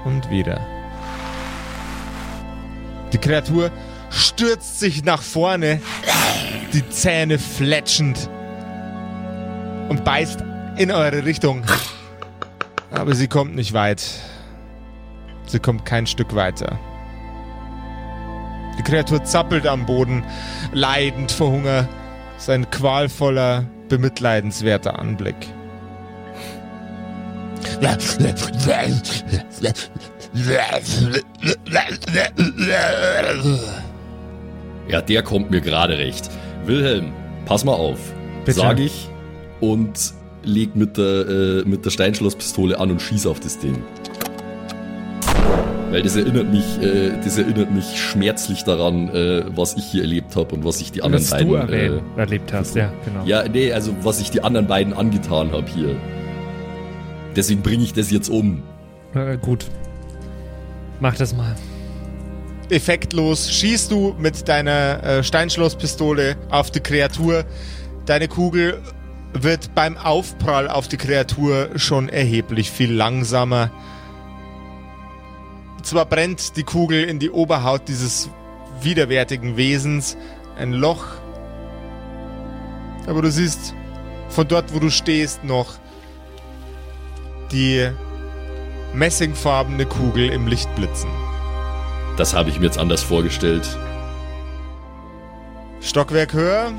und 0.04 0.28
wieder. 0.28 0.60
Die 3.12 3.18
Kreatur 3.18 3.70
stürzt 4.10 4.80
sich 4.80 5.04
nach 5.04 5.22
vorne, 5.22 5.80
die 6.72 6.88
Zähne 6.90 7.38
fletschend 7.38 8.28
und 9.88 10.04
beißt 10.04 10.42
in 10.76 10.90
eure 10.90 11.24
Richtung. 11.24 11.64
Aber 12.90 13.14
sie 13.14 13.28
kommt 13.28 13.54
nicht 13.54 13.72
weit. 13.72 14.02
Sie 15.46 15.58
kommt 15.58 15.84
kein 15.84 16.06
Stück 16.06 16.34
weiter. 16.34 16.78
Die 18.78 18.82
Kreatur 18.82 19.24
zappelt 19.24 19.66
am 19.66 19.86
Boden, 19.86 20.24
leidend 20.72 21.32
vor 21.32 21.50
Hunger. 21.50 21.88
Sein 22.38 22.68
qualvoller, 22.70 23.64
bemitleidenswerter 23.88 24.98
Anblick. 24.98 25.36
Ja, 34.88 35.00
der 35.00 35.22
kommt 35.22 35.50
mir 35.50 35.60
gerade 35.60 35.98
recht. 35.98 36.30
Wilhelm, 36.64 37.12
pass 37.44 37.64
mal 37.64 37.74
auf. 37.74 37.98
Bitte. 38.44 38.60
Sag 38.60 38.78
ich 38.80 39.08
und 39.60 40.12
leg 40.42 40.74
mit 40.74 40.96
der, 40.96 41.04
äh, 41.28 41.62
mit 41.64 41.84
der 41.84 41.90
Steinschlosspistole 41.90 42.78
an 42.78 42.90
und 42.90 43.00
schieß 43.00 43.26
auf 43.26 43.40
das 43.40 43.58
Ding. 43.58 43.82
Weil 45.92 46.02
das 46.02 46.16
erinnert 46.16 46.50
mich, 46.50 46.80
äh, 46.80 47.12
das 47.22 47.36
erinnert 47.36 47.70
mich 47.70 48.00
schmerzlich 48.00 48.64
daran, 48.64 49.10
äh, 49.10 49.44
was 49.54 49.74
ich 49.74 49.84
hier 49.84 50.00
erlebt 50.00 50.34
habe 50.36 50.54
und 50.54 50.64
was 50.64 50.80
ich 50.80 50.90
die 50.90 51.02
anderen 51.02 51.22
Was 51.22 51.30
beiden. 51.30 51.48
du 51.48 51.54
äh, 51.56 51.60
erleb 51.60 52.02
erlebt 52.16 52.52
hast, 52.54 52.74
ja, 52.74 52.90
genau. 53.04 53.26
ja, 53.26 53.46
nee, 53.46 53.74
also 53.74 53.94
was 54.00 54.18
ich 54.18 54.30
die 54.30 54.42
anderen 54.42 54.66
beiden 54.66 54.94
angetan 54.94 55.52
habe 55.52 55.66
hier. 55.68 55.94
Deswegen 57.36 57.60
bringe 57.60 57.84
ich 57.84 57.92
das 57.92 58.10
jetzt 58.10 58.30
um. 58.30 58.62
Äh, 59.14 59.36
gut. 59.36 59.66
Mach 61.00 61.14
das 61.14 61.36
mal. 61.36 61.56
Effektlos 62.70 63.50
schießt 63.52 63.90
du 63.90 64.14
mit 64.18 64.48
deiner 64.48 65.02
äh, 65.02 65.22
Steinschlosspistole 65.22 66.36
auf 66.48 66.70
die 66.70 66.80
Kreatur. 66.80 67.44
Deine 68.06 68.28
Kugel 68.28 68.78
wird 69.34 69.74
beim 69.74 69.98
Aufprall 69.98 70.68
auf 70.68 70.88
die 70.88 70.96
Kreatur 70.96 71.68
schon 71.76 72.08
erheblich 72.08 72.70
viel 72.70 72.94
langsamer. 72.94 73.70
Zwar 75.82 76.06
brennt 76.06 76.56
die 76.56 76.62
Kugel 76.62 77.04
in 77.04 77.18
die 77.18 77.30
Oberhaut 77.30 77.88
dieses 77.88 78.30
widerwärtigen 78.80 79.56
Wesens 79.56 80.16
ein 80.56 80.72
Loch. 80.72 81.04
Aber 83.06 83.22
du 83.22 83.30
siehst 83.30 83.74
von 84.28 84.46
dort, 84.46 84.72
wo 84.74 84.78
du 84.78 84.90
stehst, 84.90 85.44
noch 85.44 85.74
die 87.50 87.90
messingfarbene 88.94 89.86
Kugel 89.86 90.28
im 90.30 90.46
Licht 90.46 90.74
blitzen. 90.76 91.10
Das 92.16 92.34
habe 92.34 92.50
ich 92.50 92.58
mir 92.58 92.66
jetzt 92.66 92.78
anders 92.78 93.02
vorgestellt. 93.02 93.66
Stockwerk 95.80 96.32
höher. 96.32 96.72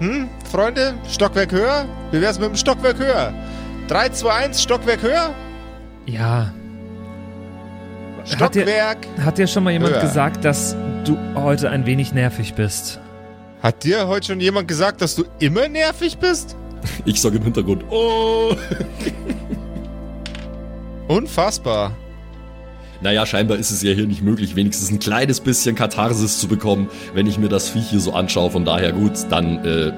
Hm, 0.00 0.28
Freunde? 0.50 0.94
Stockwerk 1.08 1.52
höher? 1.52 1.86
Wie 2.12 2.20
wär's 2.20 2.38
mit 2.38 2.48
dem 2.48 2.56
Stockwerk 2.56 2.98
höher? 2.98 3.32
3, 3.88 4.10
2, 4.10 4.30
1, 4.30 4.62
Stockwerk 4.62 5.02
höher? 5.02 5.34
Ja. 6.06 6.52
Hat 8.36 8.54
dir, 8.54 8.62
Stockwerk. 8.62 9.06
hat 9.20 9.38
dir 9.38 9.46
schon 9.46 9.64
mal 9.64 9.72
jemand 9.72 9.94
Höher. 9.94 10.00
gesagt, 10.02 10.44
dass 10.44 10.76
du 11.04 11.16
heute 11.34 11.70
ein 11.70 11.86
wenig 11.86 12.12
nervig 12.12 12.54
bist? 12.54 13.00
Hat 13.62 13.84
dir 13.84 14.06
heute 14.06 14.28
schon 14.28 14.40
jemand 14.40 14.68
gesagt, 14.68 15.00
dass 15.00 15.14
du 15.14 15.24
immer 15.38 15.68
nervig 15.68 16.18
bist? 16.18 16.56
Ich 17.04 17.20
sage 17.20 17.38
im 17.38 17.42
Hintergrund, 17.44 17.84
oh. 17.90 18.54
Unfassbar. 21.08 21.96
Naja, 23.00 23.24
scheinbar 23.26 23.58
ist 23.58 23.70
es 23.70 23.82
ja 23.82 23.92
hier 23.92 24.06
nicht 24.06 24.22
möglich, 24.22 24.56
wenigstens 24.56 24.90
ein 24.90 24.98
kleines 24.98 25.40
bisschen 25.40 25.74
Katharsis 25.74 26.38
zu 26.40 26.48
bekommen, 26.48 26.90
wenn 27.14 27.26
ich 27.26 27.38
mir 27.38 27.48
das 27.48 27.68
Viech 27.68 27.90
hier 27.90 28.00
so 28.00 28.12
anschaue. 28.12 28.50
Von 28.50 28.64
daher 28.64 28.92
gut, 28.92 29.12
dann 29.30 29.64
äh, 29.64 29.92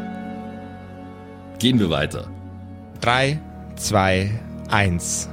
gehen 1.58 1.78
wir 1.78 1.90
weiter. 1.90 2.28
3, 3.00 3.40
2, 3.76 4.30
1. 4.68 5.28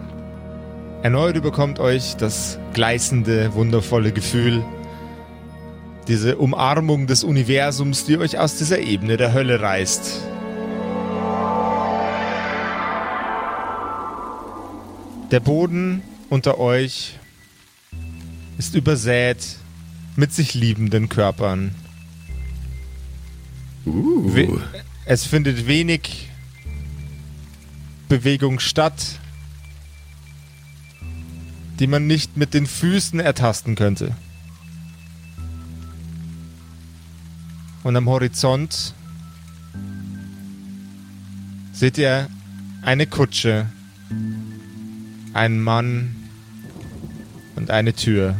Erneut 1.07 1.37
überkommt 1.37 1.79
euch 1.79 2.17
das 2.17 2.59
gleißende, 2.73 3.53
wundervolle 3.53 4.11
Gefühl, 4.11 4.65
diese 6.09 6.35
Umarmung 6.35 7.07
des 7.07 7.23
Universums, 7.23 8.03
die 8.03 8.17
euch 8.17 8.37
aus 8.37 8.57
dieser 8.57 8.79
Ebene 8.79 9.15
der 9.15 9.31
Hölle 9.31 9.61
reißt. 9.61 10.19
Der 15.31 15.39
Boden 15.39 16.01
unter 16.29 16.59
euch 16.59 17.13
ist 18.57 18.75
übersät 18.75 19.37
mit 20.17 20.33
sich 20.33 20.55
liebenden 20.55 21.07
Körpern. 21.07 21.73
Uh. 23.85 24.59
Es 25.05 25.25
findet 25.25 25.67
wenig 25.67 26.27
Bewegung 28.09 28.59
statt, 28.59 29.21
die 31.79 31.87
man 31.87 32.07
nicht 32.07 32.37
mit 32.37 32.53
den 32.53 32.65
Füßen 32.65 33.19
ertasten 33.19 33.75
könnte. 33.75 34.15
Und 37.83 37.95
am 37.95 38.09
Horizont 38.09 38.93
seht 41.71 41.97
ihr 41.97 42.27
eine 42.81 43.05
Kutsche, 43.05 43.67
einen 45.33 45.61
Mann 45.61 46.15
und 47.55 47.69
eine 47.69 47.93
Tür. 47.93 48.35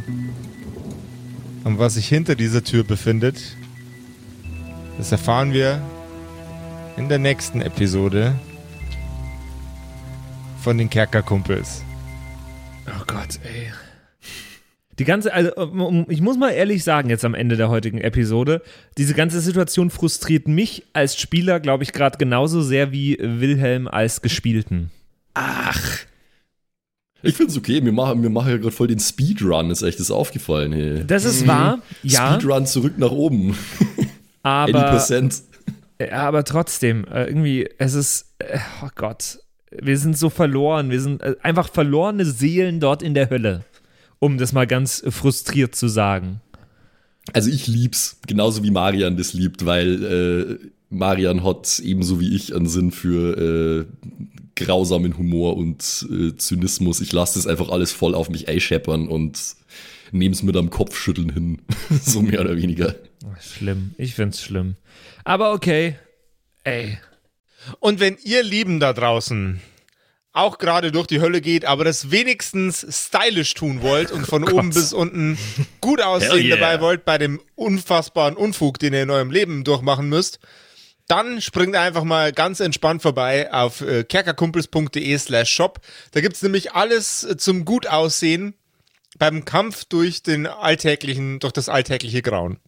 Und 1.64 1.78
was 1.78 1.94
sich 1.94 2.08
hinter 2.08 2.34
dieser 2.34 2.64
Tür 2.64 2.82
befindet, 2.82 3.56
das 4.96 5.12
erfahren 5.12 5.52
wir 5.52 5.80
in 6.96 7.08
der 7.08 7.18
nächsten 7.18 7.60
Episode 7.60 8.38
von 10.60 10.76
den 10.76 10.90
Kerkerkumpels. 10.90 11.84
Oh 12.88 13.04
Gott, 13.06 13.38
ey. 13.44 13.72
Die 14.98 15.04
ganze, 15.04 15.32
also 15.32 15.52
ich 16.08 16.20
muss 16.20 16.36
mal 16.36 16.50
ehrlich 16.50 16.82
sagen, 16.82 17.08
jetzt 17.08 17.24
am 17.24 17.34
Ende 17.34 17.56
der 17.56 17.68
heutigen 17.68 17.98
Episode, 17.98 18.62
diese 18.96 19.14
ganze 19.14 19.40
Situation 19.40 19.90
frustriert 19.90 20.48
mich 20.48 20.84
als 20.92 21.16
Spieler, 21.16 21.60
glaube 21.60 21.84
ich, 21.84 21.92
gerade 21.92 22.18
genauso 22.18 22.62
sehr 22.62 22.90
wie 22.90 23.16
Wilhelm 23.20 23.86
als 23.86 24.22
Gespielten. 24.22 24.90
Ach. 25.34 25.80
Ich 27.22 27.34
find's 27.34 27.56
okay, 27.56 27.84
wir 27.84 27.92
machen, 27.92 28.22
wir 28.22 28.30
machen 28.30 28.50
ja 28.50 28.56
gerade 28.56 28.72
voll 28.72 28.88
den 28.88 28.98
Speedrun, 28.98 29.70
ist 29.70 29.82
echt 29.82 30.00
das 30.00 30.10
aufgefallen. 30.10 30.72
Hey. 30.72 31.04
Das 31.06 31.24
ist 31.24 31.46
wahr, 31.46 31.78
ja, 32.02 32.34
Speedrun 32.34 32.66
zurück 32.66 32.98
nach 32.98 33.10
oben. 33.12 33.56
aber, 34.42 34.94
80%. 34.94 35.42
äh, 35.98 36.10
aber 36.10 36.42
trotzdem, 36.44 37.04
äh, 37.04 37.24
irgendwie, 37.24 37.68
es 37.78 37.94
ist, 37.94 38.34
äh, 38.38 38.58
oh 38.82 38.88
Gott, 38.96 39.38
wir 39.70 39.98
sind 39.98 40.16
so 40.16 40.30
verloren, 40.30 40.90
wir 40.90 41.00
sind 41.00 41.22
äh, 41.22 41.36
einfach 41.42 41.70
verlorene 41.70 42.24
Seelen 42.24 42.80
dort 42.80 43.02
in 43.02 43.14
der 43.14 43.30
Hölle, 43.30 43.64
um 44.18 44.38
das 44.38 44.52
mal 44.52 44.66
ganz 44.66 45.02
frustriert 45.08 45.74
zu 45.74 45.88
sagen. 45.88 46.40
Also 47.32 47.50
ich 47.50 47.66
lieb's, 47.66 48.18
genauso 48.26 48.62
wie 48.62 48.70
Marian 48.70 49.16
das 49.16 49.34
liebt, 49.34 49.66
weil 49.66 50.04
äh, 50.62 50.68
Marian 50.90 51.44
hat 51.44 51.78
ebenso 51.80 52.20
wie 52.20 52.34
ich 52.34 52.54
einen 52.54 52.68
Sinn 52.68 52.90
für 52.90 53.86
äh, 53.86 53.86
grausamen 54.56 55.18
Humor 55.18 55.56
und 55.56 56.06
äh, 56.10 56.34
Zynismus. 56.36 57.00
Ich 57.00 57.12
lasse 57.12 57.38
das 57.38 57.46
einfach 57.46 57.68
alles 57.68 57.92
voll 57.92 58.14
auf 58.14 58.30
mich 58.30 58.48
einscheppern 58.48 59.08
und 59.08 59.38
nehm's 60.10 60.42
mit 60.42 60.56
am 60.56 60.70
Kopfschütteln 60.70 61.30
hin. 61.30 61.58
so 62.02 62.22
mehr 62.22 62.40
oder 62.40 62.56
weniger. 62.56 62.94
Schlimm, 63.40 63.94
ich 63.98 64.14
find's 64.14 64.40
schlimm. 64.42 64.76
Aber 65.24 65.52
okay, 65.52 65.96
ey, 66.64 66.98
Und 67.80 68.00
wenn 68.00 68.16
ihr 68.22 68.42
Lieben 68.42 68.80
da 68.80 68.92
draußen 68.92 69.60
auch 70.32 70.58
gerade 70.58 70.92
durch 70.92 71.06
die 71.06 71.20
Hölle 71.20 71.40
geht, 71.40 71.64
aber 71.64 71.84
das 71.84 72.10
wenigstens 72.10 72.86
stylisch 72.88 73.54
tun 73.54 73.82
wollt 73.82 74.12
und 74.12 74.26
von 74.26 74.48
oben 74.48 74.70
bis 74.70 74.92
unten 74.92 75.36
gut 75.80 76.00
aussehen 76.00 76.46
yeah. 76.46 76.56
dabei 76.56 76.80
wollt 76.80 77.04
bei 77.04 77.18
dem 77.18 77.40
unfassbaren 77.56 78.36
Unfug, 78.36 78.78
den 78.78 78.92
ihr 78.92 79.02
in 79.02 79.10
eurem 79.10 79.30
Leben 79.30 79.64
durchmachen 79.64 80.08
müsst, 80.08 80.38
dann 81.08 81.40
springt 81.40 81.74
einfach 81.74 82.04
mal 82.04 82.32
ganz 82.32 82.60
entspannt 82.60 83.02
vorbei 83.02 83.52
auf 83.52 83.80
äh, 83.80 84.04
kerkerkumpels.de 84.04 85.18
slash 85.18 85.50
shop. 85.50 85.80
Da 86.12 86.20
gibt's 86.20 86.42
nämlich 86.42 86.72
alles 86.72 87.24
äh, 87.24 87.36
zum 87.36 87.64
gut 87.64 87.88
aussehen 87.88 88.54
beim 89.18 89.44
Kampf 89.44 89.86
durch 89.86 90.22
den 90.22 90.46
alltäglichen, 90.46 91.40
durch 91.40 91.52
das 91.52 91.68
alltägliche 91.68 92.22
Grauen. 92.22 92.58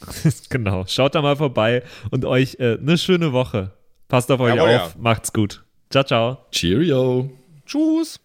genau. 0.48 0.84
Schaut 0.86 1.14
da 1.14 1.22
mal 1.22 1.36
vorbei 1.36 1.82
und 2.10 2.24
euch 2.24 2.56
äh, 2.60 2.78
eine 2.78 2.96
schöne 2.96 3.32
Woche. 3.32 3.75
Passt 4.08 4.30
auf 4.30 4.40
euch 4.40 4.54
Jawohl, 4.54 4.76
auf, 4.76 4.94
ja. 4.94 5.00
macht's 5.00 5.32
gut. 5.32 5.64
Ciao, 5.90 6.04
ciao. 6.04 6.38
Cheerio. 6.52 7.30
Tschüss! 7.64 8.20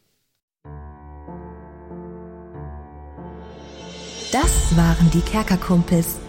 Das 4.32 4.78
waren 4.78 5.12
die 5.12 5.22
Kerkerkumpels. 5.22 6.20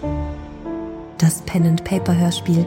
Das 1.19 1.43
Pen 1.43 1.67
and 1.67 1.85
Paper 1.85 2.17
Hörspiel. 2.17 2.67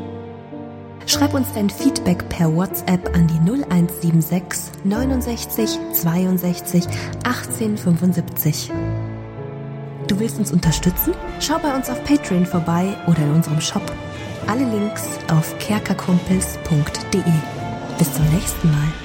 Schreib 1.07 1.33
uns 1.33 1.51
dein 1.53 1.69
Feedback 1.69 2.27
per 2.29 2.55
WhatsApp 2.55 3.13
an 3.13 3.27
die 3.27 3.39
0176 3.39 4.71
69 4.85 5.79
62 5.93 6.87
18 7.23 7.77
75. 7.77 8.71
Du 10.07 10.19
willst 10.19 10.39
uns 10.39 10.51
unterstützen? 10.51 11.13
Schau 11.39 11.59
bei 11.59 11.75
uns 11.75 11.89
auf 11.89 12.03
Patreon 12.05 12.45
vorbei 12.45 12.95
oder 13.07 13.19
in 13.19 13.31
unserem 13.33 13.59
Shop. 13.59 13.83
Alle 14.47 14.63
Links 14.63 15.03
auf 15.31 15.57
kerkerkumpels.de. 15.59 17.23
Bis 17.97 18.13
zum 18.13 18.25
nächsten 18.29 18.71
Mal. 18.71 19.04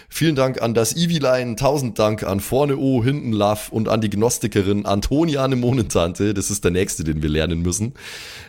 Vielen 0.13 0.35
Dank 0.35 0.61
an 0.61 0.73
das 0.73 0.93
Eviline, 0.93 1.55
tausend 1.55 1.97
Dank 1.97 2.23
an 2.23 2.41
Vorne 2.41 2.75
O, 2.75 3.01
Hinten 3.01 3.31
Love 3.31 3.71
und 3.71 3.87
an 3.87 4.01
die 4.01 4.09
Gnostikerin 4.09 4.85
Antoniane 4.85 5.55
Monentante, 5.55 6.33
das 6.33 6.51
ist 6.51 6.65
der 6.65 6.71
nächste, 6.71 7.05
den 7.05 7.21
wir 7.23 7.29
lernen 7.29 7.61
müssen. 7.61 7.93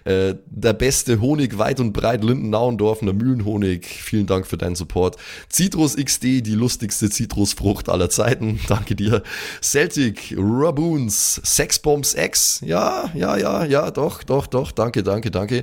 Äh, 0.05 0.35
der 0.47 0.73
beste 0.73 1.21
Honig 1.21 1.59
weit 1.59 1.79
und 1.79 1.93
breit, 1.93 2.25
Linden-Nauendorfener 2.25 3.13
Mühlenhonig, 3.13 3.87
vielen 3.87 4.27
Dank 4.27 4.49
für 4.49 4.57
deinen 4.59 4.75
Support. 4.75 5.17
Citrus 5.51 5.97
XD, 5.97 6.43
die 6.45 6.57
lustigste 6.57 7.09
Zitrusfrucht 7.09 7.89
aller 7.89 8.11
Zeiten, 8.11 8.59
danke 8.69 8.97
dir. 8.97 9.23
Celtic, 9.63 10.35
Raboons, 10.37 11.41
Sexbombs 11.45 12.15
X, 12.15 12.61
ja, 12.67 13.11
ja, 13.15 13.37
ja, 13.37 13.65
ja, 13.65 13.93
doch, 13.93 14.25
doch, 14.25 14.49
doch, 14.49 14.73
danke, 14.73 15.05
danke, 15.05 15.31
danke. 15.31 15.63